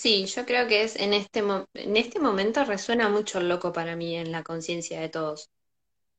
Sí, 0.00 0.24
yo 0.26 0.46
creo 0.46 0.66
que 0.66 0.82
es 0.82 0.96
en 0.96 1.12
este, 1.12 1.40
en 1.40 1.96
este 1.98 2.20
momento 2.20 2.64
resuena 2.64 3.10
mucho 3.10 3.38
el 3.38 3.50
loco 3.50 3.70
para 3.72 3.96
mí 3.96 4.16
en 4.16 4.32
la 4.32 4.42
conciencia 4.42 4.98
de 4.98 5.10
todos. 5.10 5.50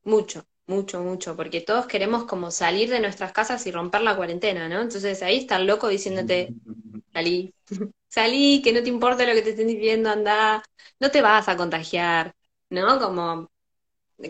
Mucho, 0.04 0.46
mucho, 0.66 1.02
mucho, 1.02 1.36
porque 1.36 1.60
todos 1.62 1.86
queremos 1.86 2.24
como 2.24 2.50
salir 2.52 2.90
de 2.90 3.00
nuestras 3.00 3.32
casas 3.32 3.66
y 3.66 3.72
romper 3.72 4.02
la 4.02 4.16
cuarentena, 4.16 4.68
¿no? 4.68 4.80
Entonces 4.82 5.22
ahí 5.22 5.38
está 5.38 5.56
el 5.56 5.66
loco 5.66 5.88
diciéndote, 5.88 6.54
salí, 7.12 7.54
salí, 8.08 8.62
que 8.62 8.72
no 8.72 8.82
te 8.84 8.90
importa 8.90 9.26
lo 9.26 9.34
que 9.34 9.42
te 9.42 9.50
estén 9.50 9.68
diciendo, 9.68 10.10
anda, 10.10 10.62
no 11.00 11.10
te 11.10 11.22
vas 11.22 11.48
a 11.48 11.56
contagiar, 11.56 12.34
¿no? 12.70 13.00
Como, 13.00 13.50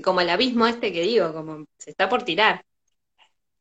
como 0.04 0.20
el 0.22 0.30
abismo 0.30 0.66
este 0.66 0.92
que 0.92 1.02
digo, 1.02 1.32
como 1.34 1.66
se 1.78 1.90
está 1.90 2.08
por 2.08 2.24
tirar. 2.24 2.64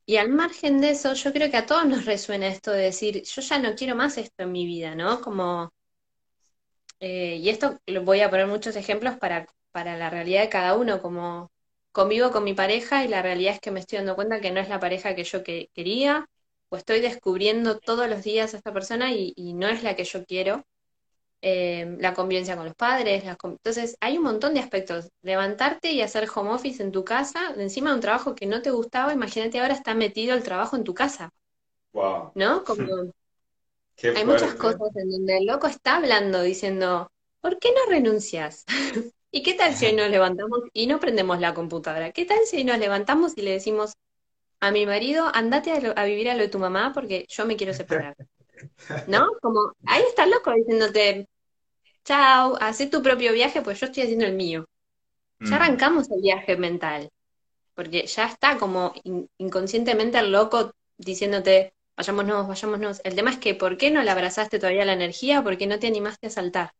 Y 0.06 0.16
al 0.16 0.28
margen 0.30 0.80
de 0.80 0.90
eso, 0.90 1.14
yo 1.14 1.32
creo 1.32 1.50
que 1.50 1.56
a 1.56 1.66
todos 1.66 1.86
nos 1.86 2.04
resuena 2.04 2.48
esto 2.48 2.70
de 2.72 2.82
decir, 2.84 3.22
yo 3.22 3.42
ya 3.42 3.58
no 3.58 3.74
quiero 3.74 3.96
más 3.96 4.18
esto 4.18 4.42
en 4.44 4.52
mi 4.52 4.66
vida, 4.66 4.94
¿no? 4.94 5.20
Como 5.20 5.72
eh, 7.02 7.38
y 7.42 7.48
esto 7.48 7.80
lo 7.86 8.04
voy 8.04 8.20
a 8.20 8.30
poner 8.30 8.46
muchos 8.46 8.76
ejemplos 8.76 9.16
para, 9.18 9.48
para 9.72 9.96
la 9.96 10.08
realidad 10.08 10.42
de 10.42 10.48
cada 10.48 10.76
uno, 10.76 11.02
como 11.02 11.50
convivo 11.90 12.30
con 12.30 12.44
mi 12.44 12.54
pareja 12.54 13.04
y 13.04 13.08
la 13.08 13.22
realidad 13.22 13.54
es 13.54 13.60
que 13.60 13.72
me 13.72 13.80
estoy 13.80 13.98
dando 13.98 14.14
cuenta 14.14 14.40
que 14.40 14.52
no 14.52 14.60
es 14.60 14.68
la 14.68 14.78
pareja 14.78 15.16
que 15.16 15.24
yo 15.24 15.42
quería, 15.42 16.28
o 16.68 16.76
estoy 16.76 17.00
descubriendo 17.00 17.80
todos 17.80 18.08
los 18.08 18.22
días 18.22 18.54
a 18.54 18.58
esta 18.58 18.72
persona 18.72 19.12
y, 19.12 19.34
no 19.54 19.66
es 19.66 19.82
la 19.82 19.96
que 19.96 20.04
yo 20.04 20.24
quiero. 20.24 20.64
Eh, 21.42 21.96
la 21.98 22.14
convivencia 22.14 22.54
con 22.54 22.66
los 22.66 22.76
padres, 22.76 23.24
entonces 23.24 23.96
hay 24.00 24.16
un 24.16 24.22
montón 24.22 24.54
de 24.54 24.60
aspectos. 24.60 25.10
Levantarte 25.22 25.90
y 25.90 26.02
hacer 26.02 26.28
home 26.32 26.50
office 26.50 26.84
en 26.84 26.92
tu 26.92 27.04
casa, 27.04 27.52
encima 27.56 27.90
de 27.90 27.96
un 27.96 28.00
trabajo 28.00 28.36
que 28.36 28.46
no 28.46 28.62
te 28.62 28.70
gustaba, 28.70 29.12
imagínate 29.12 29.58
ahora 29.58 29.74
está 29.74 29.94
metido 29.94 30.36
el 30.36 30.44
trabajo 30.44 30.76
en 30.76 30.84
tu 30.84 30.94
casa. 30.94 31.32
Wow. 31.92 32.30
¿No? 32.36 32.62
Como 32.62 33.12
hay 34.02 34.24
muchas 34.24 34.54
cosas 34.54 34.94
en 34.96 35.10
donde 35.10 35.38
el 35.38 35.46
loco 35.46 35.66
está 35.66 35.96
hablando, 35.96 36.42
diciendo, 36.42 37.10
¿por 37.40 37.58
qué 37.58 37.70
no 37.70 37.90
renuncias? 37.90 38.64
¿Y 39.30 39.42
qué 39.42 39.54
tal 39.54 39.74
si 39.74 39.86
hoy 39.86 39.94
nos 39.94 40.10
levantamos 40.10 40.60
y 40.72 40.86
no 40.86 41.00
prendemos 41.00 41.40
la 41.40 41.54
computadora? 41.54 42.12
¿Qué 42.12 42.26
tal 42.26 42.40
si 42.44 42.58
hoy 42.58 42.64
nos 42.64 42.78
levantamos 42.78 43.32
y 43.36 43.42
le 43.42 43.52
decimos 43.52 43.94
a 44.60 44.70
mi 44.70 44.84
marido, 44.84 45.30
andate 45.32 45.72
a, 45.72 46.04
vivir 46.04 46.28
a 46.28 46.34
lo 46.34 46.42
de 46.42 46.48
tu 46.48 46.58
mamá 46.58 46.92
porque 46.92 47.26
yo 47.28 47.46
me 47.46 47.56
quiero 47.56 47.72
separar? 47.72 48.14
¿No? 49.08 49.30
Como, 49.40 49.72
ahí 49.86 50.02
está 50.06 50.24
el 50.24 50.30
loco 50.30 50.52
diciéndote, 50.52 51.28
chao, 52.04 52.56
haz 52.60 52.78
tu 52.90 53.02
propio 53.02 53.32
viaje, 53.32 53.62
pues 53.62 53.80
yo 53.80 53.86
estoy 53.86 54.04
haciendo 54.04 54.26
el 54.26 54.34
mío. 54.34 54.66
Ya 55.40 55.50
mm. 55.50 55.54
arrancamos 55.54 56.10
el 56.10 56.20
viaje 56.20 56.56
mental, 56.56 57.10
porque 57.74 58.06
ya 58.06 58.26
está 58.26 58.58
como 58.58 58.92
inconscientemente 59.38 60.18
el 60.18 60.30
loco 60.30 60.74
diciéndote, 60.98 61.72
vayámonos, 61.96 62.48
vayámonos. 62.48 63.00
El 63.04 63.14
tema 63.14 63.30
es 63.30 63.38
que, 63.38 63.54
¿por 63.54 63.76
qué 63.76 63.90
no 63.90 64.02
le 64.02 64.10
abrazaste 64.10 64.58
todavía 64.58 64.84
la 64.84 64.92
energía? 64.94 65.42
¿Por 65.42 65.56
qué 65.58 65.66
no 65.66 65.78
te 65.78 65.86
animaste 65.86 66.26
a 66.28 66.30
saltar? 66.30 66.72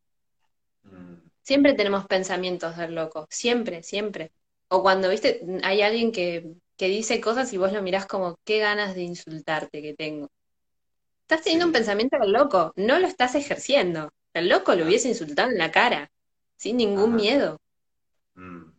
Mm. 0.84 1.14
Siempre 1.42 1.74
tenemos 1.74 2.06
pensamientos 2.06 2.76
del 2.76 2.94
loco, 2.94 3.26
siempre, 3.30 3.82
siempre. 3.82 4.32
O 4.68 4.82
cuando, 4.82 5.08
viste, 5.08 5.44
hay 5.62 5.82
alguien 5.82 6.12
que, 6.12 6.54
que 6.76 6.88
dice 6.88 7.20
cosas 7.20 7.52
y 7.52 7.58
vos 7.58 7.72
lo 7.72 7.82
mirás 7.82 8.06
como, 8.06 8.38
qué 8.44 8.58
ganas 8.58 8.94
de 8.94 9.02
insultarte 9.02 9.82
que 9.82 9.94
tengo. 9.94 10.30
Estás 11.22 11.42
teniendo 11.42 11.66
un 11.66 11.72
pensamiento 11.72 12.18
del 12.18 12.32
loco, 12.32 12.72
no 12.76 12.98
lo 12.98 13.06
estás 13.06 13.34
ejerciendo. 13.34 14.12
El 14.34 14.48
loco 14.48 14.74
lo 14.74 14.84
hubiese 14.84 15.08
insultado 15.08 15.50
en 15.50 15.58
la 15.58 15.70
cara, 15.70 16.10
sin 16.56 16.76
ningún 16.76 17.14
miedo. 17.14 17.58
Mm. 18.34 18.71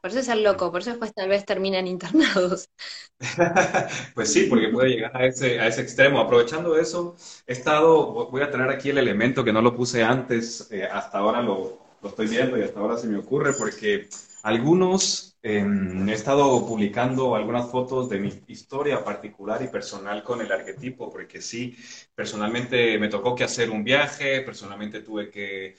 Por 0.00 0.10
eso 0.10 0.20
es 0.20 0.28
el 0.28 0.42
loco, 0.42 0.70
por 0.70 0.80
eso 0.80 0.90
después 0.90 1.12
tal 1.14 1.28
vez 1.28 1.44
terminan 1.44 1.86
internados. 1.86 2.68
pues 4.14 4.32
sí, 4.32 4.46
porque 4.48 4.68
puede 4.68 4.90
llegar 4.90 5.16
a 5.16 5.26
ese, 5.26 5.60
a 5.60 5.66
ese 5.66 5.82
extremo. 5.82 6.20
Aprovechando 6.20 6.76
eso, 6.78 7.16
he 7.46 7.52
estado, 7.52 8.30
voy 8.30 8.42
a 8.42 8.50
traer 8.50 8.70
aquí 8.70 8.90
el 8.90 8.98
elemento 8.98 9.44
que 9.44 9.52
no 9.52 9.60
lo 9.60 9.74
puse 9.76 10.02
antes, 10.02 10.68
eh, 10.70 10.84
hasta 10.84 11.18
ahora 11.18 11.42
lo, 11.42 11.78
lo, 12.00 12.08
estoy 12.08 12.28
viendo 12.28 12.56
y 12.58 12.62
hasta 12.62 12.80
ahora 12.80 12.96
se 12.96 13.08
me 13.08 13.18
ocurre, 13.18 13.52
porque 13.58 14.08
algunos, 14.42 15.36
em, 15.42 16.08
he 16.08 16.14
estado 16.14 16.66
publicando 16.66 17.34
algunas 17.34 17.70
fotos 17.70 18.08
de 18.08 18.18
mi 18.20 18.32
historia 18.48 19.04
particular 19.04 19.62
y 19.62 19.68
personal 19.68 20.22
con 20.24 20.40
el 20.40 20.50
arquetipo, 20.50 21.10
porque 21.10 21.42
sí, 21.42 21.76
personalmente 22.14 22.98
me 22.98 23.08
tocó 23.08 23.34
que 23.34 23.44
hacer 23.44 23.70
un 23.70 23.84
viaje, 23.84 24.40
personalmente 24.42 25.00
tuve 25.02 25.30
que 25.30 25.76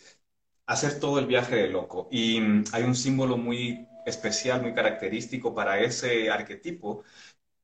hacer 0.65 0.99
todo 0.99 1.19
el 1.19 1.25
viaje 1.27 1.55
de 1.55 1.67
loco. 1.69 2.07
Y 2.11 2.39
mm, 2.39 2.63
hay 2.73 2.83
un 2.83 2.95
símbolo 2.95 3.37
muy 3.37 3.87
especial, 4.05 4.61
muy 4.61 4.73
característico 4.73 5.53
para 5.53 5.79
ese 5.79 6.29
arquetipo. 6.29 7.03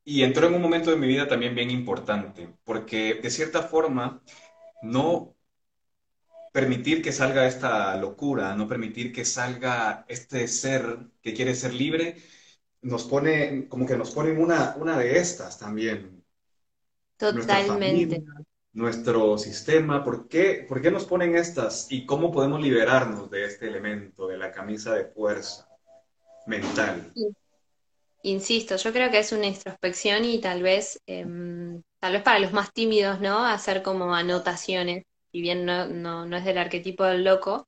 Y 0.03 0.23
entró 0.23 0.47
en 0.47 0.55
un 0.55 0.61
momento 0.61 0.91
de 0.91 0.97
mi 0.97 1.07
vida 1.07 1.27
también 1.27 1.55
bien 1.55 1.71
importante, 1.71 2.49
porque 2.65 3.15
de 3.15 3.29
cierta 3.31 3.63
forma 3.63 4.23
no 4.81 5.35
permitir 6.51 7.01
que 7.01 7.11
salga 7.11 7.47
esta 7.47 7.95
locura, 7.97 8.55
no 8.55 8.67
permitir 8.67 9.13
que 9.13 9.25
salga 9.25 10.05
este 10.07 10.47
ser 10.47 10.99
que 11.21 11.33
quiere 11.33 11.55
ser 11.55 11.73
libre, 11.73 12.17
nos 12.81 13.03
pone, 13.05 13.67
como 13.67 13.85
que 13.85 13.97
nos 13.97 14.11
ponen 14.11 14.39
una, 14.41 14.75
una 14.77 14.97
de 14.97 15.17
estas 15.17 15.59
también. 15.59 16.23
Totalmente. 17.17 18.23
nuestro 18.73 19.37
sistema, 19.37 20.03
¿por 20.03 20.27
qué, 20.27 20.65
¿por 20.67 20.81
qué 20.81 20.91
nos 20.91 21.05
ponen 21.05 21.35
estas? 21.35 21.87
¿Y 21.91 22.05
cómo 22.05 22.31
podemos 22.31 22.61
liberarnos 22.61 23.29
de 23.29 23.45
este 23.45 23.67
elemento, 23.67 24.27
de 24.27 24.37
la 24.37 24.51
camisa 24.51 24.93
de 24.93 25.05
fuerza? 25.05 25.67
Mental. 26.47 27.11
Insisto, 28.23 28.75
yo 28.75 28.91
creo 28.91 29.11
que 29.11 29.19
es 29.19 29.31
una 29.31 29.45
introspección 29.47 30.25
y 30.25 30.39
tal 30.41 30.61
vez, 30.61 30.99
em, 31.05 31.81
tal 31.99 32.13
vez 32.13 32.23
para 32.23 32.39
los 32.39 32.51
más 32.51 32.73
tímidos, 32.73 33.21
¿no? 33.21 33.45
Hacer 33.45 33.83
como 33.83 34.13
anotaciones, 34.13 35.05
si 35.31 35.41
bien 35.41 35.65
no, 35.65 35.87
no, 35.87 36.35
es 36.37 36.43
del 36.45 36.57
arquetipo 36.57 37.03
del 37.05 37.23
loco, 37.23 37.67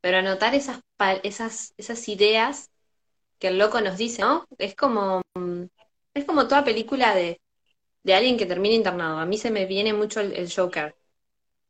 pero 0.00 0.18
anotar 0.18 0.54
esas, 0.54 0.80
esas, 1.22 1.74
esas 1.76 2.08
ideas 2.08 2.70
que 3.38 3.48
el 3.48 3.58
loco 3.58 3.80
nos 3.80 3.98
dice, 3.98 4.22
¿no? 4.22 4.46
Es 4.58 4.74
como, 4.76 5.22
es 6.14 6.24
como 6.24 6.48
toda 6.48 6.64
película 6.64 7.14
de, 7.14 7.40
de 8.04 8.14
alguien 8.14 8.38
que 8.38 8.46
termina 8.46 8.74
internado. 8.74 9.18
A 9.18 9.26
mí 9.26 9.38
se 9.38 9.50
me 9.50 9.66
viene 9.66 9.92
mucho 9.92 10.20
el, 10.20 10.32
el 10.34 10.52
Joker 10.52 10.96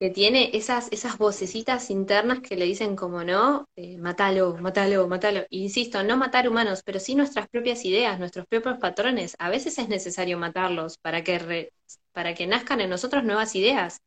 que 0.02 0.10
tiene 0.10 0.50
esas, 0.52 0.88
esas 0.90 1.16
vocecitas 1.16 1.88
internas 1.88 2.40
que 2.40 2.56
le 2.56 2.64
dicen 2.64 2.96
como 2.96 3.22
no, 3.22 3.68
eh, 3.76 3.98
matalo, 3.98 4.56
matalo, 4.56 5.06
matalo. 5.06 5.46
insisto, 5.50 6.02
no 6.02 6.16
matar 6.16 6.48
humanos, 6.48 6.82
pero 6.84 6.98
sí 6.98 7.14
nuestras 7.14 7.48
propias 7.48 7.84
ideas, 7.84 8.18
nuestros 8.18 8.44
propios 8.48 8.78
patrones. 8.78 9.36
A 9.38 9.48
veces 9.48 9.78
es 9.78 9.88
necesario 9.88 10.38
matarlos 10.38 10.98
para 10.98 11.22
que, 11.22 11.70
para 12.10 12.34
que 12.34 12.48
nazcan 12.48 12.80
en 12.80 12.90
nosotros 12.90 13.22
nuevas 13.22 13.54
ideas, 13.54 14.00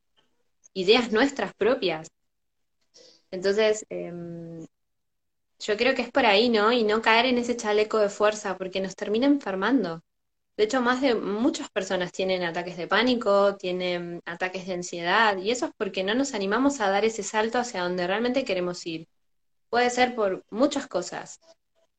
ideas 0.74 1.14
nuestras 1.14 1.54
propias. 1.54 2.10
Entonces, 3.32 3.86
em, 3.90 4.66
yo 5.60 5.78
creo 5.78 5.96
que 5.96 6.02
es 6.02 6.12
por 6.12 6.26
ahí, 6.26 6.50
¿no? 6.50 6.74
Y 6.74 6.84
no 6.84 7.02
caer 7.02 7.26
en 7.28 7.38
ese 7.38 7.56
chaleco 7.56 8.00
de 8.00 8.10
fuerza, 8.10 8.58
porque 8.58 8.82
nos 8.82 8.98
termina 8.98 9.28
enfermando. 9.28 10.02
De 10.58 10.64
hecho, 10.64 10.82
más 10.82 11.02
de 11.02 11.16
muchas 11.16 11.70
personas 11.70 12.14
tienen 12.14 12.44
ataques 12.44 12.78
de 12.78 12.88
pánico, 12.88 13.58
tienen 13.58 14.22
ataques 14.26 14.66
de 14.66 14.74
ansiedad, 14.74 15.38
y 15.38 15.52
eso 15.52 15.66
es 15.66 15.72
porque 15.78 16.04
no 16.04 16.16
nos 16.16 16.34
animamos 16.34 16.80
a 16.80 16.90
dar 16.90 17.04
ese 17.04 17.24
salto 17.24 17.60
hacia 17.60 17.84
donde 17.84 18.08
realmente 18.08 18.46
queremos 18.46 18.86
ir. 18.86 19.08
Puede 19.70 19.90
ser 19.90 20.16
por 20.16 20.46
muchas 20.50 20.88
cosas, 20.88 21.42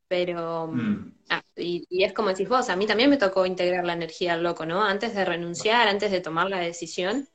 pero... 0.08 0.68
Mm. 0.68 1.12
Ah, 1.28 1.42
y, 1.56 1.84
es 1.90 2.14
como 2.14 2.30
decís 2.30 2.48
vos, 2.48 2.70
a 2.70 2.76
mí 2.76 2.86
también 2.86 3.10
me 3.10 3.18
tocó 3.18 3.44
integrar 3.44 3.84
la 3.84 3.92
energía 3.92 4.34
al 4.34 4.42
loco, 4.42 4.64
¿no? 4.64 4.82
Antes 4.82 5.14
de 5.14 5.24
renunciar, 5.24 5.88
antes 5.88 6.10
de 6.10 6.20
tomar 6.20 6.48
la 6.48 6.60
decisión 6.60 7.28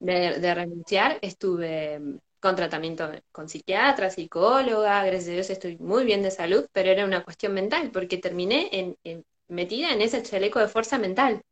de, 0.00 0.38
de 0.38 0.54
renunciar, 0.54 1.18
estuve 1.22 1.98
con 2.40 2.56
tratamiento 2.56 3.10
con 3.30 3.48
psiquiatra, 3.48 4.10
psicóloga, 4.10 5.04
gracias 5.04 5.28
a 5.28 5.32
Dios 5.32 5.50
estoy 5.50 5.78
muy 5.78 6.04
bien 6.04 6.22
de 6.22 6.32
salud, 6.32 6.66
pero 6.72 6.90
era 6.90 7.04
una 7.04 7.22
cuestión 7.22 7.54
mental, 7.54 7.90
porque 7.92 8.18
terminé 8.18 8.68
en 8.72 9.24
metida 9.48 9.92
en 9.92 10.02
ese 10.02 10.22
chaleco 10.22 10.58
de 10.58 10.68
fuerza 10.68 10.98
mental, 10.98 11.42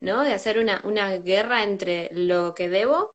¿no? 0.00 0.22
De 0.22 0.32
hacer 0.32 0.58
una, 0.58 0.80
una 0.84 1.18
guerra 1.18 1.62
entre 1.62 2.10
lo 2.12 2.54
que 2.54 2.68
debo 2.68 3.14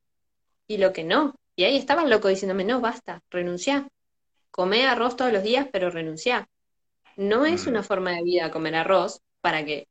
y 0.67 0.77
lo 0.77 0.93
que 0.93 1.03
no. 1.03 1.35
Y 1.55 1.63
ahí 1.63 1.77
estaba 1.77 2.03
el 2.03 2.09
loco 2.09 2.27
diciéndome, 2.27 2.63
no, 2.63 2.81
basta, 2.81 3.21
renuncia. 3.29 3.87
Come 4.51 4.85
arroz 4.85 5.15
todos 5.15 5.31
los 5.31 5.43
días, 5.43 5.67
pero 5.71 5.89
renuncia. 5.89 6.47
No 7.15 7.45
es 7.45 7.67
una 7.67 7.81
mm. 7.81 7.85
forma 7.85 8.11
de 8.11 8.23
vida 8.23 8.51
comer 8.51 8.75
arroz 8.75 9.21
para 9.41 9.65
que 9.65 9.87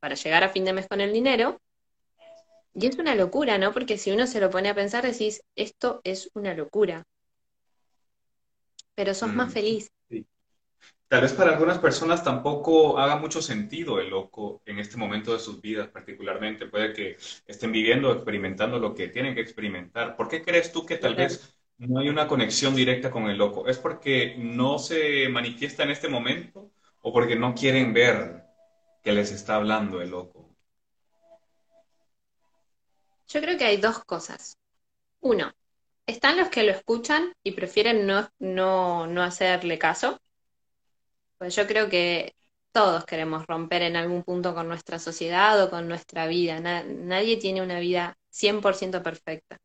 para 0.00 0.14
llegar 0.14 0.44
a 0.44 0.48
fin 0.48 0.64
de 0.64 0.72
mes 0.72 0.86
con 0.86 1.00
el 1.00 1.12
dinero. 1.12 1.60
Y 2.74 2.86
es 2.86 2.96
una 2.96 3.14
locura, 3.14 3.58
¿no? 3.58 3.72
Porque 3.72 3.98
si 3.98 4.12
uno 4.12 4.26
se 4.26 4.40
lo 4.40 4.50
pone 4.50 4.68
a 4.68 4.74
pensar, 4.74 5.04
decís, 5.04 5.42
esto 5.56 6.00
es 6.04 6.30
una 6.34 6.54
locura. 6.54 7.04
Pero 8.94 9.14
sos 9.14 9.32
más 9.32 9.48
mm. 9.48 9.52
feliz. 9.52 9.90
Tal 11.08 11.22
vez 11.22 11.32
para 11.32 11.52
algunas 11.52 11.78
personas 11.78 12.22
tampoco 12.22 12.98
haga 12.98 13.16
mucho 13.16 13.40
sentido 13.40 13.98
el 13.98 14.10
loco 14.10 14.60
en 14.66 14.78
este 14.78 14.98
momento 14.98 15.32
de 15.32 15.38
sus 15.38 15.58
vidas 15.58 15.88
particularmente. 15.88 16.66
Puede 16.66 16.92
que 16.92 17.16
estén 17.46 17.72
viviendo, 17.72 18.12
experimentando 18.12 18.78
lo 18.78 18.94
que 18.94 19.08
tienen 19.08 19.34
que 19.34 19.40
experimentar. 19.40 20.16
¿Por 20.16 20.28
qué 20.28 20.42
crees 20.42 20.70
tú 20.70 20.84
que 20.84 20.98
tal 20.98 21.14
vez 21.14 21.58
no 21.78 22.00
hay 22.00 22.10
una 22.10 22.28
conexión 22.28 22.74
directa 22.74 23.10
con 23.10 23.30
el 23.30 23.38
loco? 23.38 23.66
¿Es 23.66 23.78
porque 23.78 24.36
no 24.36 24.78
se 24.78 25.30
manifiesta 25.30 25.82
en 25.82 25.92
este 25.92 26.08
momento 26.08 26.72
o 27.00 27.10
porque 27.10 27.36
no 27.36 27.54
quieren 27.54 27.94
ver 27.94 28.44
que 29.02 29.12
les 29.12 29.32
está 29.32 29.54
hablando 29.54 30.02
el 30.02 30.10
loco? 30.10 30.54
Yo 33.28 33.40
creo 33.40 33.56
que 33.56 33.64
hay 33.64 33.78
dos 33.78 34.04
cosas. 34.04 34.58
Uno, 35.20 35.50
están 36.06 36.36
los 36.36 36.50
que 36.50 36.64
lo 36.64 36.72
escuchan 36.72 37.32
y 37.42 37.52
prefieren 37.52 38.06
no, 38.06 38.28
no, 38.38 39.06
no 39.06 39.22
hacerle 39.22 39.78
caso 39.78 40.20
pues 41.38 41.54
yo 41.56 41.66
creo 41.66 41.88
que 41.88 42.34
todos 42.72 43.04
queremos 43.06 43.46
romper 43.46 43.82
en 43.82 43.96
algún 43.96 44.22
punto 44.24 44.54
con 44.54 44.68
nuestra 44.68 44.98
sociedad 44.98 45.62
o 45.62 45.70
con 45.70 45.88
nuestra 45.88 46.26
vida. 46.26 46.60
nadie 46.60 47.36
tiene 47.38 47.62
una 47.62 47.80
vida 47.80 48.16
100% 48.30 49.02
perfecta. 49.02 49.58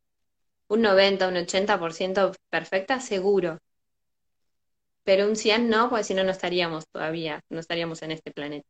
Un 0.67 0.82
90, 0.82 1.28
un 1.28 1.36
80% 1.38 2.34
perfecta, 2.49 2.99
seguro. 2.99 3.59
Pero 5.03 5.28
un 5.28 5.36
100 5.36 5.69
no, 5.69 5.89
porque 5.89 6.03
si 6.03 6.13
no, 6.13 6.24
no 6.24 6.32
estaríamos 6.32 6.88
todavía, 6.88 7.41
no 7.49 7.59
estaríamos 7.59 8.01
en 8.01 8.11
este 8.11 8.32
planeta. 8.32 8.67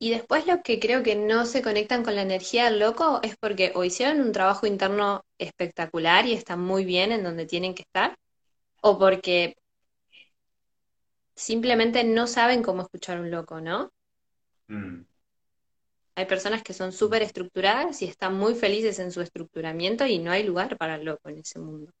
Y 0.00 0.10
después 0.10 0.46
lo 0.46 0.62
que 0.62 0.78
creo 0.78 1.02
que 1.02 1.16
no 1.16 1.44
se 1.44 1.62
conectan 1.62 2.04
con 2.04 2.14
la 2.14 2.22
energía 2.22 2.66
del 2.66 2.78
loco 2.78 3.20
es 3.22 3.36
porque 3.36 3.72
o 3.74 3.84
hicieron 3.84 4.20
un 4.20 4.32
trabajo 4.32 4.66
interno 4.66 5.24
espectacular 5.38 6.26
y 6.26 6.34
están 6.34 6.60
muy 6.60 6.84
bien 6.84 7.10
en 7.12 7.24
donde 7.24 7.46
tienen 7.46 7.74
que 7.74 7.82
estar, 7.82 8.16
o 8.82 8.98
porque 8.98 9.56
simplemente 11.38 12.02
no 12.04 12.26
saben 12.26 12.62
cómo 12.62 12.82
escuchar 12.82 13.20
un 13.20 13.30
loco, 13.30 13.60
¿no? 13.60 13.92
Mm. 14.68 15.04
Hay 16.16 16.26
personas 16.26 16.64
que 16.64 16.74
son 16.74 16.90
súper 16.92 17.22
estructuradas 17.22 18.02
y 18.02 18.06
están 18.06 18.34
muy 18.34 18.56
felices 18.56 18.98
en 18.98 19.12
su 19.12 19.20
estructuramiento 19.20 20.04
y 20.04 20.18
no 20.18 20.32
hay 20.32 20.42
lugar 20.42 20.76
para 20.76 20.96
el 20.96 21.04
loco 21.04 21.28
en 21.28 21.38
ese 21.38 21.60
mundo. 21.60 21.92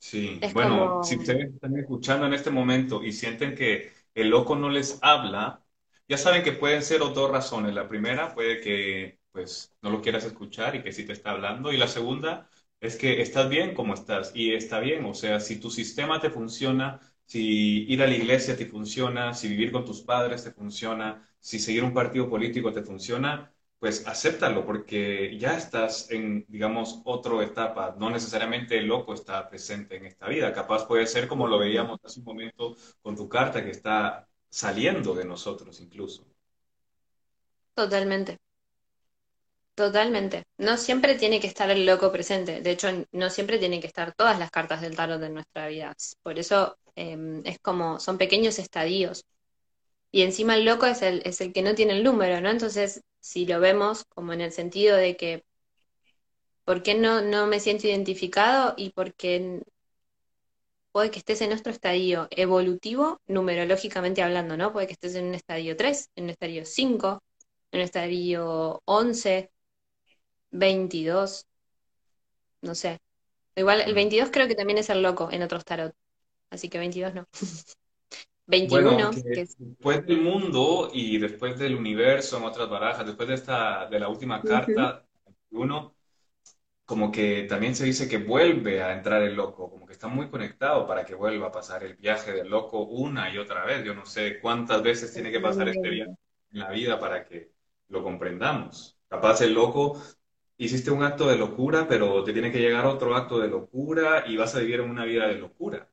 Sí, 0.00 0.40
bueno, 0.52 1.02
si 1.04 1.16
ustedes 1.16 1.54
están 1.54 1.78
escuchando 1.78 2.26
en 2.26 2.34
este 2.34 2.50
momento 2.50 3.02
y 3.02 3.12
sienten 3.12 3.54
que 3.54 3.92
el 4.14 4.28
loco 4.28 4.56
no 4.56 4.68
les 4.68 4.98
habla, 5.00 5.64
ya 6.08 6.18
saben 6.18 6.42
que 6.42 6.52
pueden 6.52 6.82
ser 6.82 6.98
dos 6.98 7.30
razones. 7.30 7.72
La 7.74 7.88
primera 7.88 8.34
puede 8.34 8.60
que 8.60 9.20
pues 9.30 9.72
no 9.80 9.90
lo 9.90 10.02
quieras 10.02 10.24
escuchar 10.24 10.74
y 10.74 10.82
que 10.82 10.92
sí 10.92 11.06
te 11.06 11.12
está 11.12 11.30
hablando. 11.30 11.72
Y 11.72 11.76
la 11.76 11.88
segunda 11.88 12.50
es 12.86 12.96
que 12.96 13.20
estás 13.22 13.48
bien 13.48 13.74
como 13.74 13.94
estás 13.94 14.32
y 14.34 14.52
está 14.54 14.80
bien, 14.80 15.04
o 15.04 15.14
sea, 15.14 15.40
si 15.40 15.58
tu 15.60 15.70
sistema 15.70 16.20
te 16.20 16.30
funciona, 16.30 17.00
si 17.26 17.84
ir 17.88 18.02
a 18.02 18.06
la 18.06 18.14
iglesia 18.14 18.56
te 18.56 18.66
funciona, 18.66 19.34
si 19.34 19.48
vivir 19.48 19.72
con 19.72 19.84
tus 19.84 20.02
padres 20.02 20.44
te 20.44 20.52
funciona, 20.52 21.22
si 21.40 21.58
seguir 21.58 21.84
un 21.84 21.94
partido 21.94 22.28
político 22.28 22.72
te 22.72 22.82
funciona, 22.82 23.52
pues 23.78 24.06
acéptalo 24.06 24.64
porque 24.64 25.36
ya 25.38 25.56
estás 25.56 26.10
en, 26.10 26.44
digamos, 26.48 27.02
otra 27.04 27.42
etapa. 27.44 27.94
No 27.98 28.10
necesariamente 28.10 28.78
el 28.78 28.86
loco 28.86 29.12
está 29.14 29.48
presente 29.48 29.96
en 29.96 30.06
esta 30.06 30.28
vida. 30.28 30.52
Capaz 30.52 30.86
puede 30.86 31.06
ser 31.06 31.28
como 31.28 31.46
lo 31.48 31.58
veíamos 31.58 32.00
hace 32.04 32.20
un 32.20 32.24
momento 32.26 32.76
con 33.02 33.16
tu 33.16 33.28
carta 33.28 33.62
que 33.64 33.70
está 33.70 34.26
saliendo 34.48 35.14
de 35.14 35.24
nosotros 35.26 35.80
incluso. 35.80 36.26
Totalmente. 37.74 38.38
Totalmente. 39.74 40.44
No 40.58 40.76
siempre 40.76 41.16
tiene 41.16 41.40
que 41.40 41.48
estar 41.48 41.68
el 41.70 41.84
loco 41.84 42.12
presente. 42.12 42.60
De 42.60 42.70
hecho, 42.70 42.88
no 43.12 43.28
siempre 43.30 43.58
tienen 43.58 43.80
que 43.80 43.88
estar 43.88 44.14
todas 44.14 44.38
las 44.38 44.50
cartas 44.50 44.80
del 44.80 44.94
tarot 44.94 45.20
en 45.22 45.34
nuestra 45.34 45.66
vida. 45.66 45.94
Por 46.22 46.38
eso 46.38 46.76
em, 46.94 47.42
es 47.44 47.58
como, 47.58 47.98
son 47.98 48.16
pequeños 48.18 48.58
estadios. 48.60 49.24
Y 50.12 50.22
encima 50.22 50.56
el 50.56 50.64
loco 50.64 50.86
es 50.86 51.02
el, 51.02 51.22
es 51.26 51.40
el 51.40 51.52
que 51.52 51.62
no 51.62 51.74
tiene 51.74 51.94
el 51.94 52.04
número, 52.04 52.40
¿no? 52.40 52.50
Entonces, 52.50 53.02
si 53.20 53.46
lo 53.46 53.60
vemos 53.60 54.04
como 54.06 54.32
en 54.32 54.42
el 54.42 54.52
sentido 54.52 54.96
de 54.96 55.16
que, 55.16 55.44
¿por 56.64 56.82
qué 56.82 56.94
no, 56.94 57.22
no 57.22 57.46
me 57.46 57.60
siento 57.60 57.86
identificado? 57.86 58.74
Y 58.76 58.90
porque 58.90 59.62
puede 60.92 61.10
que 61.10 61.18
estés 61.18 61.40
en 61.40 61.50
nuestro 61.50 61.72
estadio 61.72 62.28
evolutivo, 62.30 63.20
numerológicamente 63.26 64.22
hablando, 64.22 64.56
¿no? 64.56 64.72
Puede 64.72 64.86
que 64.86 64.92
estés 64.94 65.16
en 65.16 65.26
un 65.26 65.34
estadio 65.34 65.76
3, 65.76 66.10
en 66.16 66.24
un 66.24 66.30
estadio 66.30 66.64
5, 66.64 67.22
en 67.72 67.80
un 67.80 67.84
estadio 67.84 68.80
11, 68.84 69.50
22, 70.54 71.46
no 72.62 72.74
sé. 72.74 73.00
Igual 73.56 73.82
el 73.82 73.94
22 73.94 74.28
mm. 74.28 74.32
creo 74.32 74.48
que 74.48 74.54
también 74.54 74.78
es 74.78 74.88
el 74.88 75.02
loco 75.02 75.28
en 75.30 75.42
otros 75.42 75.64
tarot, 75.64 75.94
así 76.50 76.68
que 76.68 76.78
22 76.78 77.14
no. 77.14 77.28
21. 78.46 79.10
Después 79.10 80.06
del 80.06 80.20
mundo 80.20 80.90
y 80.92 81.18
después 81.18 81.58
del 81.58 81.74
universo 81.74 82.36
en 82.36 82.44
otras 82.44 82.68
barajas, 82.68 83.06
después 83.06 83.28
de 83.28 83.34
esta 83.36 83.86
de 83.86 83.98
la 83.98 84.08
última 84.08 84.42
carta, 84.42 85.02
21, 85.50 85.94
como 86.84 87.10
que 87.10 87.44
también 87.44 87.74
se 87.74 87.86
dice 87.86 88.06
que 88.06 88.18
vuelve 88.18 88.82
a 88.82 88.92
entrar 88.92 89.22
el 89.22 89.34
loco, 89.34 89.70
como 89.70 89.86
que 89.86 89.94
está 89.94 90.08
muy 90.08 90.28
conectado 90.28 90.86
para 90.86 91.06
que 91.06 91.14
vuelva 91.14 91.46
a 91.46 91.52
pasar 91.52 91.84
el 91.84 91.96
viaje 91.96 92.32
del 92.32 92.48
loco 92.48 92.82
una 92.82 93.32
y 93.32 93.38
otra 93.38 93.64
vez. 93.64 93.82
Yo 93.82 93.94
no 93.94 94.04
sé 94.04 94.40
cuántas 94.40 94.82
veces 94.82 95.12
tiene 95.12 95.32
que 95.32 95.40
pasar 95.40 95.68
este 95.68 95.88
viaje 95.88 96.14
en 96.52 96.58
la 96.58 96.70
vida 96.70 97.00
para 97.00 97.24
que 97.24 97.50
lo 97.88 98.02
comprendamos. 98.02 98.98
Capaz 99.08 99.40
el 99.40 99.54
loco, 99.54 100.02
hiciste 100.58 100.90
un 100.90 101.02
acto 101.02 101.28
de 101.28 101.36
locura, 101.36 101.86
pero 101.88 102.24
te 102.24 102.32
tiene 102.32 102.52
que 102.52 102.60
llegar 102.60 102.86
otro 102.86 103.14
acto 103.16 103.38
de 103.38 103.48
locura 103.48 104.24
y 104.26 104.36
vas 104.36 104.54
a 104.54 104.60
vivir 104.60 104.80
una 104.80 105.04
vida 105.04 105.26
de 105.28 105.36
locura. 105.36 105.88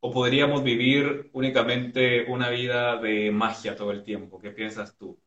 O 0.00 0.12
podríamos 0.12 0.62
vivir 0.64 1.30
únicamente 1.32 2.24
una 2.30 2.50
vida 2.50 2.96
de 2.98 3.30
magia 3.30 3.76
todo 3.76 3.90
el 3.92 4.04
tiempo. 4.04 4.40
¿Qué 4.40 4.50
piensas 4.50 4.96
tú? 4.96 5.18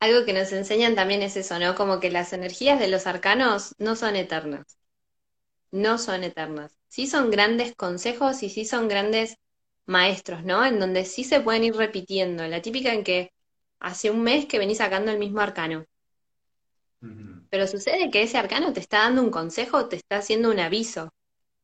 algo 0.00 0.24
que 0.24 0.32
nos 0.32 0.52
enseñan 0.52 0.94
también 0.94 1.20
es 1.22 1.36
eso, 1.36 1.58
¿no? 1.58 1.74
Como 1.74 2.00
que 2.00 2.10
las 2.10 2.32
energías 2.32 2.78
de 2.80 2.88
los 2.88 3.06
arcanos 3.06 3.74
no 3.78 3.94
son 3.96 4.16
eternas. 4.16 4.78
No 5.70 5.98
son 5.98 6.24
eternas. 6.24 6.76
Sí 6.88 7.06
son 7.06 7.30
grandes 7.30 7.74
consejos 7.76 8.42
y 8.42 8.50
sí 8.50 8.64
son 8.64 8.88
grandes 8.88 9.36
maestros, 9.86 10.44
¿no? 10.44 10.64
En 10.66 10.80
donde 10.80 11.04
sí 11.04 11.24
se 11.24 11.40
pueden 11.40 11.64
ir 11.64 11.76
repitiendo. 11.76 12.46
La 12.48 12.62
típica 12.62 12.92
en 12.92 13.04
que 13.04 13.32
hace 13.80 14.10
un 14.10 14.22
mes 14.22 14.46
que 14.46 14.58
venís 14.58 14.78
sacando 14.78 15.12
el 15.12 15.18
mismo 15.18 15.40
arcano. 15.40 15.86
Pero 17.50 17.66
sucede 17.66 18.10
que 18.10 18.22
ese 18.22 18.38
arcano 18.38 18.72
te 18.72 18.80
está 18.80 18.98
dando 18.98 19.22
un 19.22 19.30
consejo, 19.30 19.88
te 19.88 19.96
está 19.96 20.18
haciendo 20.18 20.50
un 20.50 20.60
aviso. 20.60 21.10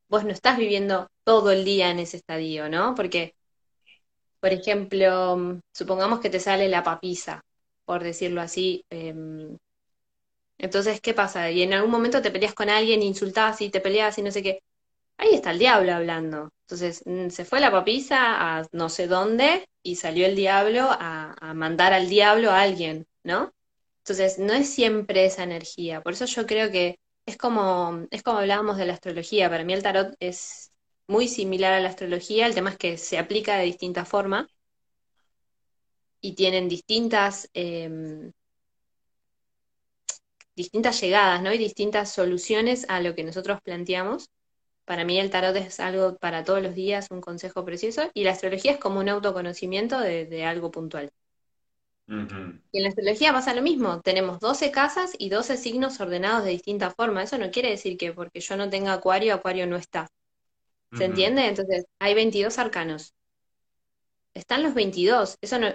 Vos 0.09 0.25
no 0.25 0.31
estás 0.31 0.59
viviendo 0.59 1.09
todo 1.25 1.51
el 1.53 1.65
día 1.65 1.91
en 1.91 1.99
ese 1.99 2.19
estadio, 2.19 2.69
¿no? 2.69 2.95
Porque, 2.95 3.35
por 4.41 4.53
ejemplo, 4.53 5.61
supongamos 5.73 6.21
que 6.21 6.31
te 6.31 6.41
sale 6.41 6.69
la 6.69 6.83
papisa 6.83 7.43
por 7.85 8.03
decirlo 8.03 8.41
así. 8.41 8.85
Em, 8.91 9.57
entonces, 10.59 11.01
¿qué 11.01 11.15
pasa? 11.15 11.51
Y 11.51 11.63
en 11.63 11.75
algún 11.75 11.91
momento 11.91 12.23
te 12.23 12.31
peleas 12.31 12.55
con 12.55 12.71
alguien, 12.71 13.03
insultas 13.03 13.61
y 13.61 13.71
te 13.71 13.81
peleas 13.81 14.19
y 14.19 14.23
no 14.23 14.31
sé 14.31 14.43
qué. 14.43 14.61
Ahí 15.19 15.35
está 15.35 15.53
el 15.53 15.59
diablo 15.61 15.95
hablando. 15.95 16.51
Entonces, 16.67 17.03
mm, 17.07 17.31
se 17.31 17.45
fue 17.45 17.61
la 17.61 17.71
papisa 17.73 18.59
a 18.59 18.67
no 18.73 18.89
sé 18.91 19.07
dónde 19.09 19.67
y 19.83 19.97
salió 19.97 20.27
el 20.27 20.37
diablo 20.37 20.89
a 20.91 21.55
mandar 21.55 21.93
al 21.93 22.09
diablo 22.09 22.51
a 22.53 22.63
alguien, 22.63 23.07
¿no? 23.25 23.53
Entonces, 24.03 24.39
no 24.39 24.53
es 24.53 24.69
siempre 24.69 25.25
esa 25.27 25.45
energía. 25.45 26.03
Por 26.03 26.15
eso 26.15 26.25
yo 26.27 26.47
creo 26.47 26.71
que 26.71 26.99
es 27.27 27.37
como, 27.37 28.07
es 28.11 28.23
como 28.23 28.39
hablábamos 28.39 28.77
de 28.77 28.87
la 28.87 28.95
astrología. 28.95 29.49
Para 29.49 29.65
mí 29.65 29.73
el 29.73 29.83
tarot 29.83 30.15
es 30.21 30.73
muy 31.07 31.29
similar 31.29 31.73
a 31.73 31.81
la 31.81 31.89
astrología. 31.91 32.47
El 32.47 32.55
tema 32.55 32.71
es 32.71 32.79
que 32.79 32.99
se 32.99 33.19
aplica 33.19 33.57
de 33.57 33.65
distinta 33.65 34.05
forma 34.05 34.49
y 36.21 36.35
tienen 36.35 36.69
distintas, 36.69 37.49
em, 37.55 38.33
distintas 40.57 41.01
llegadas, 41.01 41.43
¿no? 41.43 41.53
Y 41.53 41.59
distintas 41.59 42.13
soluciones 42.13 42.87
a 42.89 43.01
lo 43.01 43.15
que 43.15 43.25
nosotros 43.25 43.61
planteamos. 43.63 44.29
Para 44.85 45.05
mí 45.05 45.19
el 45.19 45.31
tarot 45.31 45.57
es 45.57 45.81
algo 45.81 46.17
para 46.19 46.45
todos 46.45 46.63
los 46.63 46.75
días, 46.75 47.09
un 47.11 47.21
consejo 47.21 47.65
precioso, 47.65 48.11
y 48.15 48.25
la 48.25 48.33
astrología 48.33 48.73
es 48.73 48.79
como 48.79 49.01
un 49.01 49.09
autoconocimiento 49.09 50.01
de, 50.01 50.45
algo 50.45 50.71
puntual. 50.71 51.13
Y 52.07 52.79
en 52.79 52.83
la 52.83 52.89
astrología 52.89 53.33
pasa 53.33 53.55
lo 53.55 53.63
mismo, 53.63 54.01
tenemos 54.01 54.41
12 54.41 54.71
casas 54.71 55.13
y 55.19 55.29
12 55.29 55.57
signos 55.57 56.01
ordenados 56.01 56.45
de 56.45 56.51
distinta 56.51 56.91
forma. 56.91 57.23
Eso 57.23 57.39
no 57.39 57.51
quiere 57.51 57.71
decir 57.71 57.97
que 57.97 58.13
porque 58.13 58.41
yo 58.41 58.57
no 58.57 58.69
tenga 58.69 58.93
acuario, 58.93 59.35
acuario 59.35 59.67
no 59.67 59.77
está. 59.77 60.09
¿Se 60.93 61.05
entiende? 61.05 61.47
Entonces, 61.47 61.87
hay 61.99 62.15
22 62.15 62.59
arcanos. 62.59 63.15
Están 64.35 64.63
los 64.63 64.75
22. 64.75 65.39
Eso 65.41 65.59
no, 65.59 65.69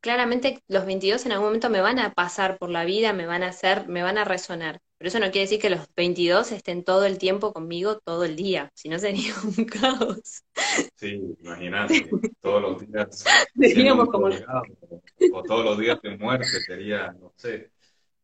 claramente 0.00 0.62
los 0.68 0.86
22 0.86 1.26
en 1.26 1.32
algún 1.32 1.48
momento 1.48 1.70
me 1.70 1.80
van 1.80 1.98
a 1.98 2.12
pasar 2.12 2.58
por 2.58 2.70
la 2.70 2.84
vida, 2.84 3.12
me 3.12 3.26
van 3.26 3.42
a 3.42 3.48
hacer, 3.48 3.88
me 3.88 4.02
van 4.02 4.18
a 4.18 4.24
resonar. 4.24 4.80
Pero 5.00 5.08
eso 5.08 5.18
no 5.18 5.30
quiere 5.30 5.46
decir 5.46 5.58
que 5.58 5.70
los 5.70 5.88
22 5.96 6.52
estén 6.52 6.84
todo 6.84 7.06
el 7.06 7.16
tiempo 7.16 7.54
conmigo 7.54 8.00
todo 8.00 8.22
el 8.24 8.36
día, 8.36 8.70
si 8.74 8.90
no 8.90 8.98
sería 8.98 9.32
un 9.56 9.64
caos. 9.64 10.44
Sí, 10.96 11.22
imagínate, 11.40 12.06
todos 12.42 12.60
los 12.60 12.86
días. 12.86 13.24
Seríamos 13.58 14.10
como... 14.10 14.28
O 15.32 15.42
todos 15.42 15.64
los 15.64 15.78
días 15.78 15.98
de 16.02 16.18
muerte 16.18 16.44
sería, 16.66 17.12
no 17.18 17.32
sé, 17.34 17.70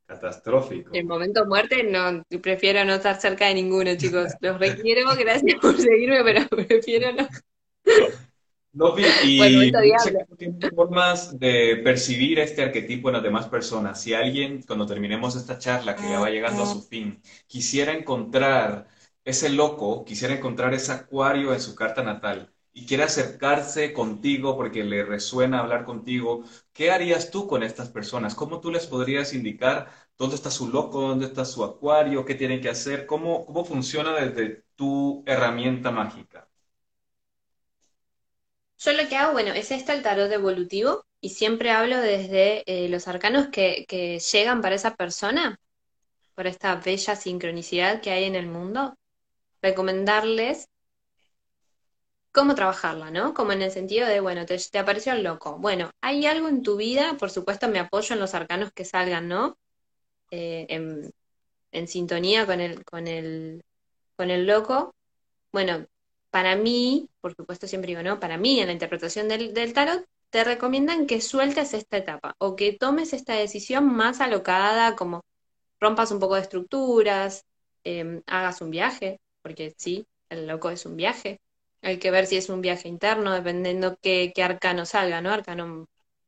catastrófico. 0.05 0.91
En 0.93 1.07
momento 1.07 1.41
de 1.41 1.47
muerte 1.47 1.83
no, 1.83 2.22
prefiero 2.43 2.85
no 2.85 2.97
estar 2.97 3.18
cerca 3.18 3.47
de 3.47 3.55
ninguno, 3.55 3.97
chicos. 3.97 4.35
Los 4.43 4.59
requiero, 4.59 5.09
gracias 5.18 5.59
por 5.59 5.79
seguirme, 5.79 6.22
pero 6.24 6.47
prefiero 6.47 7.11
no. 7.14 7.27
No, 8.77 8.95
y 8.99 9.72
bueno, 9.72 10.70
formas 10.74 11.39
de 11.39 11.81
percibir 11.83 12.39
este 12.39 12.62
arquetipo 12.62 13.09
en 13.09 13.14
las 13.14 13.22
demás 13.22 13.49
personas. 13.49 14.03
Si 14.03 14.12
alguien, 14.12 14.62
cuando 14.62 14.85
terminemos 14.87 15.35
esta 15.35 15.59
charla, 15.59 15.97
que 15.97 16.09
ya 16.11 16.18
va 16.20 16.29
llegando 16.31 16.62
a 16.62 16.66
su 16.66 16.83
fin, 16.83 17.22
quisiera 17.47 17.93
encontrar 17.95 18.87
ese 19.24 19.49
loco, 19.49 20.05
quisiera 20.05 20.35
encontrar 20.35 20.74
ese 20.74 20.93
acuario 20.93 21.55
en 21.55 21.61
su 21.61 21.74
carta 21.74 22.03
natal 22.03 22.53
y 22.74 22.85
quiere 22.87 23.05
acercarse 23.05 23.95
contigo 23.95 24.57
porque 24.57 24.85
le 24.85 25.05
resuena 25.05 25.61
hablar 25.61 25.85
contigo, 25.87 26.45
¿qué 26.74 26.91
harías 26.91 27.31
tú 27.31 27.47
con 27.47 27.62
estas 27.62 27.89
personas? 27.89 28.35
¿Cómo 28.35 28.61
tú 28.61 28.70
les 28.70 28.87
podrías 28.87 29.33
indicar 29.33 29.91
dónde 30.18 30.37
está 30.37 30.51
su 30.51 30.68
loco, 30.68 31.01
dónde 31.01 31.24
está 31.27 31.47
su 31.47 31.64
acuario, 31.64 32.27
qué 32.27 32.35
tienen 32.35 32.61
que 32.61 32.68
hacer? 32.68 33.07
¿Cómo, 33.07 33.47
cómo 33.47 33.64
funciona 33.64 34.12
desde 34.14 34.64
tu 34.77 35.24
herramienta 35.27 35.91
mágica? 35.91 36.46
Yo 38.79 38.93
lo 38.93 39.09
que 39.09 39.16
hago, 39.16 39.33
bueno, 39.33 39.53
es 39.53 39.70
este 39.70 39.93
el 39.93 40.03
tarot 40.03 40.31
evolutivo 40.31 41.05
y 41.20 41.31
siempre 41.31 41.70
hablo 41.70 41.99
desde 41.99 42.62
eh, 42.66 42.89
los 42.89 43.09
arcanos 43.09 43.49
que, 43.49 43.87
que 43.89 44.18
llegan 44.18 44.61
para 44.61 44.74
esa 44.74 44.97
persona, 44.97 45.59
por 46.35 46.47
esta 46.47 46.77
bella 46.77 47.16
sincronicidad 47.16 48.01
que 48.03 48.11
hay 48.11 48.24
en 48.24 48.35
el 48.37 48.47
mundo, 48.47 48.97
recomendarles 49.62 50.68
cómo 52.37 52.55
trabajarla, 52.55 53.11
¿no? 53.11 53.33
Como 53.33 53.53
en 53.53 53.62
el 53.62 53.70
sentido 53.70 54.07
de, 54.07 54.20
bueno, 54.20 54.45
te, 54.45 54.59
te, 54.59 54.79
apareció 54.79 55.14
el 55.14 55.22
loco. 55.24 55.59
Bueno, 55.59 55.91
hay 56.03 56.27
algo 56.27 56.49
en 56.49 56.62
tu 56.62 56.77
vida, 56.77 57.16
por 57.18 57.31
supuesto 57.31 57.68
me 57.68 57.79
apoyo 57.79 58.14
en 58.14 58.20
los 58.20 58.35
arcanos 58.35 58.72
que 58.72 58.85
salgan, 58.85 59.27
¿no? 59.29 59.57
Eh, 60.31 60.66
en, 60.68 61.11
en, 61.72 61.89
sintonía 61.89 62.47
con 62.47 62.61
el, 62.61 62.85
con 62.85 63.09
el, 63.09 63.64
con 64.16 64.31
el 64.31 64.47
loco. 64.47 64.95
Bueno, 65.53 65.87
para 66.37 66.55
mí, 66.55 67.09
por 67.22 67.34
supuesto 67.34 67.66
siempre 67.66 67.89
digo, 67.89 68.03
¿no? 68.03 68.20
Para 68.20 68.37
mí, 68.37 68.61
en 68.61 68.66
la 68.66 68.74
interpretación 68.74 69.26
del, 69.26 69.72
tarot, 69.72 70.05
te 70.28 70.45
recomiendan 70.45 71.07
que 71.07 71.22
sueltes 71.22 71.72
esta 71.72 71.97
etapa 71.97 72.34
o 72.37 72.57
que 72.57 72.74
tomes 72.74 73.14
esta 73.14 73.32
decisión 73.32 73.87
más 73.97 74.20
alocada, 74.20 74.97
como 74.97 75.22
rompas 75.80 76.11
un 76.11 76.20
poco 76.20 76.34
de 76.34 76.43
estructuras, 76.43 77.47
em, 77.84 78.22
hagas 78.26 78.61
un 78.61 78.70
viaje, 78.70 79.18
porque 79.43 79.72
sí, 79.78 80.07
el 80.28 80.47
loco 80.47 80.68
es 80.68 80.84
un 80.84 80.97
viaje. 80.97 81.41
Hay 81.80 81.99
que 81.99 82.11
ver 82.11 82.26
si 82.26 82.37
es 82.37 82.51
un 82.51 82.61
viaje 82.61 82.87
interno, 82.89 83.32
dependiendo 83.32 83.97
qué, 84.03 84.32
qué 84.34 84.43
arcano 84.43 84.84
salga, 84.84 85.22
¿no? 85.22 85.30
Arcano, 85.32 85.87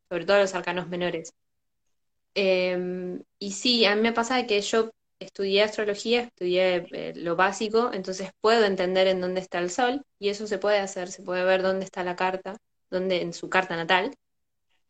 sobre 0.08 0.24
todo 0.24 0.38
los 0.38 0.54
arcanos 0.54 0.88
menores. 0.88 1.34
Em, 2.34 3.22
y 3.38 3.52
sí, 3.52 3.84
a 3.84 3.94
mí 3.96 4.00
me 4.02 4.12
pasa 4.12 4.46
que 4.46 4.60
yo 4.62 4.90
estudié 5.18 5.62
astrología, 5.62 6.22
estudié 6.22 6.86
eh, 6.92 7.12
lo 7.16 7.36
básico, 7.36 7.90
entonces 7.92 8.30
puedo 8.40 8.64
entender 8.64 9.06
en 9.08 9.20
dónde 9.20 9.40
está 9.40 9.58
el 9.58 9.70
sol 9.70 10.02
y 10.18 10.28
eso 10.28 10.46
se 10.46 10.58
puede 10.58 10.78
hacer, 10.78 11.08
se 11.08 11.22
puede 11.22 11.44
ver 11.44 11.62
dónde 11.62 11.84
está 11.84 12.04
la 12.04 12.16
carta, 12.16 12.56
dónde 12.90 13.22
en 13.22 13.32
su 13.32 13.48
carta 13.48 13.76
natal, 13.76 14.14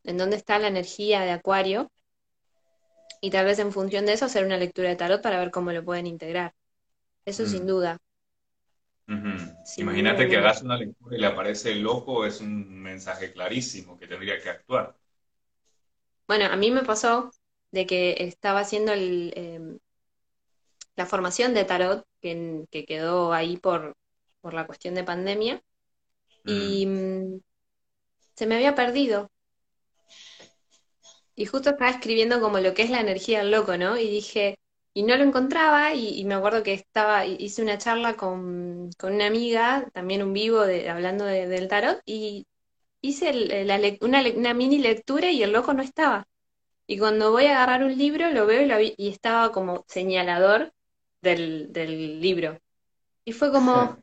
en 0.04 0.18
dónde 0.18 0.36
está 0.36 0.58
la 0.58 0.68
energía 0.68 1.20
de 1.22 1.30
Acuario 1.30 1.90
y 3.20 3.30
tal 3.30 3.46
vez 3.46 3.58
en 3.58 3.72
función 3.72 4.06
de 4.06 4.12
eso 4.12 4.26
hacer 4.26 4.44
una 4.44 4.56
lectura 4.56 4.88
de 4.88 4.96
tarot 4.96 5.22
para 5.22 5.38
ver 5.38 5.50
cómo 5.50 5.72
lo 5.72 5.84
pueden 5.84 6.06
integrar. 6.06 6.54
Eso 7.24 7.46
sin 7.46 7.64
mm. 7.64 7.66
duda. 7.66 7.98
Imagínate 9.78 10.28
que 10.28 10.36
hagas 10.36 10.62
una 10.62 10.76
lectura 10.76 11.16
y 11.16 11.20
le 11.20 11.26
aparece 11.26 11.72
el 11.72 11.80
loco, 11.80 12.26
es 12.26 12.42
un 12.42 12.82
mensaje 12.82 13.32
clarísimo 13.32 13.98
que 13.98 14.06
tendría 14.06 14.40
que 14.40 14.50
actuar. 14.50 14.94
Bueno, 16.26 16.44
a 16.44 16.56
mí 16.56 16.70
me 16.70 16.82
pasó 16.82 17.30
de 17.70 17.86
que 17.86 18.16
estaba 18.18 18.60
haciendo 18.60 18.92
el, 18.92 19.32
em, 19.34 19.78
la 20.98 21.06
formación 21.06 21.54
de 21.54 21.64
tarot 21.64 22.04
que, 22.20 22.66
que 22.70 22.84
quedó 22.84 23.32
ahí 23.32 23.56
por, 23.56 23.96
por, 24.40 24.52
la 24.54 24.66
cuestión 24.66 24.94
de 24.94 25.04
pandemia 25.04 25.62
y 26.44 26.86
mm. 26.86 27.40
Se 28.38 28.46
me 28.46 28.54
había 28.54 28.76
perdido. 28.76 29.32
Y 31.34 31.46
justo 31.46 31.70
estaba 31.70 31.90
escribiendo 31.90 32.40
como 32.40 32.60
lo 32.60 32.72
que 32.72 32.82
es 32.82 32.90
la 32.90 33.00
energía 33.00 33.40
del 33.40 33.50
loco, 33.50 33.76
¿no? 33.76 33.96
Y 33.96 34.08
dije, 34.08 34.58
y 34.94 35.02
no 35.02 35.16
lo 35.16 35.24
encontraba 35.24 35.94
y, 35.94 36.24
me 36.24 36.34
acuerdo 36.34 36.62
que 36.62 36.72
estaba, 36.72 37.26
hice 37.26 37.62
una 37.62 37.78
charla 37.78 38.16
con, 38.16 38.90
una 39.02 39.26
amiga, 39.26 39.88
también 39.92 40.22
un 40.22 40.32
vivo 40.32 40.60
de, 40.62 40.88
hablando 40.88 41.24
del 41.24 41.68
tarot, 41.68 42.00
y 42.06 42.46
hice 43.00 43.30
una, 44.02 44.22
una, 44.36 44.54
mini 44.54 44.78
lectura 44.78 45.30
y 45.32 45.42
el 45.42 45.52
loco 45.52 45.74
no 45.74 45.82
estaba. 45.82 46.28
Y 46.86 46.98
cuando 46.98 47.32
voy 47.32 47.46
a 47.46 47.56
agarrar 47.56 47.84
un 47.84 47.98
libro, 47.98 48.30
lo 48.30 48.46
veo 48.46 48.62
y, 48.80 48.94
y 48.96 49.08
estaba 49.10 49.52
como 49.52 49.84
señalador 49.88 50.72
del, 51.20 51.72
del 51.72 52.20
libro. 52.20 52.58
Y 53.24 53.32
fue 53.32 53.52
como, 53.52 53.98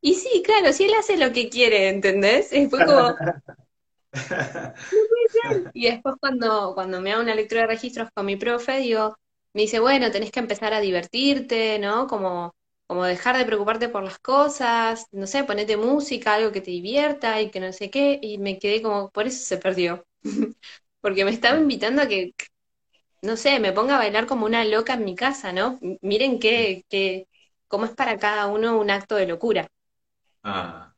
y 0.00 0.14
sí, 0.14 0.42
claro, 0.44 0.72
si 0.72 0.84
él 0.84 0.94
hace 0.98 1.16
lo 1.16 1.32
que 1.32 1.48
quiere, 1.48 1.88
¿entendés? 1.88 2.52
Y 2.52 2.68
fue 2.68 2.84
como... 2.84 3.14
y 5.74 5.90
después 5.90 6.16
cuando, 6.20 6.72
cuando 6.74 7.00
me 7.00 7.12
hago 7.12 7.22
una 7.22 7.34
lectura 7.34 7.62
de 7.62 7.66
registros 7.68 8.08
con 8.14 8.26
mi 8.26 8.36
profe, 8.36 8.78
digo, 8.78 9.16
me 9.52 9.62
dice, 9.62 9.80
bueno, 9.80 10.10
tenés 10.10 10.30
que 10.30 10.40
empezar 10.40 10.72
a 10.74 10.80
divertirte, 10.80 11.78
¿no? 11.78 12.06
Como, 12.06 12.54
como 12.86 13.04
dejar 13.04 13.36
de 13.36 13.44
preocuparte 13.44 13.88
por 13.88 14.02
las 14.04 14.18
cosas, 14.18 15.06
no 15.12 15.26
sé, 15.26 15.44
ponete 15.44 15.76
música, 15.76 16.34
algo 16.34 16.52
que 16.52 16.60
te 16.60 16.70
divierta 16.70 17.40
y 17.40 17.50
que 17.50 17.60
no 17.60 17.72
sé 17.72 17.90
qué, 17.90 18.18
y 18.22 18.38
me 18.38 18.58
quedé 18.58 18.82
como, 18.82 19.10
por 19.10 19.26
eso 19.26 19.44
se 19.44 19.58
perdió. 19.58 20.04
Porque 21.00 21.24
me 21.24 21.30
estaba 21.30 21.58
invitando 21.58 22.02
a 22.02 22.08
que, 22.08 22.32
no 23.22 23.36
sé, 23.36 23.60
me 23.60 23.72
ponga 23.72 23.96
a 23.96 23.98
bailar 23.98 24.26
como 24.26 24.46
una 24.46 24.64
loca 24.64 24.94
en 24.94 25.04
mi 25.04 25.14
casa, 25.14 25.52
¿no? 25.52 25.78
Miren 26.00 26.38
qué, 26.38 26.84
qué, 26.88 27.26
cómo 27.66 27.84
es 27.84 27.92
para 27.92 28.18
cada 28.18 28.46
uno 28.46 28.78
un 28.78 28.90
acto 28.90 29.16
de 29.16 29.26
locura. 29.26 29.68
Ah. 30.42 30.94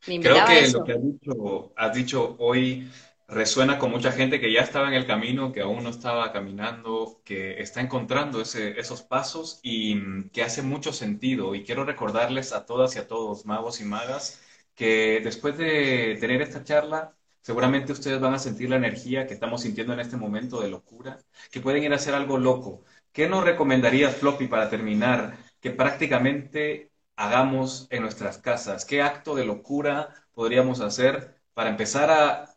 Creo 0.00 0.44
que 0.46 0.68
lo 0.70 0.84
que 0.84 0.92
has 0.92 1.02
dicho, 1.02 1.72
has 1.76 1.94
dicho 1.94 2.36
hoy 2.38 2.88
resuena 3.26 3.78
con 3.78 3.90
mucha 3.90 4.10
gente 4.12 4.40
que 4.40 4.52
ya 4.52 4.62
estaba 4.62 4.88
en 4.88 4.94
el 4.94 5.06
camino, 5.06 5.52
que 5.52 5.60
aún 5.60 5.82
no 5.84 5.90
estaba 5.90 6.32
caminando, 6.32 7.20
que 7.24 7.60
está 7.60 7.80
encontrando 7.80 8.40
ese, 8.40 8.78
esos 8.80 9.02
pasos 9.02 9.60
y 9.62 9.96
mm, 9.96 10.30
que 10.30 10.42
hace 10.42 10.62
mucho 10.62 10.92
sentido. 10.92 11.54
Y 11.54 11.64
quiero 11.64 11.84
recordarles 11.84 12.52
a 12.52 12.64
todas 12.64 12.96
y 12.96 12.98
a 13.00 13.06
todos, 13.08 13.44
magos 13.44 13.80
y 13.80 13.84
magas, 13.84 14.40
que 14.74 15.20
después 15.22 15.58
de 15.58 16.16
tener 16.20 16.40
esta 16.40 16.64
charla, 16.64 17.17
seguramente 17.42 17.92
ustedes 17.92 18.20
van 18.20 18.34
a 18.34 18.38
sentir 18.38 18.70
la 18.70 18.76
energía 18.76 19.26
que 19.26 19.34
estamos 19.34 19.62
sintiendo 19.62 19.92
en 19.92 20.00
este 20.00 20.16
momento 20.16 20.60
de 20.60 20.68
locura, 20.68 21.18
que 21.50 21.60
pueden 21.60 21.82
ir 21.84 21.92
a 21.92 21.96
hacer 21.96 22.14
algo 22.14 22.38
loco. 22.38 22.84
¿Qué 23.12 23.28
nos 23.28 23.44
recomendarías, 23.44 24.16
Floppy, 24.16 24.48
para 24.48 24.70
terminar? 24.70 25.38
Que 25.60 25.70
prácticamente 25.70 26.90
hagamos 27.18 27.88
en 27.90 28.02
nuestras 28.02 28.38
casas? 28.38 28.84
¿Qué 28.84 29.02
acto 29.02 29.34
de 29.34 29.44
locura 29.44 30.14
podríamos 30.34 30.80
hacer 30.80 31.40
para 31.52 31.70
empezar 31.70 32.10
a 32.10 32.54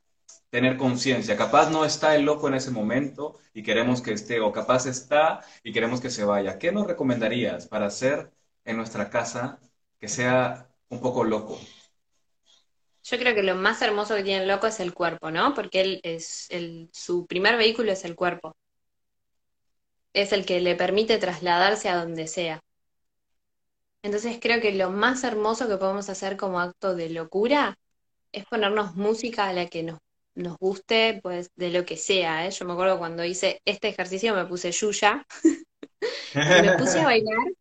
tener 0.49 0.77
conciencia? 0.77 1.35
Capaz 1.35 1.71
no 1.71 1.83
está 1.83 2.15
el 2.15 2.23
loco 2.23 2.47
en 2.47 2.53
ese 2.53 2.71
momento 2.71 3.39
y 3.53 3.63
queremos 3.63 4.01
que 4.01 4.13
esté, 4.13 4.39
o 4.39 4.51
capaz 4.51 4.85
está 4.85 5.41
y 5.63 5.73
queremos 5.73 5.99
que 5.99 6.11
se 6.11 6.23
vaya. 6.25 6.59
¿Qué 6.59 6.71
nos 6.71 6.87
recomendarías 6.87 7.67
para 7.67 7.87
hacer 7.87 8.31
en 8.65 8.77
nuestra 8.77 9.09
casa 9.09 9.59
que 9.99 10.07
sea 10.07 10.69
un 10.89 11.01
poco 11.01 11.23
loco? 11.23 11.59
Yo 13.03 13.17
creo 13.17 13.33
que 13.33 13.43
lo 13.43 13.55
más 13.55 13.81
hermoso 13.81 14.15
que 14.15 14.23
tiene 14.23 14.43
el 14.43 14.47
loco 14.47 14.67
es 14.67 14.79
el 14.79 14.93
cuerpo, 14.93 15.31
¿no? 15.31 15.53
Porque 15.53 15.81
él 15.81 15.99
es 16.03 16.47
el, 16.51 16.89
su 16.93 17.25
primer 17.25 17.57
vehículo 17.57 17.91
es 17.91 18.05
el 18.05 18.15
cuerpo. 18.15 18.55
Es 20.13 20.31
el 20.33 20.45
que 20.45 20.61
le 20.61 20.75
permite 20.75 21.17
trasladarse 21.17 21.89
a 21.89 21.95
donde 21.95 22.27
sea. 22.27 22.61
Entonces 24.03 24.39
creo 24.41 24.61
que 24.61 24.73
lo 24.73 24.89
más 24.89 25.23
hermoso 25.23 25.67
que 25.67 25.77
podemos 25.77 26.09
hacer 26.09 26.37
como 26.37 26.59
acto 26.59 26.95
de 26.95 27.09
locura 27.09 27.77
es 28.31 28.45
ponernos 28.45 28.95
música 28.95 29.47
a 29.47 29.53
la 29.53 29.67
que 29.67 29.83
nos, 29.83 29.99
guste, 30.59 31.19
pues 31.21 31.51
de 31.55 31.69
lo 31.69 31.85
que 31.85 31.97
sea. 31.97 32.47
¿eh? 32.47 32.51
Yo 32.51 32.65
me 32.65 32.73
acuerdo 32.73 32.97
cuando 32.97 33.23
hice 33.23 33.61
este 33.65 33.89
ejercicio 33.89 34.35
me 34.35 34.45
puse 34.45 34.71
Yuya 34.71 35.25
me 36.35 36.77
puse 36.77 36.99
a 36.99 37.05
bailar 37.05 37.60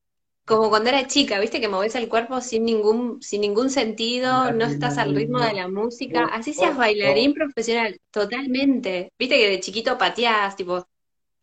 como 0.50 0.68
cuando 0.68 0.90
era 0.90 1.06
chica, 1.06 1.38
viste 1.38 1.60
que 1.60 1.68
moves 1.68 1.94
el 1.94 2.08
cuerpo 2.08 2.40
sin 2.40 2.64
ningún, 2.64 3.22
sin 3.22 3.40
ningún 3.40 3.70
sentido, 3.70 4.50
no 4.50 4.64
estás 4.64 4.98
al 4.98 5.14
ritmo 5.14 5.38
de 5.38 5.52
la 5.52 5.68
música, 5.68 6.24
así 6.24 6.52
seas 6.52 6.76
bailarín 6.76 7.34
profesional, 7.34 8.00
totalmente. 8.10 9.12
Viste 9.16 9.38
que 9.38 9.48
de 9.48 9.60
chiquito 9.60 9.96
pateás, 9.96 10.56
tipo, 10.56 10.84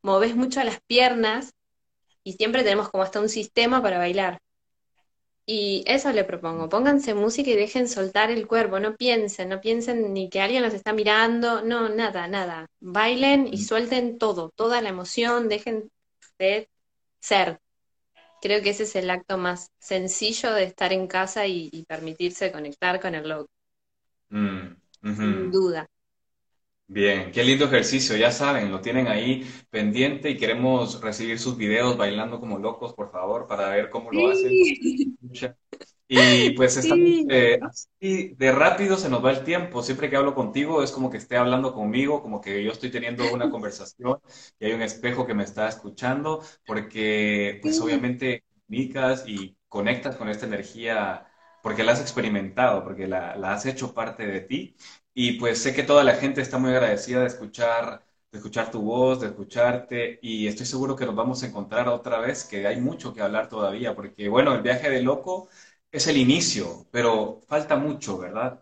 moves 0.01 0.35
mucho 0.35 0.61
las 0.61 0.81
piernas 0.81 1.53
y 2.21 2.33
siempre 2.33 2.63
tenemos 2.63 2.89
como 2.89 3.03
hasta 3.03 3.21
un 3.21 3.29
sistema 3.29 3.81
para 3.81 3.97
bailar. 3.97 4.39
Y 5.45 5.85
eso 5.87 6.11
le 6.11 6.25
propongo, 6.25 6.67
pónganse 6.67 7.13
música 7.13 7.49
y 7.49 7.55
dejen 7.55 7.87
soltar 7.87 8.29
el 8.29 8.45
cuerpo, 8.45 8.81
no 8.81 8.97
piensen, 8.97 9.47
no 9.47 9.61
piensen 9.61 10.13
ni 10.13 10.29
que 10.29 10.41
alguien 10.41 10.63
los 10.63 10.73
está 10.73 10.91
mirando, 10.91 11.61
no, 11.61 11.87
nada, 11.87 12.27
nada. 12.27 12.67
Bailen 12.81 13.47
y 13.47 13.55
mm. 13.55 13.61
suelten 13.61 14.17
todo, 14.17 14.51
toda 14.53 14.81
la 14.81 14.89
emoción, 14.89 15.47
dejen 15.47 15.89
de 16.37 16.67
ser. 17.21 17.61
Creo 18.41 18.61
que 18.61 18.69
ese 18.69 18.83
es 18.83 18.95
el 18.95 19.09
acto 19.09 19.37
más 19.37 19.71
sencillo 19.79 20.53
de 20.53 20.63
estar 20.63 20.93
en 20.93 21.07
casa 21.07 21.47
y, 21.47 21.85
permitirse 21.87 22.51
conectar 22.51 22.99
con 22.99 23.15
el 23.15 23.27
loco. 23.27 23.49
Mm, 24.29 24.75
Sin 25.01 25.51
duda. 25.51 25.89
Bien, 26.89 27.31
qué 27.31 27.43
lindo 27.43 27.65
ejercicio, 27.65 28.15
ya 28.15 28.31
saben, 28.31 28.71
lo 28.71 28.79
tienen 28.79 29.07
ahí 29.07 29.45
pendiente 29.69 30.29
y 30.29 30.37
queremos 30.37 31.01
recibir 31.01 31.37
sus 31.37 31.57
videos 31.57 31.97
bailando 31.97 32.39
como 32.39 32.57
locos, 32.59 32.93
por 32.93 33.11
favor, 33.11 33.45
para 33.45 33.69
ver 33.69 33.89
cómo 33.89 34.09
lo 34.09 34.29
hacen. 34.29 34.53
Y 36.09 36.51
pues 36.51 36.77
estamos 36.77 37.25
eh, 37.27 37.59
así 37.61 38.33
de 38.37 38.51
rápido 38.53 38.95
se 38.97 39.09
nos 39.09 39.23
va 39.23 39.31
el 39.31 39.43
tiempo. 39.43 39.83
Siempre 39.83 40.09
que 40.09 40.15
hablo 40.15 40.33
contigo 40.35 40.81
es 40.81 40.91
como 40.91 41.09
que 41.09 41.17
esté 41.17 41.35
hablando 41.37 41.73
conmigo, 41.73 42.21
como 42.21 42.39
que 42.39 42.63
yo 42.63 42.71
estoy 42.71 42.91
teniendo 42.91 43.27
una 43.29 43.49
conversación 43.49 44.19
y 44.59 44.65
hay 44.65 44.73
un 44.73 44.81
espejo 44.81 45.27
que 45.27 45.33
me 45.33 45.43
está 45.43 45.67
escuchando, 45.67 46.41
porque 46.65 47.59
pues 47.61 47.79
obviamente 47.81 48.43
micas 48.67 49.23
y 49.27 49.57
conectas 49.67 50.15
con 50.15 50.29
esta 50.29 50.45
energía 50.45 51.25
porque 51.61 51.83
la 51.83 51.91
has 51.93 52.01
experimentado, 52.01 52.83
porque 52.83 53.07
la, 53.07 53.35
la 53.35 53.53
has 53.53 53.65
hecho 53.65 53.93
parte 53.93 54.25
de 54.25 54.39
ti. 54.41 54.75
Y 55.13 55.33
pues 55.39 55.61
sé 55.61 55.73
que 55.73 55.83
toda 55.83 56.03
la 56.03 56.15
gente 56.15 56.41
está 56.41 56.57
muy 56.57 56.71
agradecida 56.71 57.21
de 57.21 57.27
escuchar, 57.27 58.03
de 58.31 58.37
escuchar 58.37 58.71
tu 58.71 58.81
voz, 58.81 59.19
de 59.21 59.27
escucharte, 59.27 60.19
y 60.21 60.47
estoy 60.47 60.65
seguro 60.65 60.95
que 60.95 61.05
nos 61.05 61.15
vamos 61.15 61.41
a 61.43 61.47
encontrar 61.47 61.87
otra 61.89 62.19
vez, 62.19 62.43
que 62.45 62.67
hay 62.67 62.79
mucho 62.79 63.13
que 63.13 63.21
hablar 63.21 63.49
todavía, 63.49 63.95
porque 63.95 64.29
bueno, 64.29 64.53
el 64.53 64.61
viaje 64.61 64.89
de 64.89 65.01
loco 65.01 65.49
es 65.97 66.07
el 66.07 66.17
inicio, 66.17 66.85
pero 66.91 67.41
falta 67.47 67.75
mucho, 67.75 68.17
¿verdad? 68.17 68.59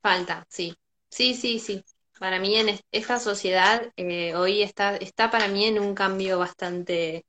Falta, 0.00 0.46
sí. 0.48 0.74
Sí, 1.10 1.34
sí, 1.34 1.58
sí. 1.58 1.84
Para 2.18 2.38
mí 2.38 2.56
en 2.56 2.78
esta 2.90 3.18
sociedad 3.18 3.92
eh, 3.96 4.34
hoy 4.34 4.62
está, 4.62 4.96
está 4.96 5.30
para 5.30 5.48
mí 5.48 5.64
en 5.64 5.78
un 5.78 5.94
cambio 5.94 6.38
bastante 6.38 7.24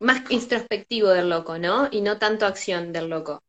más 0.00 0.30
introspectivo 0.30 1.08
del 1.08 1.28
loco, 1.28 1.58
¿no? 1.58 1.88
Y 1.90 2.00
no 2.00 2.18
tanto 2.18 2.46
acción 2.46 2.92
del 2.92 3.08
loco. 3.08 3.42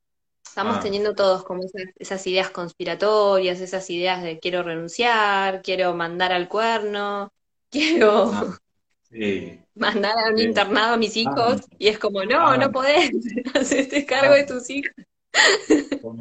Estamos 0.43 0.77
ah. 0.77 0.79
teniendo 0.81 1.15
todos 1.15 1.43
como 1.43 1.63
esas, 1.97 2.27
ideas 2.27 2.49
conspiratorias, 2.49 3.59
esas 3.61 3.89
ideas 3.89 4.23
de 4.23 4.39
quiero 4.39 4.63
renunciar, 4.63 5.61
quiero 5.61 5.93
mandar 5.93 6.31
al 6.33 6.49
cuerno, 6.49 7.31
quiero 7.69 8.31
ah, 8.33 8.57
mandar 9.75 10.13
a 10.17 10.31
un 10.31 10.39
internado 10.39 10.93
a 10.93 10.97
mis 10.97 11.15
ah. 11.15 11.19
hijos, 11.19 11.61
y 11.77 11.87
es 11.87 11.99
como, 11.99 12.23
no, 12.23 12.57
no 12.57 12.71
podés, 12.71 13.11
hacerte 13.53 14.05
cargo 14.05 14.33
de 14.33 14.43
tus 14.45 14.69
hijos. 14.69 14.93
Con, 16.01 16.17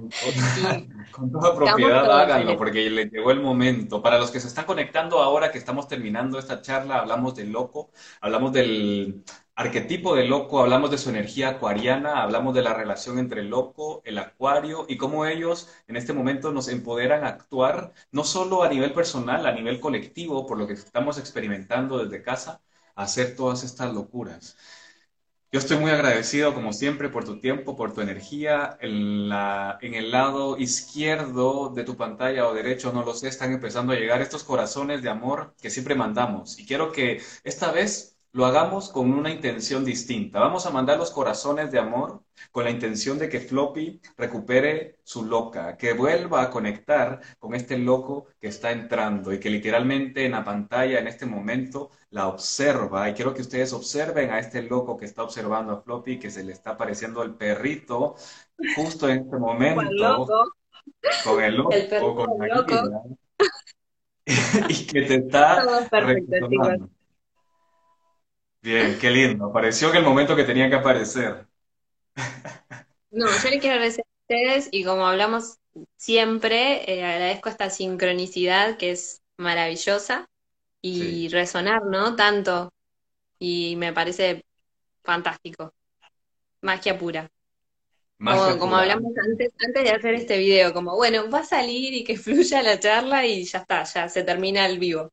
con, 1.12 1.32
toda 1.32 1.54
propiedad 1.54 2.20
háganlo 2.20 2.58
porque 2.58 2.90
le 2.90 3.06
llegó 3.06 3.30
el 3.30 3.40
momento. 3.40 4.02
Para 4.02 4.18
los 4.18 4.30
que 4.30 4.38
se 4.38 4.48
están 4.48 4.66
conectando 4.66 5.20
ahora 5.20 5.50
que 5.50 5.58
estamos 5.58 5.88
terminando 5.88 6.38
esta 6.38 6.60
charla, 6.60 6.98
hablamos 6.98 7.34
del 7.34 7.50
loco, 7.50 7.90
hablamos 8.20 8.52
del 8.52 9.24
arquetipo 9.54 10.14
de 10.14 10.26
loco, 10.26 10.60
hablamos 10.60 10.90
de 10.90 10.98
su 10.98 11.10
energía 11.10 11.48
acuariana, 11.48 12.22
hablamos 12.22 12.54
de 12.54 12.62
la 12.62 12.74
relación 12.74 13.18
entre 13.18 13.40
el 13.40 13.48
loco, 13.48 14.02
el 14.04 14.18
acuario 14.18 14.86
y 14.88 14.96
cómo 14.96 15.26
ellos 15.26 15.68
en 15.88 15.96
este 15.96 16.12
momento 16.12 16.52
nos 16.52 16.68
empoderan 16.68 17.24
a 17.24 17.28
actuar 17.28 17.92
no 18.12 18.24
solo 18.24 18.62
a 18.62 18.68
nivel 18.68 18.92
personal, 18.92 19.46
a 19.46 19.52
nivel 19.52 19.80
colectivo, 19.80 20.46
por 20.46 20.58
lo 20.58 20.66
que 20.66 20.74
estamos 20.74 21.18
experimentando 21.18 21.98
desde 21.98 22.22
casa, 22.22 22.60
hacer 23.02 23.36
todas 23.36 23.64
estas 23.64 23.92
locuras. 23.94 24.56
Yo 25.50 25.60
estoy 25.60 25.78
muy 25.78 25.90
agradecido, 25.90 26.52
como 26.54 26.74
siempre, 26.74 27.08
por 27.08 27.24
tu 27.24 27.40
tiempo, 27.40 27.74
por 27.76 27.94
tu 27.94 28.02
energía. 28.02 28.76
En, 28.82 29.28
la, 29.30 29.78
en 29.80 29.94
el 29.94 30.10
lado 30.10 30.58
izquierdo 30.58 31.70
de 31.70 31.84
tu 31.84 31.96
pantalla 31.96 32.46
o 32.46 32.54
derecho, 32.54 32.92
no 32.92 33.02
lo 33.04 33.14
sé, 33.14 33.28
están 33.28 33.52
empezando 33.54 33.94
a 33.94 33.96
llegar 33.96 34.20
estos 34.20 34.44
corazones 34.44 35.02
de 35.02 35.08
amor 35.10 35.54
que 35.62 35.70
siempre 35.70 35.94
mandamos. 35.94 36.58
Y 36.58 36.66
quiero 36.66 36.92
que 36.92 37.22
esta 37.44 37.72
vez 37.72 38.17
lo 38.38 38.46
hagamos 38.46 38.88
con 38.90 39.12
una 39.12 39.32
intención 39.32 39.84
distinta. 39.84 40.38
Vamos 40.38 40.64
a 40.64 40.70
mandar 40.70 40.96
los 40.96 41.10
corazones 41.10 41.72
de 41.72 41.80
amor 41.80 42.22
con 42.52 42.62
la 42.62 42.70
intención 42.70 43.18
de 43.18 43.28
que 43.28 43.40
Floppy 43.40 44.00
recupere 44.16 45.00
su 45.02 45.24
loca, 45.24 45.76
que 45.76 45.92
vuelva 45.92 46.42
a 46.42 46.48
conectar 46.48 47.20
con 47.40 47.56
este 47.56 47.76
loco 47.76 48.28
que 48.40 48.46
está 48.46 48.70
entrando 48.70 49.32
y 49.32 49.40
que 49.40 49.50
literalmente 49.50 50.24
en 50.24 50.30
la 50.30 50.44
pantalla 50.44 51.00
en 51.00 51.08
este 51.08 51.26
momento 51.26 51.90
la 52.10 52.28
observa. 52.28 53.10
Y 53.10 53.14
quiero 53.14 53.34
que 53.34 53.42
ustedes 53.42 53.72
observen 53.72 54.30
a 54.30 54.38
este 54.38 54.62
loco 54.62 54.96
que 54.96 55.06
está 55.06 55.24
observando 55.24 55.72
a 55.72 55.82
Floppy, 55.82 56.20
que 56.20 56.30
se 56.30 56.44
le 56.44 56.52
está 56.52 56.70
apareciendo 56.70 57.24
el 57.24 57.34
perrito 57.34 58.14
justo 58.76 59.08
en 59.08 59.18
este 59.18 59.36
momento. 59.36 59.80
Con 59.80 59.88
el 59.88 59.96
loco. 59.96 60.54
con 61.24 61.42
el 61.42 61.56
loco. 61.56 63.18
y 64.68 64.86
que 64.86 65.02
te 65.02 65.14
está 65.16 65.88
Bien, 68.68 68.98
qué 69.00 69.10
lindo. 69.10 69.46
Apareció 69.46 69.88
en 69.88 69.96
el 69.96 70.04
momento 70.04 70.36
que 70.36 70.44
tenía 70.44 70.68
que 70.68 70.76
aparecer. 70.76 71.46
No, 73.10 73.26
yo 73.42 73.48
le 73.48 73.60
quiero 73.60 73.76
agradecer 73.76 74.04
a 74.04 74.20
ustedes 74.20 74.68
y 74.70 74.84
como 74.84 75.06
hablamos 75.06 75.56
siempre, 75.96 76.92
eh, 76.92 77.02
agradezco 77.02 77.48
esta 77.48 77.70
sincronicidad 77.70 78.76
que 78.76 78.90
es 78.90 79.22
maravillosa 79.38 80.28
y 80.82 81.28
resonar, 81.28 81.86
¿no? 81.86 82.14
Tanto. 82.14 82.70
Y 83.38 83.74
me 83.76 83.94
parece 83.94 84.44
fantástico. 85.02 85.72
Magia 86.60 86.98
pura. 86.98 87.30
como, 88.18 88.58
como 88.58 88.76
hablamos 88.76 89.14
antes, 89.16 89.50
antes 89.66 89.82
de 89.82 89.90
hacer 89.92 90.12
este 90.12 90.36
video, 90.36 90.74
como 90.74 90.94
bueno, 90.94 91.30
va 91.30 91.38
a 91.38 91.44
salir 91.44 91.94
y 91.94 92.04
que 92.04 92.16
fluya 92.18 92.62
la 92.62 92.78
charla 92.78 93.24
y 93.24 93.44
ya 93.44 93.60
está, 93.60 93.84
ya 93.84 94.10
se 94.10 94.24
termina 94.24 94.66
el 94.66 94.78
vivo. 94.78 95.10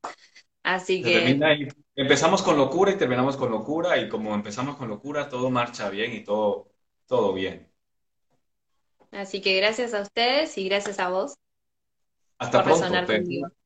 Así 0.61 1.01
que. 1.01 1.39
Empezamos 1.97 2.43
con 2.43 2.57
locura 2.57 2.91
y 2.91 2.97
terminamos 2.97 3.37
con 3.37 3.51
locura, 3.51 3.97
y 3.97 4.09
como 4.09 4.33
empezamos 4.33 4.75
con 4.75 4.89
locura, 4.89 5.29
todo 5.29 5.49
marcha 5.49 5.89
bien 5.89 6.11
y 6.13 6.23
todo, 6.23 6.67
todo 7.05 7.33
bien. 7.33 7.71
Así 9.11 9.41
que 9.41 9.55
gracias 9.55 9.93
a 9.93 10.01
ustedes 10.01 10.57
y 10.57 10.67
gracias 10.67 10.99
a 10.99 11.09
vos. 11.09 11.35
Hasta 12.37 12.63
pronto, 12.63 12.85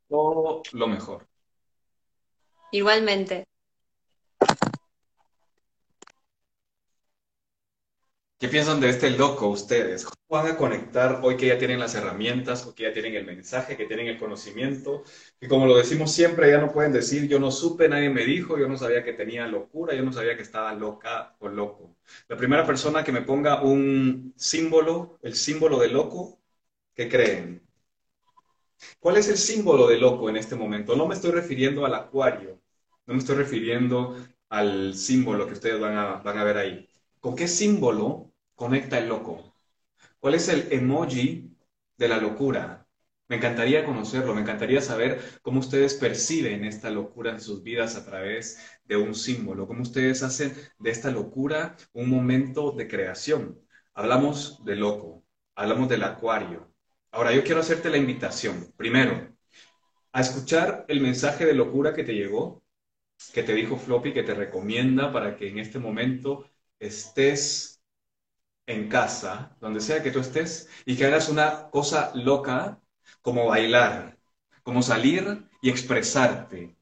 todo 0.07 0.61
lo 0.73 0.87
mejor. 0.87 1.27
Igualmente. 2.71 3.47
¿Qué 8.37 8.47
piensan 8.47 8.79
de 8.79 8.89
este 8.89 9.09
loco 9.09 9.49
ustedes? 9.49 10.05
¿Cómo 10.05 10.15
van 10.29 10.53
a 10.53 10.55
conectar 10.55 11.19
hoy 11.23 11.35
que 11.35 11.47
ya 11.47 11.57
tienen 11.57 11.79
las 11.79 11.95
herramientas, 11.95 12.65
o 12.65 12.73
que 12.73 12.83
ya 12.83 12.93
tienen 12.93 13.15
el 13.15 13.25
mensaje, 13.25 13.75
que 13.75 13.85
tienen 13.85 14.07
el 14.07 14.17
conocimiento? 14.17 15.03
Y 15.41 15.47
como 15.47 15.65
lo 15.67 15.77
decimos 15.77 16.11
siempre, 16.11 16.49
ya 16.51 16.59
no 16.59 16.71
pueden 16.71 16.91
decir, 16.91 17.27
yo 17.27 17.39
no 17.39 17.49
supe, 17.51 17.87
nadie 17.87 18.09
me 18.09 18.25
dijo, 18.25 18.57
yo 18.57 18.67
no 18.67 18.77
sabía 18.77 19.03
que 19.03 19.13
tenía 19.13 19.47
locura, 19.47 19.95
yo 19.95 20.03
no 20.03 20.11
sabía 20.11 20.35
que 20.35 20.41
estaba 20.43 20.73
loca 20.73 21.35
o 21.39 21.47
loco. 21.47 21.95
La 22.27 22.35
primera 22.37 22.65
persona 22.65 23.03
que 23.05 23.11
me 23.13 23.21
ponga 23.21 23.61
un 23.63 24.33
símbolo, 24.35 25.17
el 25.21 25.35
símbolo 25.35 25.79
de 25.79 25.89
loco, 25.89 26.39
¿qué 26.95 27.09
creen? 27.09 27.61
¿Cuál 28.99 29.17
es 29.17 29.27
el 29.29 29.37
símbolo 29.37 29.87
de 29.87 29.97
loco 29.97 30.29
en 30.29 30.37
este 30.37 30.55
momento? 30.55 30.95
No 30.95 31.07
me 31.07 31.15
estoy 31.15 31.31
refiriendo 31.31 31.85
al 31.85 31.93
acuario, 31.95 32.61
no 33.05 33.13
me 33.13 33.19
estoy 33.19 33.35
refiriendo 33.35 34.15
al 34.49 34.95
símbolo 34.95 35.47
que 35.47 35.53
ustedes 35.53 35.79
van 35.79 35.97
a, 35.97 36.15
van 36.15 36.37
a 36.37 36.43
ver 36.43 36.57
ahí. 36.57 36.89
¿Con 37.19 37.35
qué 37.35 37.47
símbolo 37.47 38.31
conecta 38.55 38.97
el 38.97 39.09
loco? 39.09 39.53
¿Cuál 40.19 40.35
es 40.35 40.49
el 40.49 40.71
emoji 40.73 41.51
de 41.97 42.07
la 42.09 42.17
locura? 42.19 42.78
Me 43.29 43.35
encantaría 43.35 43.85
conocerlo, 43.85 44.33
me 44.33 44.41
encantaría 44.41 44.81
saber 44.81 45.21
cómo 45.43 45.59
ustedes 45.59 45.93
perciben 45.93 46.65
esta 46.65 46.89
locura 46.89 47.29
en 47.31 47.39
sus 47.39 47.61
vidas 47.61 47.95
a 47.95 48.03
través 48.03 48.57
de 48.85 48.97
un 48.97 49.13
símbolo, 49.13 49.67
cómo 49.67 49.83
ustedes 49.83 50.23
hacen 50.23 50.55
de 50.79 50.89
esta 50.89 51.11
locura 51.11 51.77
un 51.93 52.09
momento 52.09 52.71
de 52.71 52.87
creación. 52.87 53.61
Hablamos 53.93 54.65
de 54.65 54.75
loco, 54.75 55.23
hablamos 55.55 55.87
del 55.89 56.03
acuario. 56.03 56.73
Ahora 57.11 57.31
yo 57.31 57.43
quiero 57.43 57.59
hacerte 57.61 57.91
la 57.91 57.97
invitación, 57.97 58.73
primero, 58.75 59.35
a 60.11 60.21
escuchar 60.21 60.85
el 60.87 60.99
mensaje 60.99 61.45
de 61.45 61.53
locura 61.53 61.93
que 61.93 62.03
te 62.03 62.15
llegó, 62.15 62.63
que 63.31 63.43
te 63.43 63.53
dijo 63.53 63.77
Floppy, 63.77 64.11
que 64.11 64.23
te 64.23 64.33
recomienda 64.33 65.13
para 65.13 65.37
que 65.37 65.49
en 65.49 65.59
este 65.59 65.77
momento 65.77 66.49
estés 66.79 67.79
en 68.65 68.89
casa, 68.89 69.55
donde 69.61 69.81
sea 69.81 70.01
que 70.01 70.11
tú 70.11 70.19
estés, 70.19 70.67
y 70.85 70.97
que 70.97 71.05
hagas 71.05 71.29
una 71.29 71.69
cosa 71.69 72.11
loca 72.15 72.81
como 73.21 73.47
bailar, 73.47 74.17
como 74.63 74.81
salir 74.81 75.49
y 75.61 75.69
expresarte. 75.69 76.75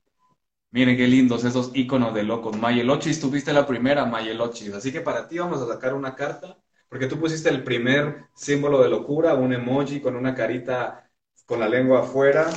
Miren 0.71 0.97
qué 0.97 1.07
lindos 1.07 1.43
esos 1.45 1.71
iconos 1.73 2.13
de 2.13 2.23
locos. 2.23 2.57
Mayelochis, 2.57 3.19
tuviste 3.19 3.53
la 3.53 3.65
primera 3.65 4.05
Mayelochis. 4.05 4.73
Así 4.73 4.91
que 4.91 5.01
para 5.01 5.27
ti 5.27 5.39
vamos 5.39 5.61
a 5.61 5.67
sacar 5.67 5.93
una 5.93 6.15
carta, 6.15 6.57
porque 6.89 7.07
tú 7.07 7.19
pusiste 7.19 7.49
el 7.49 7.63
primer 7.63 8.27
símbolo 8.35 8.81
de 8.81 8.89
locura, 8.89 9.33
un 9.35 9.53
emoji 9.53 10.01
con 10.01 10.15
una 10.15 10.35
carita 10.35 11.09
con 11.45 11.59
la 11.59 11.69
lengua 11.69 12.01
afuera. 12.01 12.49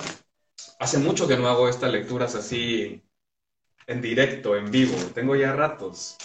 Hace 0.78 0.98
mucho 0.98 1.28
que 1.28 1.36
no 1.36 1.48
hago 1.48 1.68
estas 1.68 1.92
lecturas 1.92 2.34
así 2.34 3.02
en 3.86 4.02
directo, 4.02 4.56
en 4.56 4.70
vivo. 4.70 4.96
Tengo 5.14 5.36
ya 5.36 5.52
ratos. 5.52 6.16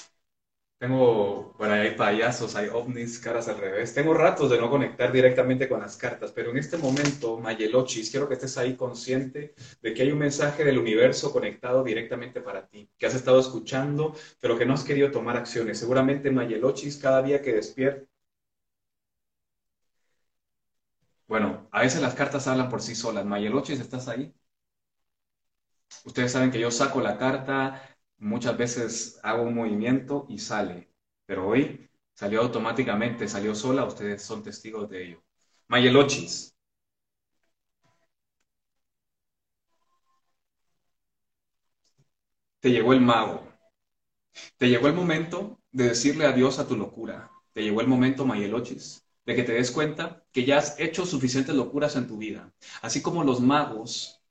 Tengo, 0.77 1.53
bueno, 1.57 1.73
hay 1.73 1.91
payasos, 1.95 2.55
hay 2.55 2.67
ovnis, 2.67 3.17
caras 3.19 3.47
al 3.47 3.57
revés. 3.57 3.93
Tengo 3.93 4.13
ratos 4.13 4.49
de 4.51 4.57
no 4.59 4.69
conectar 4.69 5.11
directamente 5.11 5.69
con 5.69 5.79
las 5.79 5.95
cartas, 5.97 6.31
pero 6.33 6.51
en 6.51 6.57
este 6.57 6.77
momento, 6.77 7.37
Mayelochis, 7.39 8.11
quiero 8.11 8.27
que 8.27 8.33
estés 8.35 8.57
ahí 8.57 8.75
consciente 8.75 9.55
de 9.81 9.93
que 9.93 10.01
hay 10.03 10.11
un 10.11 10.19
mensaje 10.19 10.63
del 10.65 10.77
universo 10.77 11.31
conectado 11.31 11.83
directamente 11.83 12.41
para 12.41 12.67
ti, 12.67 12.89
que 12.97 13.05
has 13.05 13.15
estado 13.15 13.39
escuchando, 13.39 14.13
pero 14.41 14.57
que 14.57 14.65
no 14.65 14.73
has 14.73 14.83
querido 14.83 15.11
tomar 15.11 15.37
acciones. 15.37 15.79
Seguramente 15.79 16.29
Mayelochis, 16.29 16.97
cada 16.97 17.21
día 17.23 17.41
que 17.41 17.53
despierta. 17.53 18.05
Bueno, 21.27 21.67
a 21.71 21.81
veces 21.81 22.01
las 22.01 22.15
cartas 22.15 22.47
hablan 22.47 22.67
por 22.69 22.81
sí 22.81 22.95
solas. 22.95 23.25
Mayelochis, 23.25 23.79
¿estás 23.79 24.07
ahí? 24.07 24.33
Ustedes 26.05 26.31
saben 26.31 26.51
que 26.51 26.59
yo 26.59 26.71
saco 26.71 27.01
la 27.01 27.17
carta, 27.17 27.81
muchas 28.17 28.57
veces 28.57 29.19
hago 29.23 29.43
un 29.43 29.55
movimiento 29.55 30.25
y 30.29 30.39
sale, 30.39 30.89
pero 31.25 31.47
hoy 31.47 31.89
salió 32.13 32.41
automáticamente, 32.41 33.27
salió 33.27 33.55
sola, 33.55 33.85
ustedes 33.85 34.23
son 34.23 34.43
testigos 34.43 34.89
de 34.89 35.05
ello. 35.07 35.23
Mayelochis. 35.67 36.55
Te 42.59 42.71
llegó 42.71 42.93
el 42.93 43.01
mago. 43.01 43.47
Te 44.57 44.69
llegó 44.69 44.87
el 44.87 44.93
momento 44.93 45.61
de 45.71 45.89
decirle 45.89 46.25
adiós 46.25 46.59
a 46.59 46.67
tu 46.67 46.75
locura. 46.75 47.31
Te 47.53 47.63
llegó 47.63 47.81
el 47.81 47.87
momento, 47.87 48.25
Mayelochis, 48.25 49.05
de 49.25 49.35
que 49.35 49.43
te 49.43 49.53
des 49.53 49.71
cuenta 49.71 50.25
que 50.31 50.45
ya 50.45 50.57
has 50.57 50.79
hecho 50.79 51.05
suficientes 51.05 51.55
locuras 51.55 51.95
en 51.95 52.07
tu 52.07 52.17
vida. 52.17 52.53
Así 52.81 53.01
como 53.01 53.23
los 53.23 53.39
magos 53.39 54.21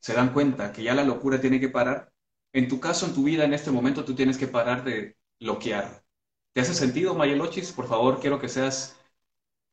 se 0.00 0.14
dan 0.14 0.32
cuenta 0.32 0.72
que 0.72 0.82
ya 0.82 0.94
la 0.94 1.04
locura 1.04 1.40
tiene 1.40 1.60
que 1.60 1.68
parar, 1.68 2.13
en 2.54 2.68
tu 2.68 2.80
caso, 2.80 3.06
en 3.06 3.14
tu 3.14 3.24
vida, 3.24 3.44
en 3.44 3.54
este 3.54 3.72
momento, 3.72 4.04
tú 4.06 4.14
tienes 4.16 4.38
que 4.38 4.48
parar 4.48 4.84
de 4.84 5.16
bloquear. 5.40 6.04
¿Te 6.54 6.62
hace 6.62 6.74
sentido, 6.74 7.14
Mayelochis? 7.14 7.72
Por 7.72 7.88
favor, 7.88 8.20
quiero 8.20 8.40
que 8.40 8.48
seas 8.48 8.96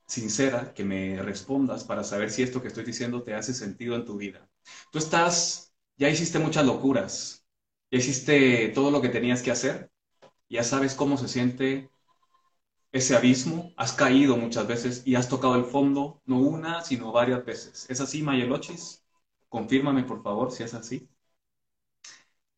sincera, 0.07 0.73
que 0.73 0.83
me 0.85 1.21
respondas 1.23 1.83
para 1.85 2.03
saber 2.03 2.31
si 2.31 2.43
esto 2.43 2.61
que 2.61 2.69
estoy 2.69 2.85
diciendo 2.85 3.23
te 3.23 3.35
hace 3.35 3.53
sentido 3.53 3.95
en 3.95 4.05
tu 4.05 4.17
vida. 4.17 4.49
Tú 4.91 4.99
estás, 4.99 5.73
ya 5.97 6.09
hiciste 6.09 6.39
muchas 6.39 6.65
locuras, 6.65 7.45
ya 7.91 7.99
hiciste 7.99 8.69
todo 8.69 8.91
lo 8.91 9.01
que 9.01 9.09
tenías 9.09 9.41
que 9.43 9.51
hacer, 9.51 9.91
ya 10.49 10.63
sabes 10.63 10.95
cómo 10.95 11.17
se 11.17 11.27
siente 11.29 11.91
ese 12.93 13.15
abismo, 13.15 13.73
has 13.77 13.93
caído 13.93 14.37
muchas 14.37 14.67
veces 14.67 15.03
y 15.05 15.15
has 15.15 15.27
tocado 15.29 15.55
el 15.55 15.65
fondo, 15.65 16.21
no 16.25 16.39
una, 16.39 16.83
sino 16.83 17.11
varias 17.11 17.43
veces. 17.45 17.85
¿Es 17.89 17.99
así, 18.01 18.21
Mayelochis? 18.21 19.03
Confírmame, 19.49 20.03
por 20.03 20.21
favor, 20.23 20.51
si 20.51 20.63
es 20.63 20.73
así. 20.73 21.09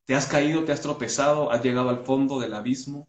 Te 0.05 0.15
has 0.15 0.27
caído, 0.27 0.63
te 0.65 0.71
has 0.71 0.81
tropezado, 0.81 1.51
has 1.51 1.63
llegado 1.63 1.89
al 1.89 2.05
fondo 2.05 2.39
del 2.39 2.53
abismo, 2.53 3.07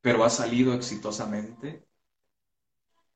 pero 0.00 0.24
has 0.24 0.36
salido 0.36 0.74
exitosamente. 0.74 1.84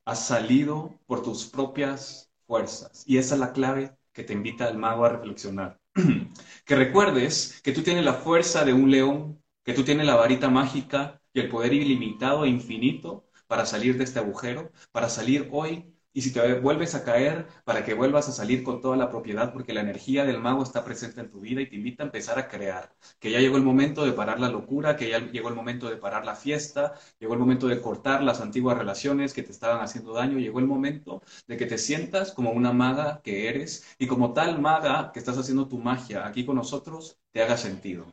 Has 0.04 0.26
salido 0.26 0.98
por 1.06 1.22
tus 1.22 1.46
propias 1.46 2.30
fuerzas. 2.46 3.04
Y 3.06 3.18
esa 3.18 3.34
es 3.34 3.40
la 3.40 3.52
clave 3.52 3.96
que 4.12 4.24
te 4.24 4.32
invita 4.32 4.68
el 4.68 4.78
mago 4.78 5.04
a 5.04 5.10
reflexionar. 5.10 5.80
que 6.64 6.76
recuerdes 6.76 7.60
que 7.62 7.72
tú 7.72 7.82
tienes 7.82 8.04
la 8.04 8.14
fuerza 8.14 8.64
de 8.64 8.72
un 8.72 8.90
león, 8.90 9.42
que 9.64 9.74
tú 9.74 9.84
tienes 9.84 10.06
la 10.06 10.16
varita 10.16 10.48
mágica 10.50 11.20
y 11.32 11.40
el 11.40 11.48
poder 11.48 11.72
ilimitado 11.72 12.44
e 12.44 12.48
infinito 12.48 13.26
para 13.46 13.66
salir 13.66 13.96
de 13.96 14.04
este 14.04 14.18
agujero, 14.18 14.72
para 14.90 15.08
salir 15.08 15.48
hoy 15.52 15.91
y 16.12 16.22
si 16.22 16.32
te 16.32 16.54
vuelves 16.60 16.94
a 16.94 17.04
caer, 17.04 17.46
para 17.64 17.84
que 17.84 17.94
vuelvas 17.94 18.28
a 18.28 18.32
salir 18.32 18.62
con 18.62 18.80
toda 18.80 18.96
la 18.96 19.10
propiedad, 19.10 19.52
porque 19.52 19.72
la 19.72 19.80
energía 19.80 20.24
del 20.24 20.40
mago 20.40 20.62
está 20.62 20.84
presente 20.84 21.20
en 21.20 21.30
tu 21.30 21.40
vida 21.40 21.60
y 21.60 21.68
te 21.68 21.76
invita 21.76 22.02
a 22.02 22.06
empezar 22.06 22.38
a 22.38 22.48
crear. 22.48 22.92
Que 23.18 23.30
ya 23.30 23.40
llegó 23.40 23.56
el 23.56 23.62
momento 23.62 24.04
de 24.04 24.12
parar 24.12 24.40
la 24.40 24.48
locura, 24.48 24.96
que 24.96 25.08
ya 25.10 25.18
llegó 25.18 25.48
el 25.48 25.54
momento 25.54 25.88
de 25.88 25.96
parar 25.96 26.24
la 26.24 26.34
fiesta, 26.36 26.94
llegó 27.18 27.34
el 27.34 27.40
momento 27.40 27.68
de 27.68 27.80
cortar 27.80 28.22
las 28.22 28.40
antiguas 28.40 28.76
relaciones 28.78 29.32
que 29.32 29.42
te 29.42 29.52
estaban 29.52 29.80
haciendo 29.80 30.12
daño, 30.12 30.38
llegó 30.38 30.58
el 30.58 30.66
momento 30.66 31.22
de 31.46 31.56
que 31.56 31.66
te 31.66 31.78
sientas 31.78 32.32
como 32.32 32.50
una 32.52 32.72
maga 32.72 33.20
que 33.22 33.48
eres 33.48 33.94
y 33.98 34.06
como 34.06 34.32
tal 34.32 34.60
maga 34.60 35.12
que 35.12 35.18
estás 35.18 35.38
haciendo 35.38 35.68
tu 35.68 35.78
magia 35.78 36.26
aquí 36.26 36.44
con 36.44 36.56
nosotros, 36.56 37.18
te 37.32 37.42
haga 37.42 37.56
sentido. 37.56 38.06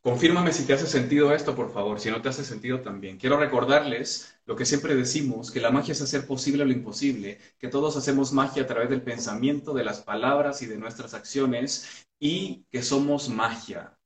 Confírmame 0.00 0.52
si 0.52 0.64
te 0.64 0.72
hace 0.72 0.86
sentido 0.86 1.34
esto, 1.34 1.54
por 1.56 1.72
favor, 1.72 1.98
si 2.00 2.10
no 2.10 2.22
te 2.22 2.28
hace 2.28 2.44
sentido 2.44 2.80
también. 2.80 3.18
Quiero 3.18 3.36
recordarles 3.38 4.35
lo 4.46 4.54
que 4.54 4.64
siempre 4.64 4.94
decimos, 4.94 5.50
que 5.50 5.60
la 5.60 5.72
magia 5.72 5.92
es 5.92 6.00
hacer 6.00 6.26
posible 6.26 6.64
lo 6.64 6.72
imposible, 6.72 7.38
que 7.58 7.68
todos 7.68 7.96
hacemos 7.96 8.32
magia 8.32 8.62
a 8.62 8.66
través 8.66 8.88
del 8.88 9.02
pensamiento, 9.02 9.74
de 9.74 9.84
las 9.84 10.00
palabras 10.00 10.62
y 10.62 10.66
de 10.66 10.78
nuestras 10.78 11.14
acciones, 11.14 12.06
y 12.20 12.64
que 12.70 12.82
somos 12.82 13.28
magia. 13.28 13.98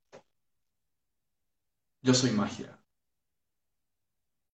Yo 2.01 2.13
soy 2.15 2.31
magia. 2.31 2.80